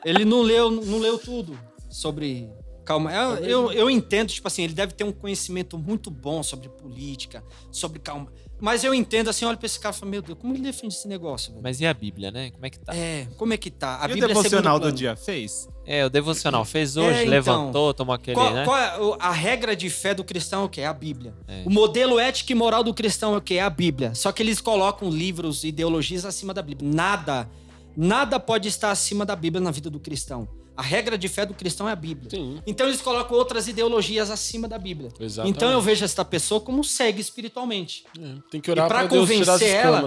[0.05, 1.57] Ele não leu, não leu tudo
[1.93, 2.49] sobre.
[2.85, 6.69] Calma, eu, eu, eu entendo, tipo assim, ele deve ter um conhecimento muito bom sobre
[6.69, 8.27] política, sobre calma.
[8.61, 10.93] Mas eu entendo assim, olha pra esse cara e falo, meu Deus, como ele defende
[10.95, 11.63] esse negócio, velho?
[11.63, 12.51] Mas e a Bíblia, né?
[12.51, 12.93] Como é que tá?
[12.95, 13.99] É, como é que tá?
[14.01, 15.69] A E o Bíblia é devocional segundo do dia fez?
[15.87, 17.31] É, o devocional fez hoje, É, então.
[17.31, 18.65] levantou, tomou aquele, Qual, né?
[18.65, 20.81] qual é o- a regra de fé do cristão é o quê?
[20.81, 21.35] É a Bíblia.
[21.47, 21.63] É.
[21.65, 23.55] O modelo ético e moral do cristão é o quê?
[23.55, 24.13] É a Bíblia.
[24.17, 26.91] Só que eles colocam livros, ideologias acima da Bíblia.
[26.93, 27.49] Nada,
[27.97, 30.49] nada pode estar acima da Bíblia na vida do cristão.
[30.77, 32.31] A regra de fé do cristão é a Bíblia.
[32.31, 32.61] Sim.
[32.67, 35.11] Então eles colocam outras ideologias acima da Bíblia.
[35.21, 35.57] Exatamente.
[35.57, 38.05] Então eu vejo essa pessoa como cega espiritualmente.
[38.19, 40.07] É, Tem que orar as convencer ela-.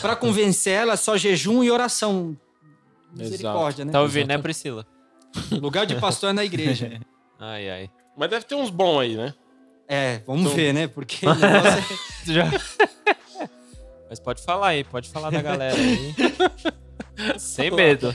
[0.00, 2.36] Pra convencer ela, é só jejum e oração.
[3.14, 3.92] Misericórdia, né?
[3.92, 4.86] Tá ouvindo, né, Priscila?
[5.50, 7.00] Lugar de pastor é na igreja.
[7.38, 7.90] Ai, ai.
[8.16, 9.34] Mas deve ter uns bons aí, né?
[9.88, 10.86] É, vamos Então- ver, né?
[10.86, 11.30] Porque é...
[12.32, 12.44] Já...
[14.08, 16.14] Mas pode falar aí, pode falar da galera aí.
[17.38, 18.14] Sem medo.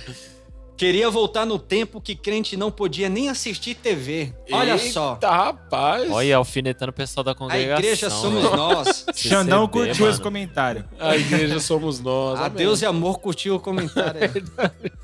[0.80, 4.34] Queria voltar no tempo que crente não podia nem assistir TV.
[4.50, 5.16] Olha só.
[5.16, 6.10] Eita, rapaz.
[6.10, 7.80] Olha, alfinetando o pessoal da A congregação.
[7.80, 9.06] igreja somos nós.
[9.14, 10.10] Xandão curtiu mano.
[10.14, 10.86] esse comentário.
[10.98, 12.40] A igreja somos nós.
[12.40, 12.60] A amém.
[12.60, 14.22] Deus e amor curtiu o comentário.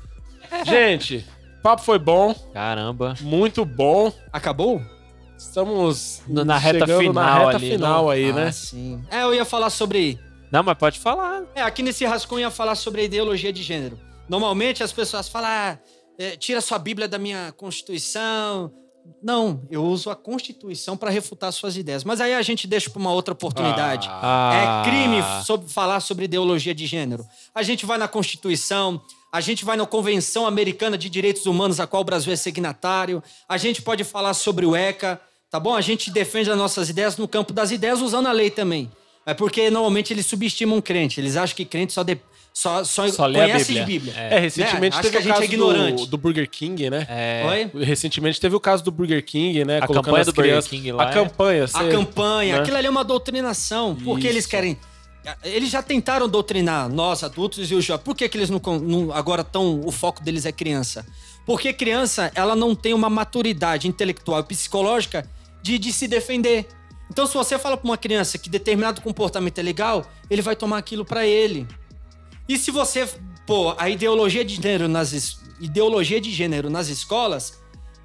[0.64, 1.26] Gente,
[1.62, 3.14] papo foi bom, Caramba.
[3.20, 4.10] muito bom.
[4.32, 4.80] Acabou?
[5.36, 8.50] Estamos No- na reta chegando final na reta ali, final no- aí, Ah, né?
[8.52, 9.04] sim.
[9.10, 10.18] É, eu ia falar sobre.
[10.50, 11.42] Não, mas pode falar.
[11.54, 13.98] É, aqui nesse rascunho eu ia falar sobre a ideologia de gênero.
[14.28, 15.78] Normalmente as pessoas falam, ah,
[16.18, 18.72] é, tira sua Bíblia da minha Constituição.
[19.22, 22.02] Não, eu uso a Constituição para refutar suas ideias.
[22.02, 24.08] Mas aí a gente deixa para uma outra oportunidade.
[24.10, 24.82] Ah.
[24.84, 27.24] É crime sobre- falar sobre ideologia de gênero.
[27.54, 29.00] A gente vai na Constituição,
[29.32, 33.22] a gente vai na Convenção Americana de Direitos Humanos, a qual o Brasil é signatário.
[33.48, 35.20] A gente pode falar sobre o ECA,
[35.50, 35.74] tá bom?
[35.76, 38.90] A gente defende as nossas ideias no campo das ideias usando a lei também.
[39.24, 41.20] É porque normalmente eles subestimam crente.
[41.20, 42.20] Eles acham que crente só, de-
[42.58, 43.84] só, só, Só lê a conhece Bíblia.
[43.84, 44.14] de Bíblia.
[44.14, 45.00] É, recentemente Né?
[45.00, 46.00] Acho teve a o gente caso é ignorante.
[46.04, 47.06] do, do Burger King, né?
[47.06, 47.68] É.
[47.74, 47.84] Oi?
[47.84, 49.76] Recentemente teve o caso do Burger King, né?
[49.78, 52.60] A colocando campanha do Burger crianças- King lá A é- campanha, A você- campanha, né?
[52.62, 53.94] aquilo ali é uma doutrinação.
[53.94, 54.34] Por que Isso.
[54.34, 54.78] eles querem.
[55.44, 58.04] Eles já tentaram doutrinar nós, adultos, e os jovens.
[58.04, 59.80] Por que, que eles não, não- agora estão.
[59.84, 61.04] O foco deles é criança?
[61.44, 65.28] Porque criança, ela não tem uma maturidade intelectual e psicológica
[65.62, 66.66] de, de se defender.
[67.10, 70.78] Então, se você fala pra uma criança que determinado comportamento é legal, ele vai tomar
[70.78, 71.66] aquilo pra ele.
[72.48, 73.08] E se você
[73.46, 77.60] pôr a ideologia de gênero nas, ideologia de gênero nas escolas,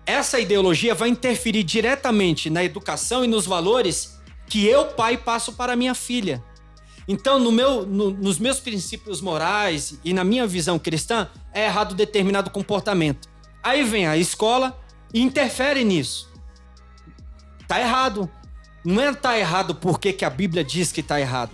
[0.05, 5.75] essa ideologia vai interferir diretamente na educação e nos valores que eu, pai, passo para
[5.75, 6.43] minha filha.
[7.07, 11.95] Então, no meu, no- nos meus princípios morais e na minha visão cristã, é errado
[11.95, 13.29] determinado comportamento.
[13.63, 14.79] Aí vem a escola
[15.13, 16.29] e interfere nisso.
[17.67, 18.29] Tá errado.
[18.83, 21.51] Não é tá errado porque que a Bíblia diz que tá errado.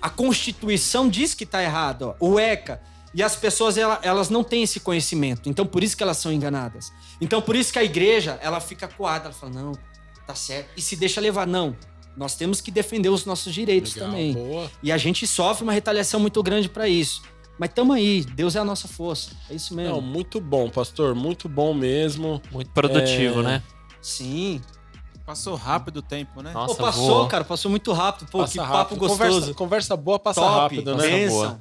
[0.00, 2.14] A Constituição diz que tá errado.
[2.20, 2.26] ó.
[2.26, 2.80] O ECA.
[3.14, 5.48] E as pessoas, ela- elas não têm esse conhecimento.
[5.48, 6.92] Então, por isso que elas são enganadas.
[7.20, 9.26] Então, por isso que a igreja, ela fica coada.
[9.26, 9.72] Ela fala, não,
[10.26, 10.68] tá certo.
[10.76, 11.46] E se deixa levar.
[11.46, 11.74] Não.
[12.16, 14.32] Nós temos que defender os nossos direitos Legal, também.
[14.34, 14.70] boa.
[14.82, 17.22] E a gente sofre uma retaliação muito grande para isso.
[17.58, 18.24] Mas tamo aí.
[18.24, 19.30] Deus é a nossa força.
[19.50, 19.94] É isso mesmo.
[19.94, 21.14] Não, muito bom, pastor.
[21.14, 22.40] Muito bom mesmo.
[22.52, 23.42] Muito produtivo, É.
[23.44, 23.62] né?
[24.00, 24.60] Sim.
[25.28, 26.52] Passou rápido o tempo, né?
[26.54, 27.26] Nossa, Pô, passou, voou.
[27.28, 27.44] cara.
[27.44, 28.30] Passou muito rápido.
[28.30, 28.72] Pô, Passa que rápido.
[28.78, 29.18] papo gostoso.
[29.30, 30.52] Conversa, conversa boa, passa Top.
[30.58, 31.28] rápido, né?
[31.28, 31.60] Boa.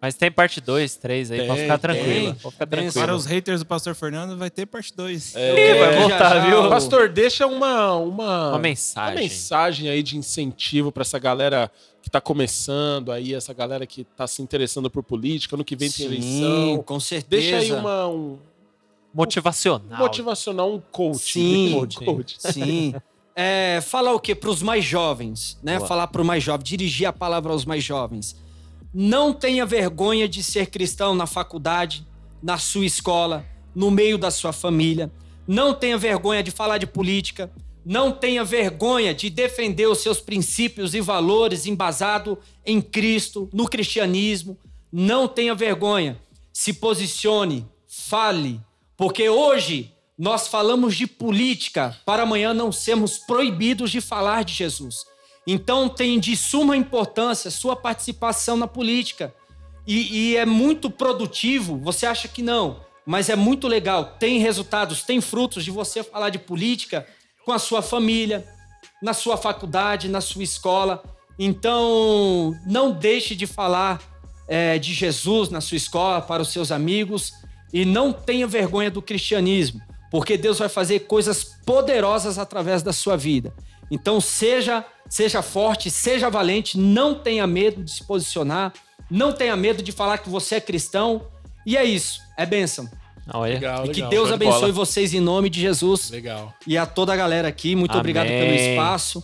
[0.00, 2.06] Mas tem parte 2, 3 aí, pode Tem, ficar tranquilo.
[2.08, 2.34] tem.
[2.36, 2.92] Pode ficar tranquilo.
[2.94, 5.36] Para os haters do Pastor Fernando, vai ter parte 2.
[5.36, 6.62] É, vai Já, voltar, já, viu?
[6.64, 9.14] o- Pastor, deixa uma, uma, Uma mensagem.
[9.14, 11.70] uma mensagem aí de incentivo pra essa galera
[12.00, 15.90] que tá começando aí, essa galera que tá se interessando por política, ano que vem
[15.90, 16.82] tem Sim, eleição.
[16.82, 17.28] com certeza.
[17.42, 18.38] Deixa aí uma, um
[19.14, 19.98] Motivacional.
[19.98, 21.32] motivacional, um coach.
[21.32, 21.74] Sim.
[21.76, 22.36] um coach.
[22.38, 22.94] Sim.
[23.34, 24.34] É, falar o quê?
[24.34, 25.78] Para os mais jovens, né?
[25.78, 25.88] Boa.
[25.88, 28.36] Falar para o mais jovem, dirigir a palavra aos mais jovens.
[28.92, 32.06] Não tenha vergonha de ser cristão na faculdade,
[32.42, 33.44] na sua escola,
[33.74, 35.10] no meio da sua família.
[35.46, 37.50] Não tenha vergonha de falar de política.
[37.84, 44.58] Não tenha vergonha de defender os seus princípios e valores embasado em Cristo, no cristianismo.
[44.92, 46.20] Não tenha vergonha.
[46.52, 48.60] Se posicione, fale,
[49.02, 55.04] porque hoje nós falamos de política para amanhã não sermos proibidos de falar de Jesus.
[55.44, 59.34] Então tem de suma importância sua participação na política.
[59.84, 65.02] E, e é muito produtivo, você acha que não, mas é muito legal, tem resultados,
[65.02, 67.04] tem frutos de você falar de política
[67.44, 68.46] com a sua família,
[69.02, 71.02] na sua faculdade, na sua escola.
[71.36, 74.00] Então, não deixe de falar
[74.46, 77.32] é, de Jesus na sua escola para os seus amigos
[77.72, 79.80] e não tenha vergonha do cristianismo,
[80.10, 83.52] porque Deus vai fazer coisas poderosas através da sua vida.
[83.90, 88.72] Então, seja, seja forte, seja valente, não tenha medo de se posicionar,
[89.10, 91.26] não tenha medo de falar que você é cristão.
[91.66, 92.88] E é isso, é bênção.
[93.32, 93.54] Olha.
[93.54, 94.10] Legal, e que legal.
[94.10, 94.72] Deus de abençoe bola.
[94.72, 96.52] vocês em nome de Jesus Legal.
[96.66, 97.76] e a toda a galera aqui.
[97.76, 98.00] Muito Amém.
[98.00, 99.22] obrigado pelo espaço.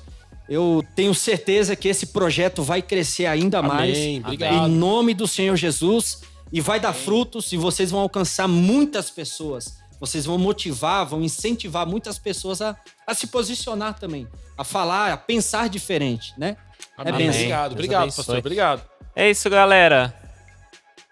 [0.48, 3.96] Eu tenho certeza que esse projeto vai crescer ainda mais.
[3.96, 4.20] Amém.
[4.24, 4.68] Obrigado.
[4.68, 6.22] Em nome do Senhor Jesus.
[6.52, 9.78] E vai dar frutos e vocês vão alcançar muitas pessoas.
[10.00, 12.76] Vocês vão motivar, vão incentivar muitas pessoas a,
[13.06, 16.56] a se posicionar também, a falar, a pensar diferente, né?
[16.96, 17.26] É Amém.
[17.26, 17.40] bênção.
[17.40, 18.16] Obrigado, Deus obrigado, abençoe.
[18.16, 18.38] pastor.
[18.38, 18.82] Obrigado.
[19.16, 20.14] É isso, galera.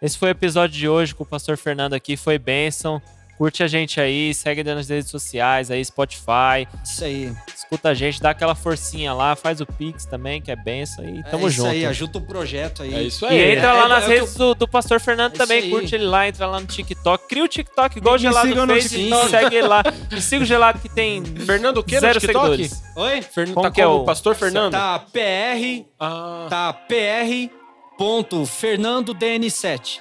[0.01, 2.17] Esse foi o episódio de hoje com o Pastor Fernando aqui.
[2.17, 3.03] Foi bênção.
[3.39, 6.67] Curte a gente aí, segue nas redes sociais, aí Spotify.
[6.83, 7.33] Isso aí.
[7.55, 11.05] Escuta a gente, dá aquela forcinha lá, faz o Pix também, que é benção.
[11.05, 11.69] E tamo é isso junto.
[11.71, 12.95] aí, ajuda o projeto aí.
[12.95, 13.57] É isso E aí.
[13.57, 15.71] entra lá É, nas é que redes do, do Pastor Fernando É isso também, aí.
[15.71, 17.29] curte ele lá, entra lá no TikTok.
[17.29, 19.29] Cria o TikTok igual o Me Gelado fez, TikTok.
[19.31, 19.83] segue ele lá.
[20.17, 22.47] E siga o Gelado que tem Fernando o quê no zero TikTok?
[22.57, 22.83] seguidores.
[22.97, 23.21] Oi?
[23.23, 23.53] Fern...
[23.53, 24.73] Como tá que é o- Pastor Fernando?
[24.73, 27.51] Tá PR, Ah, tá PR
[27.99, 30.01] ponto Fernando DN7.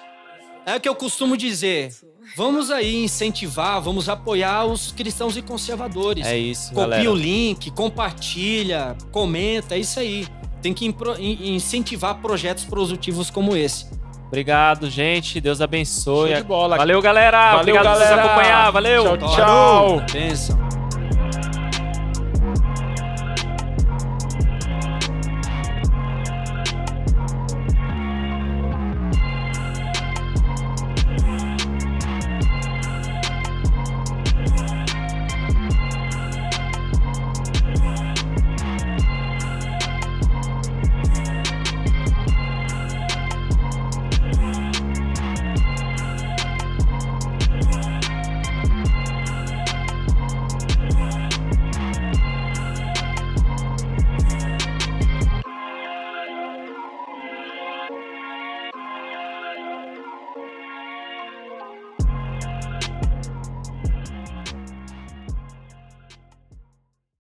[0.66, 1.90] É o que eu costumo dizer.
[2.36, 6.26] Vamos aí incentivar, vamos apoiar os cristãos e conservadores.
[6.26, 7.12] É isso, Copia galera.
[7.12, 10.28] o link, compartilha, comenta, é isso aí.
[10.62, 10.86] Tem que
[11.20, 13.86] incentivar projetos produtivos como esse.
[14.28, 15.40] Obrigado, gente.
[15.40, 16.30] Deus abençoe.
[16.32, 16.78] show de bola.
[16.78, 17.56] Valeu, galera.
[17.58, 18.16] Valeu, Obrigado por galera.
[18.16, 18.72] nos acompanhar.
[18.72, 19.18] Valeu.
[19.18, 20.06] Tchau, tchau.
[20.12, 20.75] Benção.